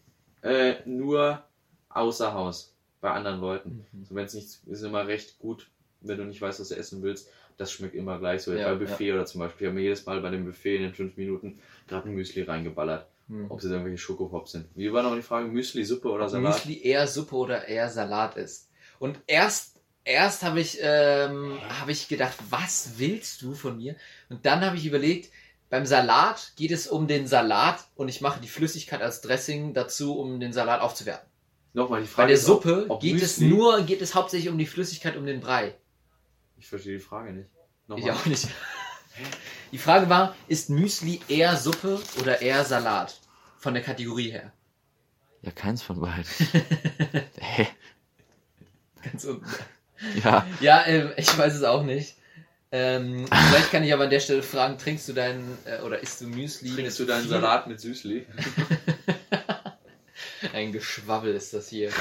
[0.43, 1.41] Äh, nur
[1.89, 2.75] außer Haus.
[3.01, 3.87] Bei anderen Leuten.
[3.91, 4.05] Mhm.
[4.05, 5.67] So, wenn es nicht, ist immer recht gut,
[6.01, 7.27] wenn du nicht weißt, was du essen willst.
[7.57, 8.53] Das schmeckt immer gleich so.
[8.53, 9.61] Ja, bei Buffet oder zum Beispiel.
[9.65, 13.07] Wir haben jedes Mal bei dem Buffet in den fünf Minuten gerade ein Müsli reingeballert.
[13.27, 13.51] Hm.
[13.51, 14.67] Ob es jetzt irgendwelche Schokopops sind.
[14.75, 15.47] Wie war noch die Frage?
[15.47, 16.55] Müsli, Suppe oder Salat?
[16.55, 18.69] Müsli eher Suppe oder eher Salat ist.
[18.99, 23.95] Und erst, erst habe ich, ähm, hab ich gedacht, was willst du von mir?
[24.29, 25.31] Und dann habe ich überlegt,
[25.69, 30.17] beim Salat geht es um den Salat und ich mache die Flüssigkeit als Dressing dazu,
[30.17, 31.27] um den Salat aufzuwerten.
[31.73, 32.27] Nochmal die Bei Frage.
[32.29, 35.25] der ist, Suppe ob, ob geht es nur, geht es hauptsächlich um die Flüssigkeit, um
[35.25, 35.75] den Brei.
[36.57, 37.49] Ich verstehe die Frage nicht.
[37.87, 38.09] Nochmal.
[38.09, 38.47] Ich auch nicht.
[39.71, 43.19] Die Frage war, ist Müsli eher Suppe oder eher Salat?
[43.59, 44.51] Von der Kategorie her.
[45.41, 46.25] Ja, keins von beiden.
[47.39, 47.67] Hä?
[49.03, 49.45] Ganz unten.
[50.23, 52.15] Ja, Ja, ähm, ich weiß es auch nicht.
[52.71, 56.21] Ähm, vielleicht kann ich aber an der Stelle fragen, trinkst du deinen, äh, oder isst
[56.21, 56.73] du Müsli?
[56.75, 58.25] Trinkst du deinen viel- Salat mit Süßli?
[60.53, 61.91] Ein Geschwabbel ist das hier.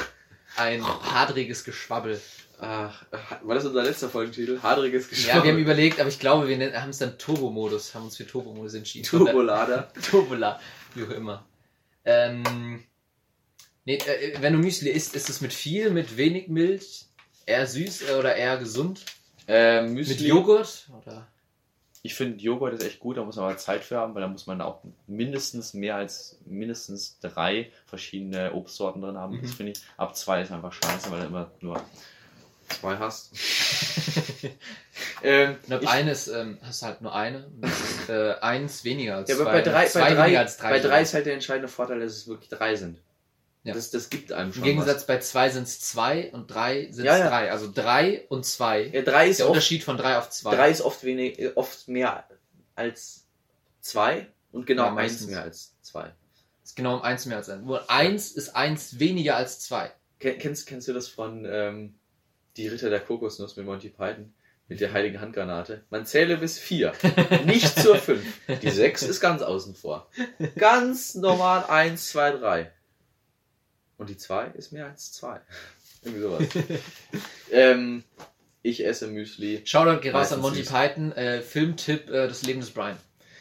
[0.56, 2.20] Ein hadriges Geschwabbel.
[2.58, 3.04] Ach,
[3.42, 4.58] war das unser letzter Folgentitel?
[4.62, 5.44] Hadriges Ja, Geschmack.
[5.44, 8.26] wir haben überlegt, aber ich glaube, wir nennen- haben es dann Turbo-Modus, haben uns für
[8.26, 9.04] Turbo-Modus entschieden.
[9.06, 9.92] Turbolader.
[10.10, 10.58] Turbola,
[10.94, 11.44] wie auch immer.
[12.04, 12.82] Ähm,
[13.84, 17.06] nee, äh, wenn du Müsli isst, ist es mit viel, mit wenig Milch,
[17.44, 19.04] eher süß äh, oder eher gesund?
[19.48, 20.26] Äh, Mit Müsli.
[20.28, 20.88] Joghurt?
[21.02, 21.26] Oder?
[22.02, 24.28] ich finde Joghurt ist echt gut, da muss man aber Zeit für haben, weil da
[24.28, 29.36] muss man auch mindestens mehr als mindestens drei verschiedene Obstsorten drin haben.
[29.38, 29.42] Mhm.
[29.42, 29.78] Das finde ich.
[29.96, 31.82] Ab zwei ist einfach scheiße, weil du immer nur
[32.68, 33.30] Zwei hast.
[35.22, 37.46] ähm, ich, eines ähm, hast du halt nur eine.
[37.60, 39.52] Das ist äh, eins weniger als Ja, aber zwei.
[39.52, 40.70] bei drei, zwei bei, drei, weniger als drei.
[40.70, 42.98] bei drei ist halt der entscheidende Vorteil, dass es wirklich drei sind.
[43.64, 43.74] Ja.
[43.74, 47.00] Das, das gibt einem schon Im Gegensatz bei zwei sind es zwei und drei sind
[47.00, 47.28] es Ja, ja.
[47.28, 47.50] drei.
[47.50, 48.86] Also drei und zwei.
[48.86, 48.92] was.
[48.94, 50.54] Ja, drei ist der oft, Unterschied von drei auf zwei.
[50.54, 52.28] drei ist oft wenig, äh, oft mehr
[52.76, 53.24] als
[53.80, 56.12] zwei und genau Ja, eins mehr als zwei.
[56.64, 57.64] ist genau um eins mehr als ein.
[57.64, 59.90] Nur eins ist eins weniger als zwei.
[60.20, 61.94] Ken- Kennst, kennst du das von ähm,
[62.56, 64.32] Die Ritter der Kokosnuss mit Monty Python?
[64.68, 65.84] Mit der heiligen Handgranate.
[65.90, 66.92] Man zähle bis vier,
[67.46, 68.24] nicht zur fünf.
[68.62, 70.10] Die sechs ist ganz außen vor.
[70.56, 72.72] Ganz normal eins, zwei, drei.
[73.96, 75.40] Und die zwei ist mehr als zwei.
[76.02, 76.48] Irgendwie sowas.
[77.52, 78.02] ähm,
[78.62, 79.62] ich esse Müsli.
[79.64, 80.72] Shoutout geht raus an Monty süß.
[80.72, 81.12] Python.
[81.12, 82.96] Äh, Filmtipp äh, Das Leben des Brian.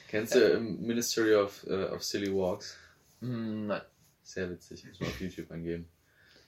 [0.09, 2.78] Kennst du ähm, Ministry of, äh, of Silly Walks?
[3.22, 3.82] Hm, nein.
[4.22, 5.88] Sehr witzig, muss man auf YouTube eingeben.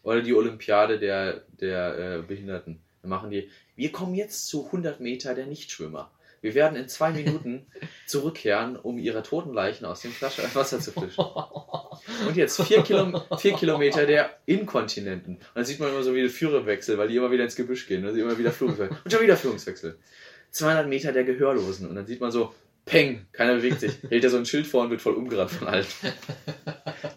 [0.07, 2.79] Oder die Olympiade der, der äh, Behinderten.
[3.01, 6.09] Da machen die, wir kommen jetzt zu 100 Meter der Nichtschwimmer.
[6.39, 7.67] Wir werden in zwei Minuten
[8.05, 11.19] zurückkehren, um ihre toten Leichen aus dem Flasche Wasser zu fischen.
[12.25, 15.35] Und jetzt vier, Kilo, vier Kilometer der Inkontinenten.
[15.35, 18.05] Und dann sieht man immer so wie Führerwechsel, weil die immer wieder ins Gebüsch gehen.
[18.05, 18.97] Und dann man immer wieder Führungswechsel.
[19.03, 19.99] Und schon wieder Führungswechsel.
[20.51, 21.89] 200 Meter der Gehörlosen.
[21.89, 22.55] Und dann sieht man so,
[22.85, 23.91] peng, keiner bewegt sich.
[24.07, 25.85] Hält er so ein Schild vor und wird voll umgerannt von allen.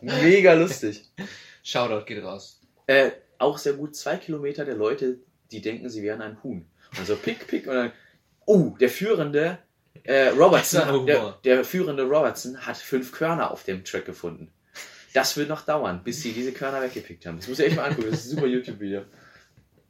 [0.01, 1.05] Mega lustig.
[1.63, 2.60] Shoutout geht raus.
[2.91, 5.21] Äh, auch sehr gut zwei Kilometer der Leute,
[5.53, 6.67] die denken, sie wären ein Huhn.
[6.99, 7.93] Also pick, pick und dann,
[8.47, 9.59] oh, der führende
[10.03, 14.51] äh, Robertson, der, der führende Robertson hat fünf Körner auf dem Track gefunden.
[15.13, 17.37] Das wird noch dauern, bis sie diese Körner weggepickt haben.
[17.37, 18.11] Das muss ich echt mal angucken.
[18.11, 19.05] Das ist ein super YouTube-Video.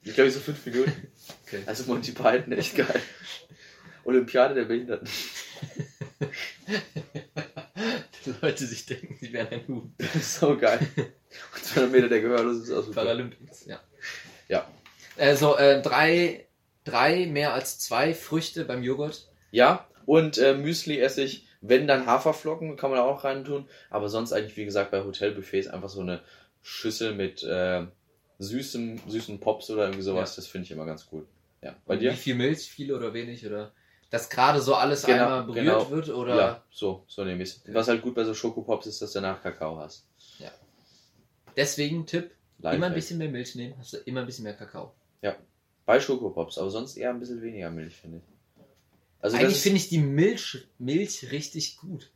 [0.03, 1.09] Ich glaube, so fünf Minuten.
[1.47, 1.63] Okay.
[1.65, 3.01] Also Monty Python, echt geil.
[4.05, 5.09] Olympiade der Behinderten.
[8.27, 9.95] Die Leute sich denken, sie wären ein Huhn.
[10.21, 10.87] So geil.
[11.55, 13.03] Und 200 Meter der Gehörlose ist auch super.
[13.03, 13.81] Paralympics, ja.
[14.49, 14.67] Ja.
[15.19, 16.47] Also äh, drei,
[16.85, 19.29] drei mehr als zwei Früchte beim Joghurt.
[19.51, 23.69] Ja, und äh, Müsli esse ich, wenn dann Haferflocken, kann man auch rein tun.
[23.91, 26.21] Aber sonst eigentlich, wie gesagt, bei Hotelbuffets einfach so eine
[26.63, 27.87] Schüssel mit äh,
[28.39, 30.37] süßem, süßen Pops oder irgendwie sowas.
[30.37, 31.27] Das finde ich immer ganz gut.
[31.63, 31.77] Ja.
[31.87, 32.13] Bei Und dir?
[32.13, 33.47] Wie viel Milch, viel oder wenig?
[33.47, 33.73] Oder
[34.11, 35.91] dass gerade so alles Genau, einmal berührt genau.
[35.91, 36.09] wird?
[36.09, 39.21] Oder Ja, so, so nehme ich Was halt gut bei so Schokopops ist, dass du
[39.21, 40.07] danach Kakao hast.
[41.61, 42.89] Deswegen Tipp, immer Lifehack.
[42.91, 44.93] ein bisschen mehr Milch nehmen, hast du immer ein bisschen mehr Kakao.
[45.87, 48.23] Bei Schokopops, aber sonst eher ein bisschen weniger Milch, finde ich.
[49.21, 52.11] Also Eigentlich finde ich die Milch, Milch richtig gut.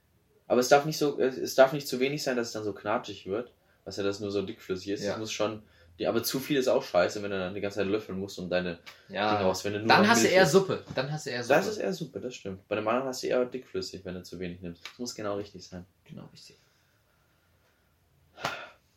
[0.47, 2.63] Aber es darf nicht so, es es darf nicht zu wenig sein, dass es dann
[2.63, 3.53] so knatschig wird,
[3.85, 5.03] was ja das nur so dickflüssig ist.
[5.03, 5.15] Ja.
[5.15, 5.63] Es muss schon,
[6.07, 8.49] aber zu viel ist auch scheiße, wenn du dann die ganze Zeit löffeln musst und
[8.51, 8.79] deine
[9.09, 9.41] Dinge Ja.
[9.41, 10.53] aus, wenn du nur Dann hast du Milch eher isst.
[10.53, 10.85] Suppe.
[10.95, 11.55] Dann hast du eher Suppe.
[11.59, 12.69] Das ist eher super, das stimmt.
[12.69, 14.85] Bei dem anderen hast du eher dickflüssig, wenn du zu wenig nimmst.
[14.87, 15.85] Das muss genau richtig sein.
[16.05, 16.57] genau richtig.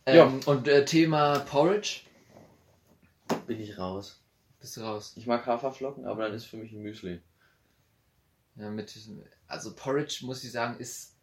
[0.08, 0.26] Ja.
[0.28, 2.02] Ähm, und äh, Thema Porridge.
[3.46, 4.22] Bin ich raus.
[4.60, 5.14] Bist du raus?
[5.18, 7.22] Ich mag Haferflocken, aber dann ist für mich ein Müsli.
[8.56, 8.94] Ja, mit,
[9.48, 11.14] also Porridge, muss ich sagen, ist.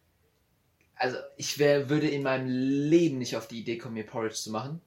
[0.97, 4.51] Also ich wär, würde in meinem Leben nicht auf die Idee kommen, mir Porridge zu
[4.53, 4.80] machen.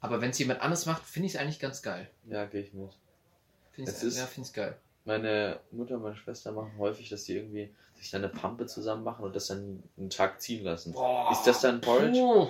[0.00, 2.10] Aber wenn es jemand anders macht, finde ich es eigentlich ganz geil.
[2.28, 2.90] Ja, gehe ich mit.
[3.70, 4.76] Finde Es ich ist- ja, find's geil.
[5.04, 9.04] Meine Mutter und meine Schwester machen häufig, dass die irgendwie sich dann eine Pampe zusammen
[9.04, 10.92] machen und das dann einen Tag ziehen lassen.
[10.92, 11.30] Boah.
[11.30, 12.18] Ist das dann Porridge?
[12.18, 12.48] Puh.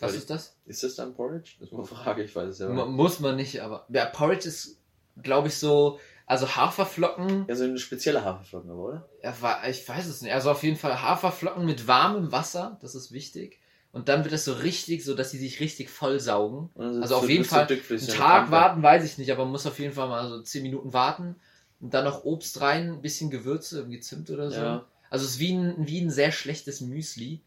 [0.00, 0.56] Was ist das?
[0.66, 1.52] Ist das dann Porridge?
[1.58, 2.86] Das ist eine Frage, ich weiß es ja nicht.
[2.86, 3.86] Muss man nicht, aber.
[3.88, 4.78] Ja, Porridge ist,
[5.22, 5.98] glaube ich, so.
[6.26, 7.46] Also Haferflocken.
[7.48, 9.08] Ja, so eine spezielle Haferflocken, aber, oder?
[9.22, 9.34] Ja,
[9.66, 10.34] ich weiß es nicht.
[10.34, 13.58] Also auf jeden Fall Haferflocken mit warmem Wasser, das ist wichtig.
[13.92, 16.70] Und dann wird es so richtig, so dass sie sich richtig voll saugen.
[16.74, 19.52] Und dann Also auf jeden Fall Einen eine Tag warten, weiß ich nicht, aber man
[19.52, 21.36] muss auf jeden Fall mal so 10 Minuten warten.
[21.80, 24.60] Und dann noch Obst rein, ein bisschen Gewürze, irgendwie Zimt oder so.
[24.60, 24.84] Ja.
[25.10, 27.40] Also es ist wie ein, wie ein sehr schlechtes Müsli.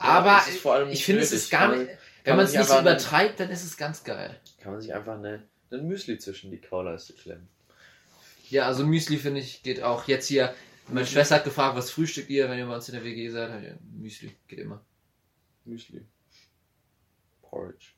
[0.00, 1.90] Ja, Aber allem ich finde, es ist gar nicht.
[2.24, 4.40] Wenn man es nicht so übertreibt, dann ist es ganz geil.
[4.60, 7.48] Kann man sich einfach eine, ein Müsli zwischen die Kauleiste klemmen.
[8.48, 10.08] Ja, also Müsli finde ich geht auch.
[10.08, 10.54] Jetzt hier,
[10.88, 13.62] meine Schwester hat gefragt, was frühstückt ihr, wenn ihr bei uns in der WG seid?
[13.62, 14.84] Ja, Müsli, geht immer.
[15.64, 16.06] Müsli.
[17.42, 17.93] Porridge.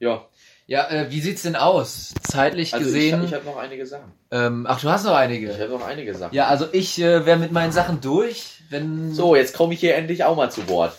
[0.00, 0.26] Ja,
[0.66, 2.14] Ja, äh, wie sieht's denn aus?
[2.22, 3.20] Zeitlich also gesehen.
[3.22, 4.12] ich, ich habe noch einige Sachen.
[4.30, 5.50] ähm, ach, du hast noch einige.
[5.52, 6.34] Ich habe noch einige Sachen.
[6.34, 9.12] Ja, also ich äh, wäre mit meinen Sachen durch, wenn.
[9.14, 10.96] So, jetzt komme ich hier endlich auch mal zu Wort.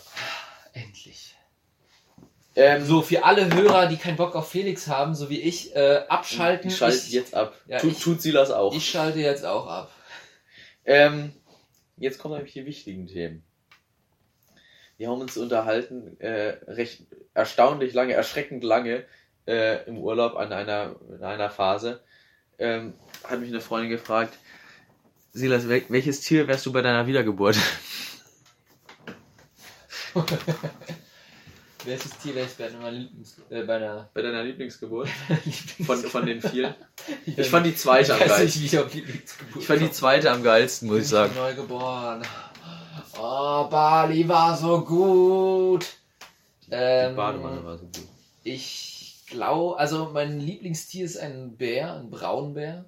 [0.74, 1.36] Endlich.
[2.56, 6.02] Ähm, So, für alle Hörer, die keinen Bock auf Felix haben, so wie ich, äh,
[6.10, 6.70] abschalten.
[6.70, 7.54] ich schalte ich, jetzt ab.
[7.68, 8.76] Ja, tut, ich- tut Silas auch.
[8.76, 9.91] ich schalte jetzt auch ab.
[10.86, 11.32] Ähm,
[11.97, 13.43] jetzt kommen nämlich die wichtigen Themen.
[15.02, 19.04] Wir haben uns unterhalten, äh, recht erstaunlich lange, erschreckend lange
[19.47, 22.02] äh, im Urlaub an einer, in einer Phase.
[22.60, 22.93] Ähm,
[23.24, 24.38] hat mich eine Freundin gefragt,
[25.32, 27.58] Silas, wel welches Tier wärst du bei deiner Wiedergeburt?
[31.84, 33.41] Welches Tier wäre ich bei Lieblings...
[33.49, 35.10] Äh, bei einer Bei deiner Lieblingsgeburt?
[35.30, 35.88] Lieblings...
[35.88, 36.76] Von, von den vielen?
[37.26, 38.64] ich Ich fand die zweite am geilsten.
[38.64, 41.34] ich Ich fand die zweite am geilsten, muss ich sagen.
[41.34, 42.22] Neu geboren.
[43.20, 45.86] Oh, Bali war so gut.
[46.68, 48.08] Die Ähm, Badewanne war so gut.
[48.43, 52.86] Ich glaube, also mein Lieblingstier ist ein Bär, ein Braunbär.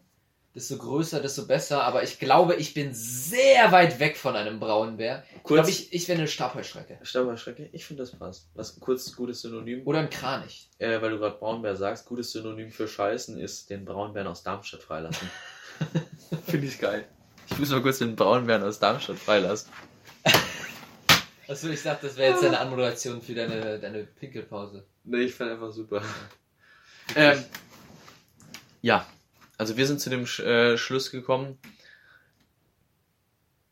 [0.56, 1.84] Desto größer, desto besser.
[1.84, 5.24] Aber ich glaube, ich bin sehr weit weg von einem Braunbär.
[5.38, 7.00] Ich glaube, Kurz, ich, ich wäre eine Stabheuschrecke.
[7.02, 8.50] Stabberschrecke, ich finde das passt.
[8.54, 10.70] Was kurz gutes Synonym, Oder ein Kranich.
[10.78, 14.84] äh, weil du gerade Braunbär sagst, gutes Synonym für Scheißen ist den Braunbären aus Darmstadt
[14.84, 15.28] freilassen.
[16.46, 17.06] Finde ich geil.
[17.50, 19.72] Ich muss mal kurz den Braunbären aus Darmstadt freilassen.
[21.48, 24.86] Achso, ich dachte, das wäre jetzt eine Anmoderation für deine, deine Pinkelpause.
[25.04, 26.02] nee, ich fand einfach super.
[27.18, 27.44] Ähm,
[28.82, 29.06] ja,
[29.58, 31.60] also wir sind zu dem Sch äh, Schluss gekommen.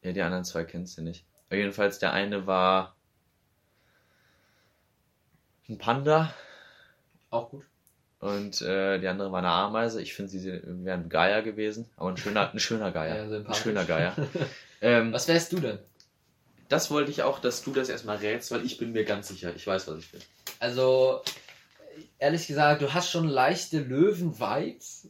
[0.02, 1.24] Ja, die anderen zwei kennst du nicht.
[1.48, 2.98] Aber jedenfalls der eine war
[5.70, 6.34] ein Panda
[7.30, 7.64] Auch gut.
[8.20, 10.02] und äh, die andere war eine Ameise.
[10.02, 13.26] Ich finde, sie wären ein Geier gewesen, aber ein schöner, ein schöner Geier.
[13.32, 14.14] Ja, ein schöner Geier.
[14.82, 15.80] ähm, Was wärst du denn?
[16.72, 19.52] Das wollte ich auch, dass du das erstmal rätst, weil ich bin mir ganz sicher,
[19.56, 20.22] ich weiß, was ich bin.
[20.60, 21.22] Also,
[22.18, 25.08] ehrlich gesagt, du hast schon leichte Löwen-Vibes.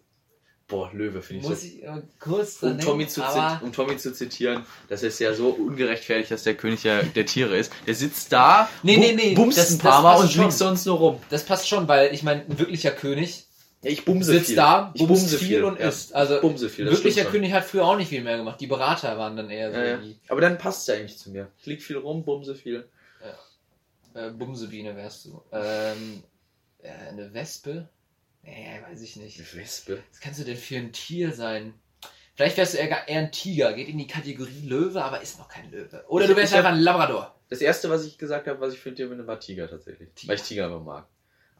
[0.68, 1.68] Boah, Löwe finde ich Muss so.
[1.68, 3.22] ich äh, kurz Um Tommy, zu
[3.62, 7.58] um Tommy zu zitieren, das ist ja so ungerechtfertigt, dass der König der, der Tiere
[7.58, 7.74] ist.
[7.86, 10.44] Der sitzt da, Nee, nee, nee, bumst das- ein paar Mal und schon.
[10.46, 11.20] fliegt sonst nur rum.
[11.30, 13.51] das passt schon, weil ich meine, ein wirklicher König Ja,
[13.84, 14.56] ich bumse sitzt viel.
[14.56, 15.88] da, ich bumse viel, und ja.
[15.90, 16.14] isst.
[16.14, 17.26] Also, Ich bumse viel, wirklicher.
[17.26, 18.60] König hat früher auch nicht viel mehr gemacht.
[18.62, 20.00] Die Berater waren dann eher so Ja, ja.
[20.28, 21.48] Aber dann passt es ja eigentlich zu mir.
[21.60, 22.88] Ich lieg viel rum, bumse viel.
[24.14, 25.42] äh, Bumsebiene wärst du.
[25.52, 26.22] Ähm,
[26.84, 27.88] äh, eine Wespe?
[28.44, 29.40] Nee, weiß ich nicht.
[29.40, 30.04] Eine Wespe.
[30.12, 31.74] Was kannst du denn für ein Tier sein?
[32.36, 35.48] Vielleicht wärst du eher, eher ein Tiger, geht in die Kategorie Löwe, aber ist noch
[35.48, 36.04] kein Löwe.
[36.08, 37.36] Oder Ich- du wärst ich hab- einfach ein Labrador.
[37.50, 40.10] Das erste, was ich gesagt habe, was ich für ein Tier bin, war Tiger tatsächlich.
[40.16, 40.30] Tiger.
[40.30, 41.08] Weil ich Tiger einfach mag.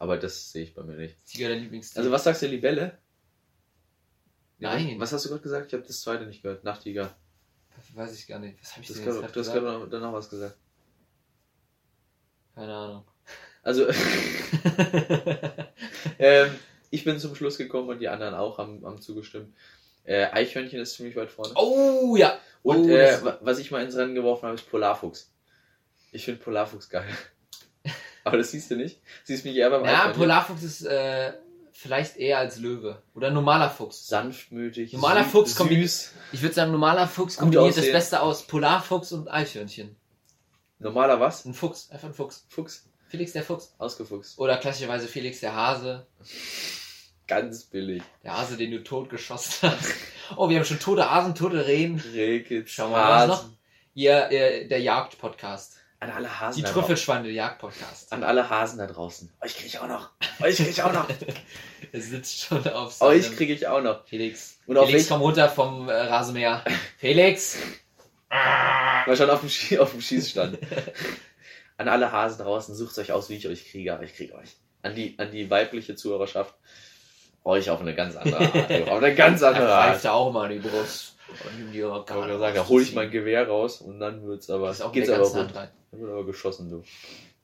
[0.02, 1.24] Aber das sehe ich bei mir nicht.
[1.24, 2.00] Tiger der Lieblingstier.
[2.00, 2.98] Also was sagst du, Libelle?
[4.58, 4.98] Nein.
[4.98, 5.68] Was hast du gerade gesagt?
[5.68, 6.64] Ich habe das zweite nicht gehört.
[6.64, 7.14] Nachttiger.
[7.94, 8.60] weiß ich gar nicht.
[8.60, 10.56] Was habe ich Das denn jetzt du hast gerade noch- danach was gesagt.
[12.56, 13.04] Keine Ahnung.
[13.62, 13.86] Also,
[16.18, 16.50] ähm,
[16.90, 19.54] ich bin zum Schluss gekommen und die anderen auch haben, haben zugestimmt.
[20.02, 21.52] Äh, Eichhörnchen ist ziemlich weit vorne.
[21.54, 22.40] oh ja.
[22.64, 25.30] Und oh, äh, was ich mal ins Rennen geworfen habe, ist Polarfuchs.
[26.10, 27.06] Ich finde Polarfuchs geil.
[28.24, 29.00] Aber das siehst du nicht.
[29.24, 30.20] Siehst mich eher beim Ja, Eichhörnchen.
[30.20, 31.32] Polarfuchs ist äh,
[31.72, 33.02] vielleicht eher als Löwe.
[33.14, 34.06] Oder normaler Fuchs.
[34.06, 34.92] Sanftmütig.
[34.92, 36.12] Normaler sü- Fuchs kommt- süß.
[36.32, 37.90] Ich würde sagen, normaler Fuchs kombiniert das.
[37.90, 39.96] Beste aus Polarfuchs und Eichhörnchen.
[40.78, 41.44] Normaler was?
[41.44, 42.44] Ein Fuchs, einfach ein Fuchs.
[42.48, 42.88] Fuchs.
[43.08, 43.74] Felix der Fuchs.
[43.78, 44.38] Ausgefuchst.
[44.38, 46.06] Oder klassischerweise Felix der Hase.
[47.28, 48.02] Ganz billig.
[48.24, 49.94] Der Hase, den du tot geschossen hast.
[50.36, 52.02] Oh, wir haben schon tote Hasen, tote Rehen.
[52.14, 52.70] Rekitz.
[52.70, 53.50] Schau mal, was noch?
[53.94, 54.28] Hier,
[54.68, 55.76] der Jagd-Podcast.
[56.02, 56.56] An alle Hasen.
[56.56, 56.80] Die da draußen.
[56.82, 58.12] Trüffelschweine, der Jagd-Podcast.
[58.12, 59.32] An alle Hasen da draußen.
[59.40, 60.10] Euch krieg ich auch noch.
[60.40, 61.06] Euch krieg ich auch noch.
[61.92, 64.04] Er sitzt schon auf Euch seinem- krieg ich auch noch.
[64.06, 64.56] Felix.
[64.66, 66.64] Und auf Felix, welch- komm runter vom äh, Rasenmäher.
[66.96, 67.58] Felix!
[68.30, 70.58] War schon auf dem, Schie auf dem Schießstand.
[71.76, 74.56] An alle Hasen draußen, sucht euch aus, wie ich euch kriege, aber ich kriege euch.
[74.82, 76.54] An die, an die weibliche Zuhörerschaft,
[77.44, 78.88] euch auf eine ganz andere Art.
[78.88, 80.04] auf eine ganz Er andere Art.
[80.04, 81.11] da auch mal in die Brust.
[81.28, 84.78] Die Ich wollte sagen, da hole ich mein Gewehr raus und dann wird's aber, Das
[84.78, 85.70] ist auch geht's aber rein.
[85.90, 86.82] Dann wird aber geschossen, du.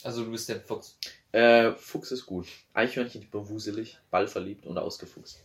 [0.03, 0.99] Also du bist der Fuchs.
[1.33, 2.47] Äh, Fuchs ist gut.
[2.73, 5.45] Eichhörnchen, ich bin wuselig, ballverliebt und ausgefuchst.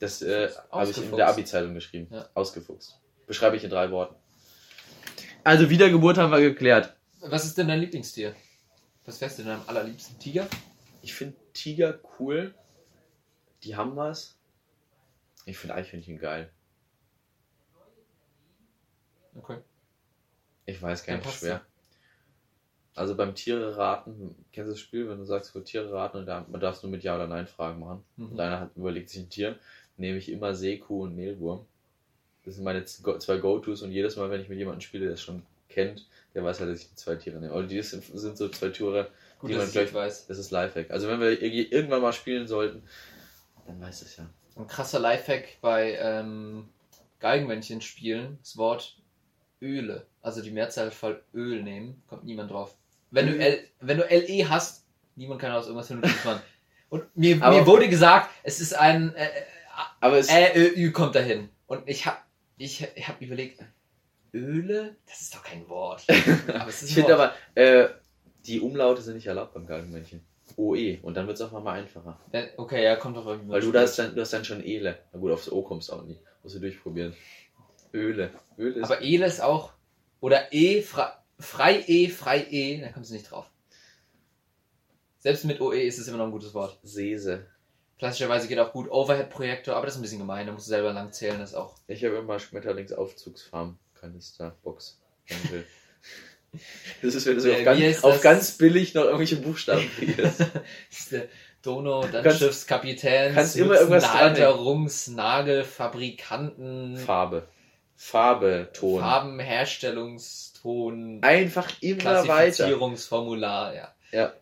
[0.00, 2.08] Das äh, habe ich in der Abi-Zeitung geschrieben.
[2.10, 2.28] Ja.
[2.34, 3.00] Ausgefuchst.
[3.26, 4.14] Beschreibe ich in drei Worten.
[5.44, 6.94] Also Wiedergeburt haben wir geklärt.
[7.20, 8.34] Was ist denn dein Lieblingstier?
[9.06, 10.18] Was wärst du denn am allerliebsten?
[10.18, 10.46] Tiger?
[11.02, 12.54] Ich finde Tiger cool.
[13.64, 14.36] Die haben was.
[15.46, 16.50] Ich finde Eichhörnchen geil.
[19.38, 19.58] Okay.
[20.66, 21.62] Ich weiß gar Ja, nicht schwer.
[22.94, 26.26] Also beim Tiere raten, kennst du das Spiel, wenn du sagst, für Tiere raten und
[26.26, 28.02] da, man darfst nur mit Ja oder Nein Fragen machen.
[28.16, 28.32] Mhm.
[28.32, 29.58] Und einer hat überlegt sich ein Tier,
[29.96, 31.64] nehme ich immer Seekuh und Mehlwurm.
[32.44, 35.22] Das sind meine zwei Go-Tos und jedes Mal, wenn ich mit jemandem spiele, der es
[35.22, 37.52] schon kennt, der weiß halt, dass ich zwei Tiere nehme.
[37.52, 40.26] Aber die sind, sind so zwei Tiere, Gut, die man das weiß.
[40.26, 40.90] Das ist Lifehack.
[40.90, 42.82] Also wenn wir irg- irgendwann mal spielen sollten,
[43.66, 44.26] dann weiß es ja.
[44.56, 46.68] Ein krasser Lifehack bei ähm,
[47.20, 48.96] Geigenmännchen spielen, das Wort
[49.60, 50.06] Öle.
[50.22, 52.76] Also die Mehrzahl voll Öl nehmen, kommt niemand drauf.
[53.10, 53.40] Wenn du, Öl?
[53.40, 54.84] L, wenn du LE hast,
[55.16, 56.40] niemand kann aus irgendwas vernünftiges machen.
[56.90, 59.28] Und mir, Aber- mir wurde gesagt, es ist ein äh,
[60.00, 61.48] Aber es, Ä, Ö, Ü kommt dahin.
[61.66, 62.24] Und ich hab,
[62.56, 63.60] ich, ich hab überlegt,
[64.32, 64.96] Öle?
[65.06, 66.04] Das ist doch kein Wort.
[66.54, 67.88] Aber ich finde aber, äh,
[68.46, 70.20] die Umlaute sind nicht erlaubt beim Galgenmännchen.
[70.56, 70.98] OE.
[71.02, 72.18] Und dann wird es auch mal einfacher.
[72.56, 73.50] Okay, ja, kommt doch irgendwie.
[73.52, 74.98] Weil du da hast dann, du hast dann schon Ele.
[75.12, 76.18] Na gut, aufs O kommst du auch nie.
[76.42, 77.14] Musst du durchprobieren.
[77.94, 78.30] Öle.
[78.58, 78.84] Öle ist.
[78.84, 79.72] Aber Ele ist auch.
[80.20, 83.46] Oder E, frei, frei E, frei E, da kommst du nicht drauf.
[85.20, 86.78] Selbst mit OE ist es immer noch ein gutes Wort.
[86.82, 87.46] Sese.
[87.98, 90.92] Klassischerweise geht auch gut Overhead-Projektor, aber das ist ein bisschen gemein, da musst du selber
[90.92, 91.74] lang zählen, das auch.
[91.88, 95.00] Ich habe immer Schmetterlings Aufzugsfarm Kanister Box.
[95.28, 95.64] Danke.
[97.02, 100.40] Das ist, wenn du so auf, ganz, auf ganz billig noch irgendwelche Buchstaben kriegst.
[100.40, 100.48] Das
[100.90, 101.28] ist der
[101.60, 104.46] Dono, dann Kannst- Schiffskapitän, kannst immer irgendwas dranhängen.
[104.46, 107.46] Halterungsnagel, Fabrikanten, Farbe.
[108.00, 109.00] Farbe, Ton.
[109.00, 112.22] Farbenherstellungston, Einfach immer weiter.
[112.24, 113.92] Klassifizierungsformular, ja.
[114.12, 114.32] Ja.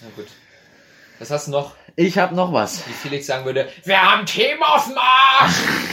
[0.00, 0.26] Na gut.
[1.20, 1.76] Was hast du noch?
[1.94, 2.84] Ich habe noch was.
[2.88, 5.54] Wie Felix sagen würde, wir haben Themen auf dem Arsch!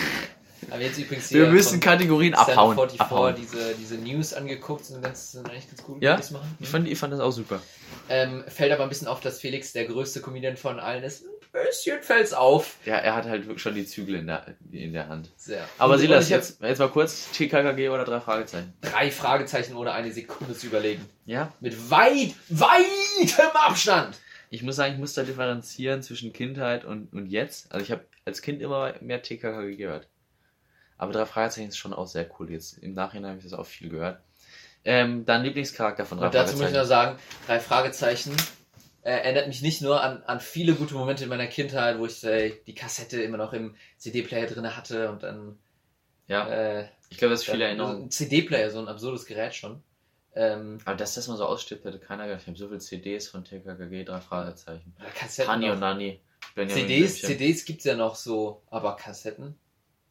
[0.71, 2.75] Aber jetzt übrigens Wir müssen Kategorien abhauen.
[2.75, 3.35] 44 abhauen.
[3.35, 5.97] diese, diese News angeguckt, sind, ganz, sind eigentlich ganz cool.
[6.01, 6.17] Ja?
[6.31, 6.57] machen.
[6.59, 7.61] Ich fand, ich fand das auch super.
[8.09, 11.23] Ähm, fällt aber ein bisschen auf, dass Felix der größte Comedian von allen ist.
[11.53, 12.75] Ein bisschen fällt's auf.
[12.85, 15.29] Ja, er hat halt wirklich schon die Zügel in der, in der Hand.
[15.37, 15.67] Sehr.
[15.77, 18.73] Aber Und- Silas, und jetzt, jetzt mal kurz TKKG oder drei Fragezeichen.
[18.81, 21.05] drei Fragezeichen ohne eine Sekunde zu überlegen.
[21.25, 21.53] Ja?
[21.61, 24.17] Mit weit, weitem Abstand.
[24.49, 27.71] Ich muss sagen, ich muss da differenzieren zwischen Kindheit und, und jetzt.
[27.71, 30.07] Also ich habe als Kind immer mehr TKKG gehört.
[30.97, 32.51] Aber drei Fragezeichen ist schon auch sehr cool.
[32.51, 34.21] Jetzt im Nachhinein habe ich das auch viel gehört.
[34.83, 37.17] Ähm, dein Lieblingscharakter von drei Und dazu muss ich noch sagen,
[37.47, 38.35] drei Fragezeichen
[39.01, 42.23] äh, erinnert mich nicht nur an, an viele gute Momente in meiner Kindheit, wo ich
[42.23, 45.57] äh, die Kassette immer noch im CD-Player drin hatte und dann
[46.27, 48.03] Ja, äh, ich glaube, das ist viele dann- Erinnerungen.
[48.03, 49.81] Ein CD-Player, so ein absurdes Gerät schon.
[50.37, 52.41] Ähm, Aber dass das mal so ausstirbt, hätte keiner gedacht.
[52.41, 54.93] Ich habe so viele CDs von TKKG, drei Fragezeichen.
[55.15, 56.19] Kassetten Hani und Nani.
[56.55, 57.27] CDs, Blümchen.
[57.27, 59.55] CDs gibt's ja noch so, aber Kassetten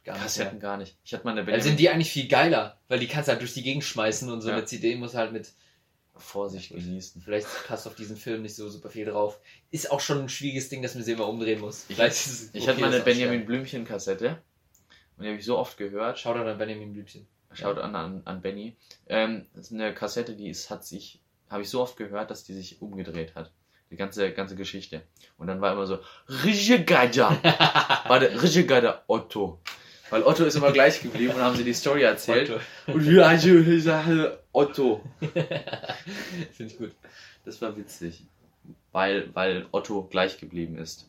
[0.05, 0.23] gar nicht.
[0.23, 0.61] Kassetten Mehr.
[0.63, 0.97] gar nicht.
[1.05, 3.41] Ich hatte mal eine Dann sind die eigentlich viel geiler, weil die kannst du halt
[3.41, 4.57] durch die Gegend schmeißen und so Ja.
[4.57, 5.51] eine CD muss halt mit,
[6.17, 7.23] Vorsicht genießen.
[7.23, 9.41] vielleicht passt auf diesen Film nicht so super viel drauf.
[9.73, 11.87] Ist auch schon ein schwieriges Ding, dass man sie immer umdrehen muss.
[11.89, 14.41] Ich- Ich okay, hatte mal eine Benjamin Blümchen Kassette.
[15.17, 16.21] Und die habe ich so oft gehört.
[16.21, 17.27] Schaut an Benjamin Blümchen.
[17.53, 18.77] Schaut an, an, an Benny.
[19.09, 22.45] Ähm, das ist eine Kassette, die ist, hat sich, habe ich so oft gehört, dass
[22.45, 23.51] die sich umgedreht hat.
[23.91, 25.03] Die ganze, ganze Geschichte.
[25.37, 25.99] Und dann war immer so,
[26.29, 27.31] Rigegaida.
[28.09, 29.61] War der Rigegaida Otto.
[30.11, 32.51] Weil Otto ist immer gleich geblieben und haben sie die Story erzählt.
[32.87, 35.03] Und ja, also, ich sage Otto.
[36.53, 36.93] Finde ich gut.
[37.45, 38.25] Das war witzig.
[38.93, 41.09] Weil, weil Otto gleich geblieben ist.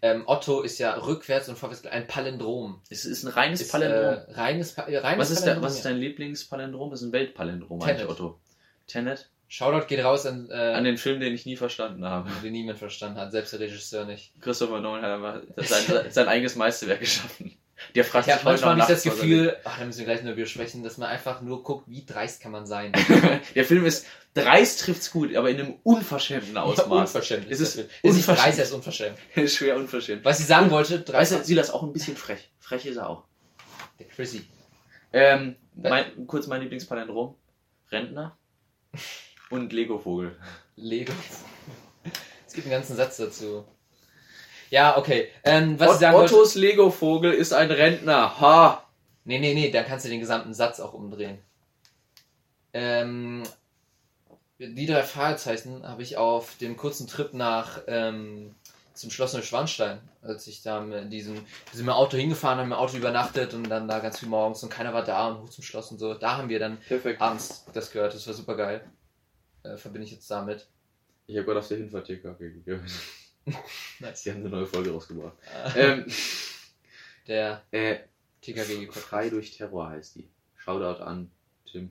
[0.00, 2.80] Ähm, Otto ist ja rückwärts und vorwärts ein Palindrom.
[2.88, 4.14] Es ist ein reines Ist, Palindrom.
[4.14, 6.90] Äh, reines, Pa- äh, reines was, ist der, Palindrom, was ist dein Lieblingspalindrom?
[6.90, 7.96] Das ist ein Weltpalindrom Tenet.
[8.00, 8.38] eigentlich, Otto.
[8.86, 9.28] Tenet?
[9.48, 12.30] Shoutout geht raus an, äh, An den Film, den ich nie verstanden habe.
[12.44, 14.32] den niemand verstanden hat, selbst der Regisseur nicht.
[14.40, 17.56] Christopher Nolan hat einfach sein, sein eigenes Meisterwerk geschaffen.
[17.94, 20.22] Der fragt Ich habe heute manchmal noch nicht das Gefühl, ach, da müssen wir gleich
[20.22, 22.92] nur besprechen, dass man einfach nur guckt, wie dreist kann man sein.
[23.54, 27.08] Der Film ist dreist trifft's gut, aber in einem unverschämten Ja, Ausmaß.
[27.08, 28.38] unverschämt Es ist ist unverschämt.
[28.38, 29.18] dreist, er ist unverschämt.
[29.34, 30.24] ist schwer unverschämt.
[30.24, 32.50] Was ich sagen wollte, dreist Weißt du, Silas auch ein bisschen frech.
[32.58, 33.24] Frech ist er auch.
[33.98, 34.44] der Chrissy.
[35.12, 37.34] Ähm, mein, kurz mein Lieblingspalindrom.
[37.90, 38.36] Rentner
[39.50, 40.36] und Lego-Vogel.
[40.76, 41.12] Lego.
[42.46, 43.64] Es gibt einen ganzen Satz dazu.
[44.70, 45.28] Ja, okay.
[45.44, 46.34] Ähm, was ich Ot sagen wollte.
[46.34, 48.40] Ottos Lego-Vogel ist ein Rentner.
[48.40, 48.84] Ha!
[49.24, 51.38] Nee, nee, nee, da kannst du den gesamten Satz auch umdrehen.
[52.72, 53.42] Ähm,
[54.58, 58.54] die drei Fragezeichen habe ich auf dem kurzen Trip nach ähm,
[58.98, 61.42] zum Schloss Neuschwanstein, als ich da mit diesem, wir
[61.72, 64.62] sind mit dem Auto hingefahren, haben im Auto übernachtet und dann da ganz früh morgens
[64.64, 66.14] und keiner war da und hoch zum Schloss und so.
[66.14, 67.20] Da haben wir dann Perfekt.
[67.20, 68.84] abends das gehört, das war super geil.
[69.62, 70.66] Äh, verbinde ich jetzt damit.
[71.26, 72.90] Ich habe gerade auf der Hinfahrt TKG gehört.
[74.00, 74.22] Nice.
[74.22, 75.36] Sie haben eine neue Folge rausgebracht.
[75.74, 76.06] Äh, ähm,
[77.26, 77.98] der äh,
[78.42, 80.28] TKG Frei durch Terror heißt die.
[80.56, 81.30] Shoutout an
[81.70, 81.90] Tim.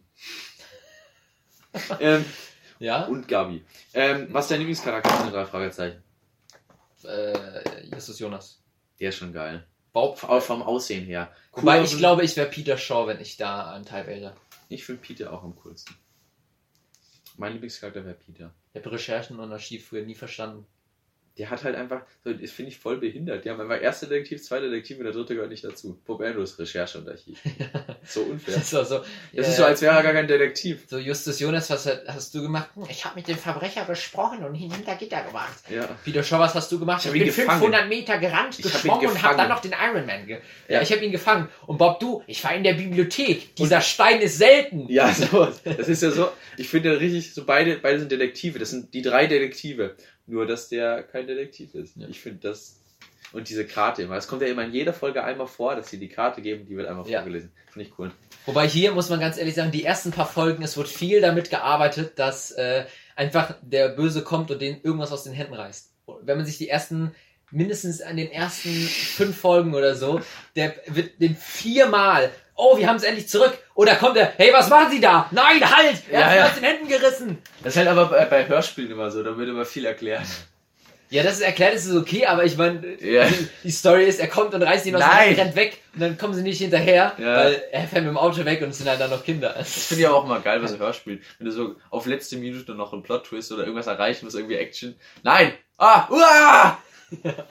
[1.99, 2.25] ähm,
[2.79, 3.05] Ja?
[3.05, 3.63] und Gabi.
[3.93, 6.03] Ähm, was ist dein Lieblingscharakter von den drei Fragezeichen?
[7.03, 8.61] Äh, Justus Jonas.
[8.99, 9.65] Der ist schon geil.
[9.93, 10.23] Bob.
[10.23, 11.31] Auch vom Aussehen her.
[11.53, 14.35] Wobei Cooler- ich glaube, ich wäre Peter Shaw, wenn ich da ein Teil wäre.
[14.69, 15.95] Ich finde Peter auch am coolsten.
[17.37, 18.53] Mein Lieblingscharakter wäre Peter.
[18.73, 20.65] Ich habe Recherchen und Archiv früher nie verstanden.
[21.37, 23.45] Der hat halt einfach, so, das finde ich voll behindert.
[23.45, 25.99] Die haben einfach erster Detektiv, zweiter Detektiv und der dritte gehört nicht dazu.
[26.05, 27.39] Bob Andrews, Recherche und Archiv.
[28.09, 28.55] So unfair.
[28.55, 28.79] Das so.
[28.79, 29.01] Das
[29.33, 30.85] äh, ist so, als wäre er gar kein Detektiv.
[30.87, 32.69] so Justus Jonas, was hast du gemacht?
[32.75, 35.57] Hm, Ich habe mit dem Verbrecher gesprochen und ihn hinter Gitter gemacht.
[35.69, 35.89] Ja.
[36.05, 37.01] Peter Shaw, was hast du gemacht?
[37.01, 37.59] Ich hab Ich, ihn bin gefangen.
[37.59, 40.25] 500 Meter gerannt, Ich hab geschwommen und habe dann noch den Ironman.
[40.25, 40.37] Ge
[40.69, 40.75] ja.
[40.75, 40.81] Ja.
[40.81, 41.49] ich habe ihn gefangen.
[41.65, 43.55] Und Bob, du, ich war in der Bibliothek.
[43.55, 44.87] Dieser Stein ist selten.
[44.89, 45.49] Ja, so.
[45.65, 46.29] Das ist ja so.
[46.55, 48.57] Ich finde richtig, so beide, beide sind Detektive.
[48.57, 49.95] Das sind die drei Detektive.
[50.27, 51.95] Nur, dass der kein Detektiv ist.
[51.97, 52.07] Ja.
[52.07, 52.79] Ich finde das.
[53.33, 54.15] Und diese Karte immer.
[54.15, 56.77] Es kommt ja immer in jeder Folge einmal vor, dass sie die Karte geben, die
[56.77, 57.19] wird einmal Ja.
[57.19, 57.51] vorgelesen.
[57.71, 58.11] Finde ich cool.
[58.45, 61.49] Wobei hier muss man ganz ehrlich sagen, die ersten paar Folgen, es wird viel damit
[61.49, 62.85] gearbeitet, dass äh,
[63.17, 65.91] einfach der Böse kommt und den irgendwas aus den Händen reißt.
[66.21, 67.13] Wenn man sich die ersten,
[67.51, 70.21] mindestens an den ersten fünf Folgen oder so,
[70.55, 73.57] der wird den viermal oh, wir haben es endlich zurück.
[73.75, 75.29] Oder kommt er, hey, was machen Sie da?
[75.31, 76.01] Nein, halt!
[76.11, 76.45] Er Ja, hat ja.
[76.47, 77.37] aus den Händen gerissen.
[77.63, 80.25] Das ist halt aber bei, bei Hörspielen immer so, da wird immer viel erklärt.
[81.09, 83.25] Ja, das ist erklärt, das ist okay, aber ich meine, Ja.
[83.27, 85.27] die, die Story ist, er kommt und reißt ihn aus Nein.
[85.27, 87.35] Händen, rennt weg und dann kommen sie nicht hinterher, Ja.
[87.37, 89.53] weil er fährt mit dem Auto weg und es sind halt dann noch Kinder.
[89.57, 91.21] Das finde ich aber auch mal geil bei so Hörspielen.
[91.37, 94.95] Wenn du so auf letzte Minute noch einen Plot-Twist oder irgendwas erreichen musst, irgendwie Action.
[95.23, 95.53] Nein!
[95.77, 96.07] Ah!
[96.09, 96.77] Uah!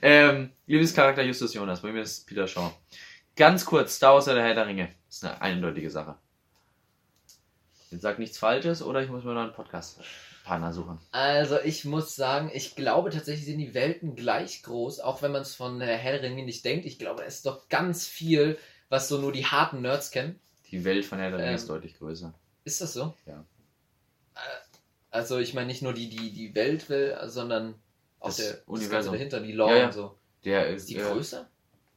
[0.00, 1.82] ähm, Lieblingscharakter Justus Jonas.
[1.82, 2.72] Bei mir ist Peter Shaw.
[3.36, 4.94] Ganz kurz, Star Wars oder der Herr der Ringe.
[5.08, 6.16] ist eine eindeutige Sache.
[7.90, 10.98] Jetzt sag nichts Falsches oder ich muss mir noch einen Podcast-Partner suchen.
[11.12, 15.42] Also ich muss sagen, ich glaube tatsächlich sind die Welten gleich groß, auch wenn man
[15.42, 16.86] es von äh, Herr der Ringe nicht denkt.
[16.86, 20.40] Ich glaube, es ist doch ganz viel, was so nur die harten Nerds kennen.
[20.70, 22.32] Die Welt von Herr der Ringe Ähm, ist deutlich größer.
[22.64, 23.14] Ist das so?
[23.26, 23.44] Ja.
[24.34, 24.38] Äh,
[25.10, 27.74] Also ich meine nicht nur die, die, die Welt will, sondern
[28.20, 28.90] auch Das der das Universum.
[28.90, 29.86] Ganze dahinter, die Lore Ja, ja.
[29.86, 30.18] und so.
[30.44, 31.46] Der Ist ist die äh, größer?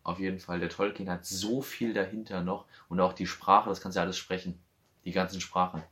[0.05, 0.59] Auf jeden Fall.
[0.61, 2.65] Der Tolkien hat so viel dahinter noch.
[2.89, 4.57] Und auch die Sprache, das kannst du ja alles sprechen.
[5.03, 5.83] Die ganzen Sprachen.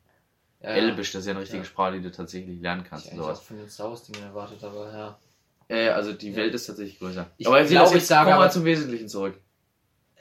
[0.61, 1.65] Ja, Elbisch, das ist ja eine richtige Ja.
[1.65, 3.07] Sprache, die du tatsächlich lernen Ich kannst.
[3.07, 3.39] was sowas.
[3.41, 5.19] von den Star Wars Dingen erwartet, aber ja.
[5.67, 6.35] Äh, also die.
[6.35, 7.29] Welt ist tatsächlich größer.
[7.37, 9.39] Ich aber glaube, jetzt ich sage aber- zum Wesentlichen zurück.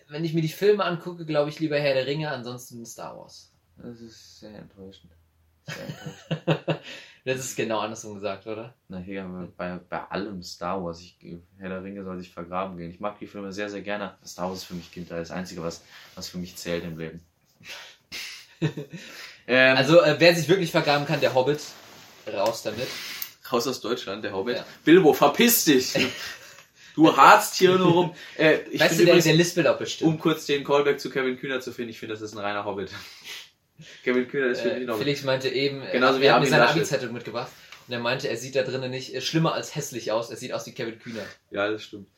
[0.08, 3.52] Wenn ich mir die Filme angucke, glaube ich lieber Herr der Ringe, ansonsten Star Wars.
[3.76, 5.12] Das ist sehr enttäuschend.
[7.24, 8.74] Das ist genau andersrum gesagt, oder?
[8.88, 11.00] Na, hier haben wir bei, bei allem Star Wars.
[11.00, 11.16] Ich,
[11.58, 12.90] Herr der Ringe soll sich vergraben gehen.
[12.90, 14.16] Ich mag die Filme sehr, sehr gerne.
[14.26, 15.20] Star Wars ist für mich Kindheit.
[15.20, 15.82] Das Einzige, was,
[16.16, 17.20] was für mich zählt im Leben.
[19.46, 21.60] ähm, Also äh, wer sich wirklich vergraben kann, der Hobbit,
[22.32, 22.88] raus damit.
[23.52, 24.56] Raus aus Deutschland, der Hobbit.
[24.56, 24.66] Ja.
[24.84, 25.94] Bilbo, verpiss dich!
[26.94, 28.14] Du harzt hier nur rum.
[28.36, 30.10] Äh, ich weißt du, finde der, übrigens, der lispelt auch bestimmt.
[30.10, 32.66] um kurz den Callback zu Kevin Kühner zu finden, ich finde, das ist ein reiner
[32.66, 32.90] Hobbit.
[34.04, 35.02] Kevin Kühner ist für mich äh, ein Hobbit.
[35.04, 36.68] Felix meinte eben, Genauso wir haben seine.
[36.68, 37.50] Abi-Zeitung mitgebracht
[37.88, 40.52] und er meinte, er sieht da drinnen nicht äh, schlimmer als hässlich aus, er sieht
[40.52, 41.24] aus wie Kevin Kühner.
[41.50, 42.08] Ja, das stimmt.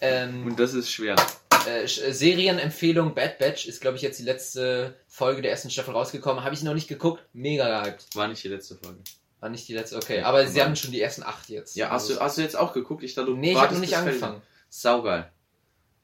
[0.00, 1.16] Ähm, Und das ist schwer.
[1.66, 5.94] äh, äh, Serienempfehlung Bad Batch ist, glaube ich, jetzt die letzte Folge der ersten Staffel
[5.94, 6.44] rausgekommen.
[6.44, 8.06] Habe ich noch nicht geguckt, mega gehypt.
[8.14, 8.98] War nicht die letzte Folge.
[9.40, 10.20] War nicht die letzte, okay.
[10.22, 11.74] Aber sie haben schon die ersten acht jetzt.
[11.76, 13.02] Ja, hast Also- du, hast du jetzt auch geguckt?
[13.04, 14.14] Ich dachte, du Nee, ich habe noch nicht bis fertig.
[14.22, 14.42] angefangen.
[14.68, 15.30] Saugeil.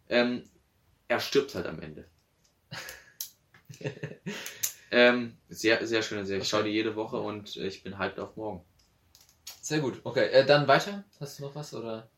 [0.08, 0.44] Ähm,
[1.08, 2.06] er stirbt halt am Ende.
[4.90, 6.42] ähm, sehr, sehr schöne Serie.
[6.42, 8.64] Ich schaue die jede Woche und äh, ich bin hyped auf morgen.
[9.60, 10.00] Sehr gut.
[10.04, 11.04] Okay, äh, dann weiter.
[11.20, 12.08] Hast du noch was oder?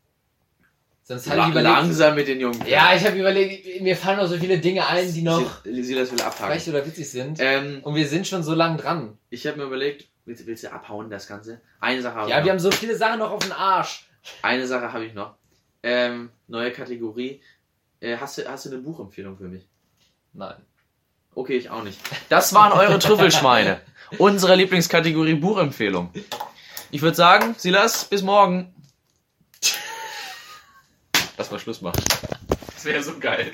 [1.05, 1.73] Sonst La ich überlegt.
[1.75, 2.65] langsam mit den Jungen.
[2.65, 6.21] Ja, ich habe überlegt, mir fallen noch so viele Dinge ein, die noch Silas will
[6.21, 6.45] abhaken.
[6.53, 7.39] frech oder witzig sind.
[7.41, 9.17] Ähm, Und wir sind schon so lang dran.
[9.29, 11.59] ich habe mir überlegt, willst, willst du abhauen, das Ganze?
[11.81, 12.49] Eine Sache habe Ja, wir noch.
[12.51, 14.07] haben so viele Sachen noch auf den Arsch.
[14.41, 15.35] Eine Sache habe ich noch.
[15.83, 17.41] Ähm, neue Kategorie.
[17.99, 19.67] Äh, hast, du, hast du eine Buchempfehlung für mich?
[20.31, 20.55] Nein.
[21.35, 21.99] Okay, ich auch nicht.
[22.29, 23.81] Das waren eure Trüffelschweine.
[24.17, 26.11] Unsere Lieblingskategorie Buchempfehlung.
[26.91, 28.73] Ich würde sagen, Silas, bis morgen.
[31.37, 32.03] Lass mal Schluss machen.
[32.75, 33.51] Das wäre so geil.